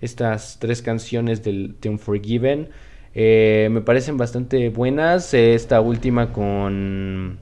Estas 0.00 0.58
tres 0.58 0.82
canciones 0.82 1.44
del 1.44 1.76
The 1.78 1.90
Unforgiven 1.90 2.70
eh, 3.14 3.68
me 3.70 3.80
parecen 3.80 4.16
bastante 4.16 4.68
buenas. 4.70 5.34
Esta 5.34 5.80
última 5.80 6.32
con 6.32 7.38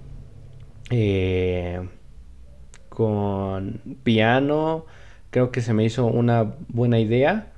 eh, 0.90 1.88
con 2.88 3.80
piano. 4.02 4.84
Creo 5.30 5.50
que 5.50 5.62
se 5.62 5.72
me 5.72 5.84
hizo 5.84 6.06
una 6.06 6.54
buena 6.68 6.98
idea. 7.00 7.52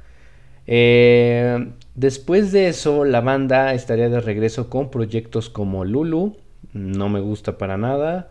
Eh, 0.66 1.72
después 1.95 2.53
de 2.53 2.68
eso, 2.68 3.05
la 3.05 3.20
banda 3.20 3.75
estaría 3.75 4.09
de 4.09 4.20
regreso 4.20 4.70
con 4.70 4.91
proyectos 4.91 5.51
como 5.51 5.85
Lulu. 5.85 6.37
No 6.72 7.09
me 7.09 7.20
gusta 7.20 7.59
para 7.59 7.77
nada. 7.77 8.31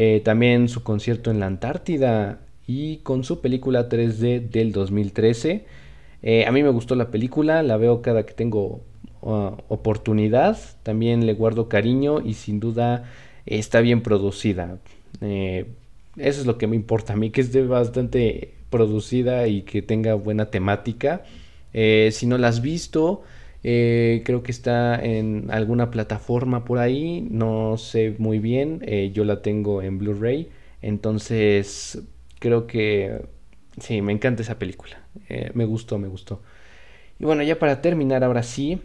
Eh, 0.00 0.20
también 0.24 0.68
su 0.68 0.84
concierto 0.84 1.30
en 1.32 1.40
la 1.40 1.46
Antártida 1.46 2.40
y 2.66 2.98
con 2.98 3.24
su 3.24 3.40
película 3.40 3.88
3D 3.88 4.48
del 4.48 4.70
2013. 4.70 5.64
a 6.46 6.52
mí 6.52 6.62
me 6.62 6.70
gustó 6.70 6.94
la 6.94 7.10
película, 7.10 7.62
la 7.62 7.76
veo 7.76 8.00
cada 8.02 8.24
que 8.24 8.34
tengo 8.34 8.82
uh, 9.22 9.50
oportunidad. 9.68 10.56
También 10.82 11.26
le 11.26 11.34
guardo 11.34 11.68
cariño 11.68 12.20
y 12.20 12.34
sin 12.34 12.60
duda 12.60 13.10
está 13.46 13.80
bien 13.80 14.02
producida. 14.02 14.78
Eh, 15.20 15.66
eso 16.16 16.40
es 16.40 16.46
lo 16.46 16.58
que 16.58 16.66
me 16.66 16.76
importa 16.76 17.14
a 17.14 17.16
mí, 17.16 17.30
que 17.30 17.40
esté 17.40 17.62
bastante 17.62 18.54
producida 18.70 19.46
y 19.48 19.62
que 19.62 19.82
tenga 19.82 20.14
buena 20.14 20.50
temática. 20.50 21.22
Eh, 21.72 22.10
si 22.12 22.26
no 22.26 22.38
la 22.38 22.48
has 22.48 22.60
visto, 22.60 23.22
eh, 23.64 24.22
creo 24.24 24.42
que 24.42 24.52
está 24.52 25.02
en 25.02 25.50
alguna 25.50 25.90
plataforma 25.90 26.64
por 26.64 26.78
ahí, 26.78 27.26
no 27.30 27.76
sé 27.76 28.14
muy 28.18 28.38
bien, 28.38 28.80
yo 29.12 29.24
la 29.24 29.42
tengo 29.42 29.82
en 29.82 29.98
Blu-ray, 29.98 30.48
entonces 30.82 32.02
creo 32.38 32.66
que 32.66 33.22
sí, 33.80 34.02
me 34.02 34.12
encanta 34.12 34.42
esa 34.42 34.58
película, 34.58 35.02
me 35.54 35.64
gustó, 35.64 35.98
me 35.98 36.08
gustó. 36.08 36.40
Y 37.18 37.24
bueno, 37.24 37.42
ya 37.42 37.58
para 37.58 37.80
terminar, 37.82 38.22
ahora 38.24 38.42
sí, 38.42 38.80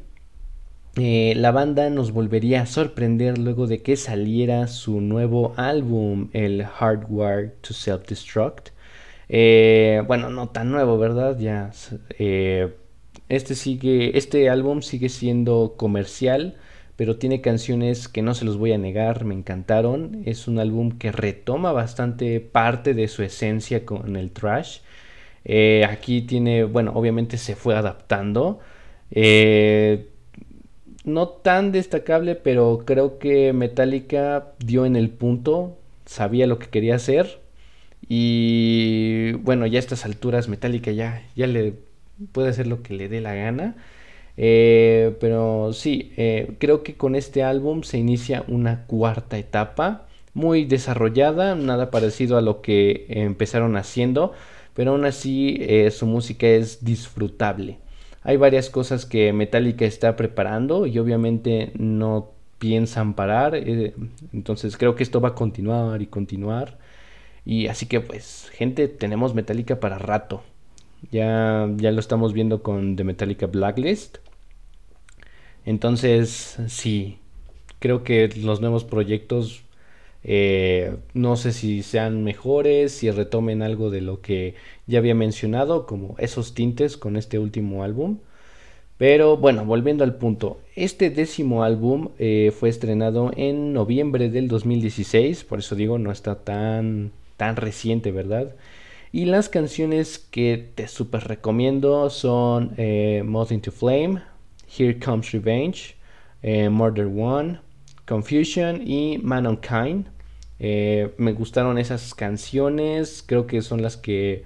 eh, 0.96 1.34
la 1.36 1.52
banda 1.52 1.90
nos 1.90 2.12
volvería 2.12 2.62
a 2.62 2.66
sorprender 2.68 3.40
luego 3.40 3.66
de 3.66 3.82
que 3.82 3.96
saliera 3.96 4.68
su 4.68 5.02
nuevo 5.02 5.54
álbum, 5.58 6.30
el 6.34 6.64
Hardware 6.66 7.56
to 7.62 7.74
Self-Destruct. 7.74 8.70
Eh, 9.30 10.04
bueno, 10.08 10.30
no 10.30 10.50
tan 10.50 10.72
nuevo, 10.72 10.98
¿verdad? 11.00 11.38
Ya. 11.40 11.72
Eh, 13.34 13.36
este 13.36 13.56
sigue. 13.56 14.18
Este 14.18 14.50
álbum 14.50 14.82
sigue 14.82 15.10
siendo 15.10 15.76
comercial. 15.78 16.56
Pero 16.96 17.18
tiene 17.18 17.42
canciones 17.42 18.08
que 18.08 18.22
no 18.22 18.36
se 18.36 18.46
los 18.46 18.58
voy 18.58 18.72
a 18.72 18.78
negar, 18.78 19.26
me 19.26 19.34
encantaron. 19.34 20.22
Es 20.26 20.48
un 20.48 20.60
álbum 20.60 20.92
que 21.00 21.12
retoma 21.12 21.72
bastante 21.72 22.40
parte 22.40 22.94
de 22.94 23.08
su 23.08 23.24
esencia 23.24 23.84
con 23.86 24.16
el 24.16 24.32
trash. 24.32 24.80
aquí 25.88 26.22
tiene, 26.22 26.64
bueno, 26.66 26.92
obviamente 26.96 27.38
se 27.38 27.56
fue 27.56 27.76
adaptando. 27.76 28.60
Eh, 29.12 30.08
no 31.06 31.28
tan 31.30 31.72
destacable, 31.72 32.36
pero 32.36 32.84
creo 32.86 33.20
que 33.20 33.54
Metallica 33.54 34.54
dio 34.60 34.86
en 34.86 34.96
el 34.96 35.10
punto, 35.10 35.78
sabía 36.06 36.48
lo 36.48 36.60
que 36.60 36.68
quería 36.68 36.96
hacer. 36.96 37.42
Y 38.08 39.34
bueno, 39.44 39.66
ya 39.68 39.80
a 39.80 39.82
estas 39.82 40.06
alturas 40.06 40.48
Metallica 40.50 40.92
ya, 40.92 41.24
ya 41.36 41.48
le 41.48 41.74
puede 42.32 42.50
hacer 42.50 42.68
lo 42.68 42.82
que 42.84 42.94
le 42.94 43.10
dé 43.10 43.22
la 43.22 43.36
gana. 43.36 43.76
Eh, 44.38 45.16
pero 45.20 45.74
sí, 45.74 46.12
eh, 46.18 46.56
creo 46.60 46.84
que 46.84 46.96
con 46.96 47.16
este 47.16 47.44
álbum 47.44 47.84
se 47.84 47.98
inicia 47.98 48.44
una 48.48 48.86
cuarta 48.86 49.38
etapa 49.38 50.08
muy 50.34 50.66
desarrollada, 50.66 51.56
nada 51.56 51.92
parecido 51.92 52.38
a 52.38 52.42
lo 52.42 52.62
que 52.62 53.06
empezaron 53.10 53.78
haciendo, 53.78 54.34
pero 54.74 54.92
aún 54.92 55.06
así 55.06 55.58
eh, 55.62 55.92
su 55.92 56.08
música 56.08 56.48
es 56.48 56.84
disfrutable. 56.84 57.78
Hay 58.24 58.38
varias 58.38 58.70
cosas 58.70 59.06
que 59.06 59.34
Metallica 59.34 59.86
está 59.86 60.16
preparando 60.16 60.88
y 60.88 60.98
obviamente 60.98 61.72
no 61.78 62.32
piensan 62.58 63.16
parar. 63.16 63.56
Entonces 64.34 64.78
creo 64.78 64.96
que 64.96 65.04
esto 65.04 65.22
va 65.22 65.30
a 65.30 65.36
continuar 65.36 66.02
y 66.02 66.08
continuar. 66.08 66.78
Y 67.46 67.68
así 67.68 67.86
que 67.88 68.00
pues, 68.02 68.50
gente, 68.54 68.88
tenemos 68.88 69.36
Metallica 69.36 69.80
para 69.80 69.98
rato. 69.98 70.44
Ya, 71.12 71.70
ya 71.78 71.92
lo 71.92 72.00
estamos 72.00 72.34
viendo 72.34 72.64
con 72.64 72.96
The 72.96 73.04
Metallica 73.04 73.48
Blacklist. 73.48 74.18
Entonces, 75.66 76.58
sí, 76.68 77.18
creo 77.80 78.04
que 78.04 78.30
los 78.38 78.62
nuevos 78.62 78.84
proyectos 78.84 79.64
eh, 80.24 80.98
no 81.14 81.36
sé 81.38 81.54
si 81.54 81.84
sean 81.84 82.24
mejores, 82.24 82.94
si 82.94 83.12
retomen 83.12 83.62
algo 83.62 83.90
de 83.92 84.02
lo 84.02 84.22
que 84.22 84.56
ya 84.88 85.00
había 85.00 85.16
mencionado, 85.16 85.86
como 85.86 86.16
esos 86.20 86.54
tintes 86.54 86.98
con 86.98 87.18
este 87.18 87.40
último 87.40 87.84
álbum. 87.84 88.20
Pero 88.98 89.38
bueno, 89.38 89.66
volviendo 89.66 90.04
al 90.04 90.16
punto, 90.16 90.60
este 90.76 91.10
décimo 91.10 91.64
álbum 91.64 92.10
eh, 92.20 92.54
fue 92.58 92.70
estrenado 92.70 93.32
en 93.36 93.74
noviembre 93.74 94.30
del 94.30 94.48
2016, 94.48 95.44
por 95.46 95.60
eso 95.60 95.76
digo, 95.76 96.00
no 96.00 96.12
está 96.12 96.36
tan, 96.36 97.12
tan 97.38 97.56
reciente, 97.58 98.12
¿verdad? 98.12 98.56
Y 99.14 99.26
las 99.26 99.48
canciones 99.48 100.18
que 100.18 100.72
te 100.76 100.90
super 100.90 101.26
recomiendo 101.28 102.10
son 102.10 102.74
eh, 102.78 103.22
Moth 103.24 103.52
into 103.52 103.72
Flame, 103.72 104.22
Here 104.78 105.00
Comes 105.00 105.32
Revenge, 105.32 105.96
Murder 106.44 107.06
One, 107.06 107.60
Confusion 108.06 108.82
y 108.86 109.20
Mankind. 109.20 110.08
Eh, 110.60 111.14
me 111.18 111.34
gustaron 111.34 111.78
esas 111.78 112.14
canciones, 112.14 113.24
creo 113.26 113.48
que 113.48 113.62
son 113.62 113.82
las 113.82 113.98
que 113.98 114.46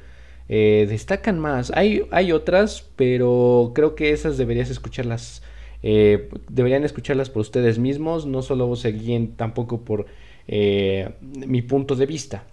eh, 0.50 0.86
destacan 0.90 1.40
más. 1.40 1.72
Hay, 1.74 2.04
hay 2.12 2.32
otras, 2.32 2.90
pero 2.96 3.72
creo 3.74 3.96
que 3.96 4.12
esas 4.12 4.38
deberías 4.38 4.70
escucharlas. 4.70 5.44
Eh, 5.84 6.30
deberían 6.50 6.84
escucharlas 6.84 7.30
por 7.30 7.42
ustedes 7.42 7.80
mismos, 7.80 8.26
no 8.26 8.42
solo 8.42 8.76
se 8.76 8.92
guíen 8.92 9.36
tampoco 9.36 9.82
por 9.86 10.08
mi 10.50 11.62
punto 11.62 11.96
de 11.96 12.06
vista. 12.06 12.44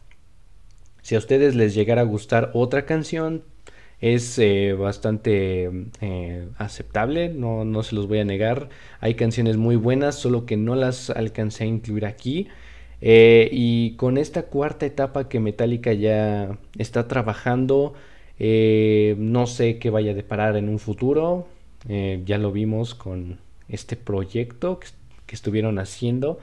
Si 1.05 1.15
a 1.15 1.19
ustedes 1.19 1.55
les 1.55 1.75
llegara 1.75 2.01
a 2.01 2.05
gustar 2.05 2.51
otra 2.55 2.87
canción, 2.87 3.45
es 4.01 4.41
bastante 4.77 5.71
aceptable, 6.59 7.29
no, 7.29 7.65
no 7.65 7.83
se 7.83 7.95
los 7.95 8.09
voy 8.09 8.19
a 8.19 8.25
negar. 8.25 8.69
Hay 9.01 9.15
canciones 9.15 9.57
muy 9.57 9.77
buenas, 9.77 10.17
solo 10.17 10.47
que 10.47 10.57
no 10.57 10.75
las 10.75 11.11
alcancé 11.11 11.65
a 11.65 11.67
incluir 11.69 12.05
aquí. 12.05 12.49
Eh, 13.07 13.51
y 13.53 13.97
con 13.97 14.17
esta 14.17 14.45
cuarta 14.45 14.87
etapa 14.87 15.29
que 15.29 15.39
Metallica 15.39 15.93
ya 15.93 16.59
está 16.79 17.07
trabajando, 17.07 17.93
eh, 18.39 19.15
no 19.19 19.47
sé 19.47 19.79
qué 19.79 19.91
vaya 19.91 20.13
a 20.13 20.15
deparar 20.15 20.57
en 20.57 20.71
un 20.71 20.79
futuro. 20.79 21.47
Eh, 21.87 22.23
ya 22.25 22.39
lo 22.39 22.51
vimos 22.51 22.95
con 22.95 23.41
este 23.69 23.97
proyecto 23.97 24.81
que, 24.81 24.89
estuvieron 25.35 25.79
haciendo. 25.79 26.39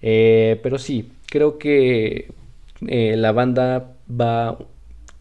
pero 0.00 0.78
sí, 0.78 1.12
creo 1.26 1.56
que 1.58 2.32
la 2.80 3.32
banda 3.32 3.96
va 4.08 4.58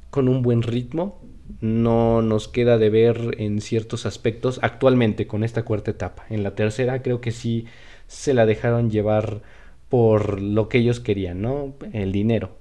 con 0.09 0.27
un 0.29 0.41
buen 0.41 0.61
ritmo. 0.61 1.19
No 1.61 2.21
nos 2.21 2.47
queda 2.47 2.77
de 2.77 2.89
ver 2.89 3.35
en 3.39 3.61
ciertos 3.61 4.05
aspectos 4.05 4.59
actualmente 4.61 5.27
con 5.27 5.43
esta 5.43 5.63
cuarta 5.63 5.91
etapa. 5.91 6.25
En 6.29 6.43
la 6.43 6.55
tercera 6.55 7.01
creo 7.01 7.21
que 7.21 7.31
sí 7.31 7.65
se 8.07 8.33
la 8.33 8.45
dejaron 8.45 8.91
llevar 8.91 9.41
por 9.89 10.41
lo 10.41 10.69
que 10.69 10.79
ellos 10.79 10.99
querían, 10.99 11.41
¿no? 11.41 11.73
El 11.93 12.11
dinero. 12.11 12.51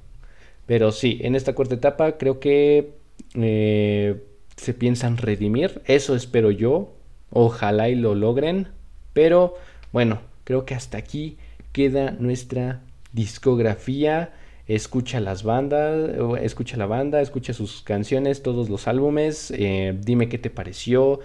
Pero 0.67 0.93
sí, 0.93 1.19
en 1.23 1.35
esta 1.35 1.55
cuarta 1.55 1.75
etapa 1.75 2.19
creo 2.19 2.41
que 2.41 2.93
eh, 3.35 4.23
se 4.57 4.75
piensan 4.75 5.17
redimir. 5.17 5.83
Eso 5.87 6.15
espero 6.15 6.51
yo. 6.51 6.95
Ojalá 7.31 7.89
y 7.89 7.95
lo 7.95 8.15
logren. 8.15 8.69
Pero 9.13 9.55
bueno, 9.93 10.21
creo 10.45 10.65
que 10.65 10.75
hasta 10.75 10.99
aquí 10.99 11.39
queda 11.73 12.13
nuestra 12.13 12.83
discografía. 13.13 14.33
Escucha 14.69 15.19
las 15.19 15.43
bandas, 15.43 16.11
escucha 16.41 16.77
la 16.77 16.87
banda, 16.87 17.21
escucha 17.21 17.53
sus 17.53 17.83
canciones, 17.83 18.43
todos 18.43 18.69
los 18.69 18.87
álbumes. 18.87 19.53
Eh, 19.57 19.99
dime 20.01 20.29
qué 20.29 20.39
te 20.39 20.51
pareció. 20.51 21.21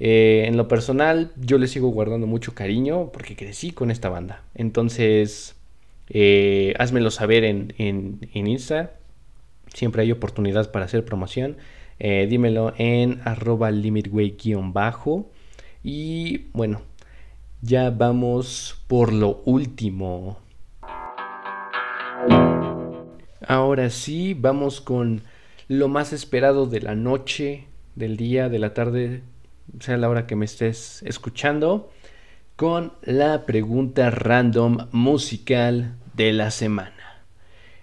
Eh, 0.00 0.44
en 0.46 0.56
lo 0.56 0.66
personal, 0.66 1.30
yo 1.36 1.58
le 1.58 1.68
sigo 1.68 1.88
guardando 1.90 2.26
mucho 2.26 2.54
cariño 2.54 3.10
porque 3.12 3.36
crecí 3.36 3.70
con 3.70 3.90
esta 3.90 4.08
banda. 4.08 4.42
Entonces, 4.54 5.54
eh, 6.08 6.74
házmelo 6.78 7.10
saber 7.12 7.44
en, 7.44 7.74
en, 7.78 8.46
Insta. 8.46 8.92
Siempre 9.72 10.02
hay 10.02 10.10
oportunidad 10.10 10.72
para 10.72 10.86
hacer 10.86 11.04
promoción. 11.04 11.56
Dímelo 12.00 12.72
en 12.78 13.20
arroba 13.24 13.70
limitway-bajo. 13.70 15.30
Y 15.84 16.46
bueno, 16.54 16.80
ya 17.62 17.90
vamos 17.90 18.82
por 18.88 19.12
lo 19.12 19.42
último. 19.44 20.38
Ahora 23.50 23.90
sí, 23.90 24.34
vamos 24.34 24.80
con 24.80 25.22
lo 25.66 25.88
más 25.88 26.12
esperado 26.12 26.66
de 26.66 26.80
la 26.80 26.94
noche, 26.94 27.66
del 27.96 28.16
día, 28.16 28.48
de 28.48 28.60
la 28.60 28.74
tarde, 28.74 29.22
sea 29.80 29.96
la 29.96 30.08
hora 30.08 30.28
que 30.28 30.36
me 30.36 30.44
estés 30.44 31.02
escuchando, 31.02 31.90
con 32.54 32.92
la 33.02 33.46
pregunta 33.46 34.08
random 34.12 34.86
musical 34.92 35.96
de 36.14 36.32
la 36.32 36.52
semana. 36.52 37.24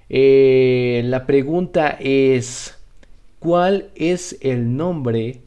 Eh, 0.08 1.02
la 1.04 1.26
pregunta 1.26 1.98
es, 2.00 2.80
¿cuál 3.40 3.90
es 3.96 4.38
el 4.40 4.78
nombre 4.78 5.42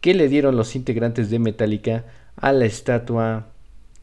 que 0.00 0.14
le 0.14 0.30
dieron 0.30 0.56
los 0.56 0.76
integrantes 0.76 1.28
de 1.28 1.40
Metallica 1.40 2.06
a 2.36 2.54
la 2.54 2.64
estatua 2.64 3.48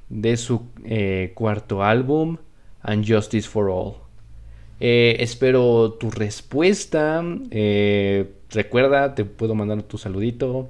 de 0.09 0.37
su 0.37 0.67
eh, 0.83 1.31
cuarto 1.33 1.81
álbum, 1.81 2.37
And 2.83 3.03
Justice 3.03 3.49
for 3.49 3.71
All? 3.71 4.04
Eh, 4.87 5.17
espero 5.23 5.93
tu 5.93 6.11
respuesta. 6.11 7.23
recuerda, 8.51 9.15
te 9.15 9.25
puedo 9.25 9.55
mandar 9.55 9.81
tu 9.81 9.97
saludito. 9.97 10.69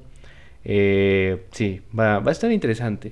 Eh, 0.64 1.44
sí, 1.52 1.82
va, 1.98 2.24
a 2.26 2.32
estar 2.32 2.50
interesante. 2.50 3.12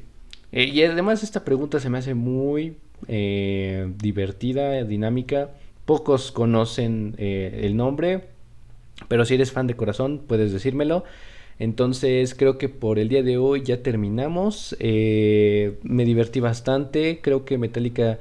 Eh, 0.54 0.64
y 0.64 0.82
además 0.82 1.22
esta 1.22 1.44
pregunta 1.44 1.82
se 1.82 1.90
me 1.90 1.98
hace 1.98 2.14
muy 2.14 2.78
eh, 3.10 3.92
divertida, 3.98 4.82
dinámica. 4.86 5.50
Pocos 5.84 6.32
conocen 6.32 7.16
el 7.18 7.76
nombre, 7.76 8.22
pero 9.10 9.26
si 9.26 9.34
eres 9.34 9.52
fan 9.52 9.68
de 9.68 9.76
corazón 9.76 10.22
puedes 10.26 10.54
decírmelo. 10.54 11.04
Entonces 11.60 12.34
creo 12.34 12.58
que 12.58 12.70
por 12.70 12.98
el 12.98 13.10
día 13.10 13.24
de 13.24 13.36
hoy 13.38 13.64
ya 13.64 13.84
terminamos. 13.84 14.74
me 14.80 16.06
divertí 16.06 16.40
bastante. 16.40 17.20
Creo 17.22 17.44
que 17.44 17.58
Metallica 17.58 18.20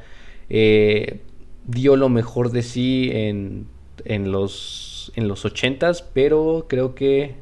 dio 1.66 1.96
lo 1.96 2.08
mejor 2.08 2.50
de 2.50 2.62
sí 2.62 3.10
en, 3.12 3.66
en 4.04 4.32
los, 4.32 5.12
en 5.16 5.28
los 5.28 5.44
80s, 5.44 6.04
pero 6.12 6.66
creo 6.68 6.94
que 6.94 7.36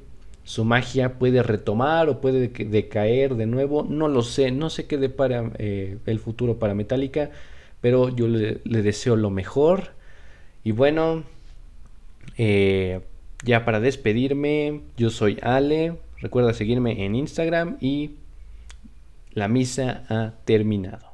su 0.51 0.65
magia 0.65 1.19
puede 1.19 1.45
retomar 1.45 2.09
o 2.09 2.21
puede 2.21 2.49
decaer 2.49 3.37
de 3.37 3.47
nuevo. 3.47 3.85
No 3.89 4.09
lo 4.09 4.23
sé, 4.23 4.51
no 4.51 4.69
sé 4.69 4.87
qué 4.87 4.97
depara 4.97 5.53
eh, 5.59 5.99
el 6.07 6.19
futuro 6.19 6.59
para 6.59 6.75
Metallica, 6.75 7.31
pero 7.81 8.09
yo 8.09 8.27
le, 8.27 8.59
deseo 8.65 9.15
lo 9.15 9.31
mejor. 9.31 9.93
Y 10.65 10.73
bueno, 10.73 11.23
eh, 12.37 13.01
ya 13.45 13.65
para 13.65 13.79
despedirme, 13.79 14.81
yo 14.97 15.11
soy 15.11 15.39
Ale. 15.41 15.99
Recuerda 16.19 16.53
seguirme 16.53 17.05
en 17.05 17.15
Instagram 17.15 17.77
y 17.81 18.17
La 19.33 19.47
misa 19.47 20.03
ha 20.09 20.35
terminado. 20.45 21.11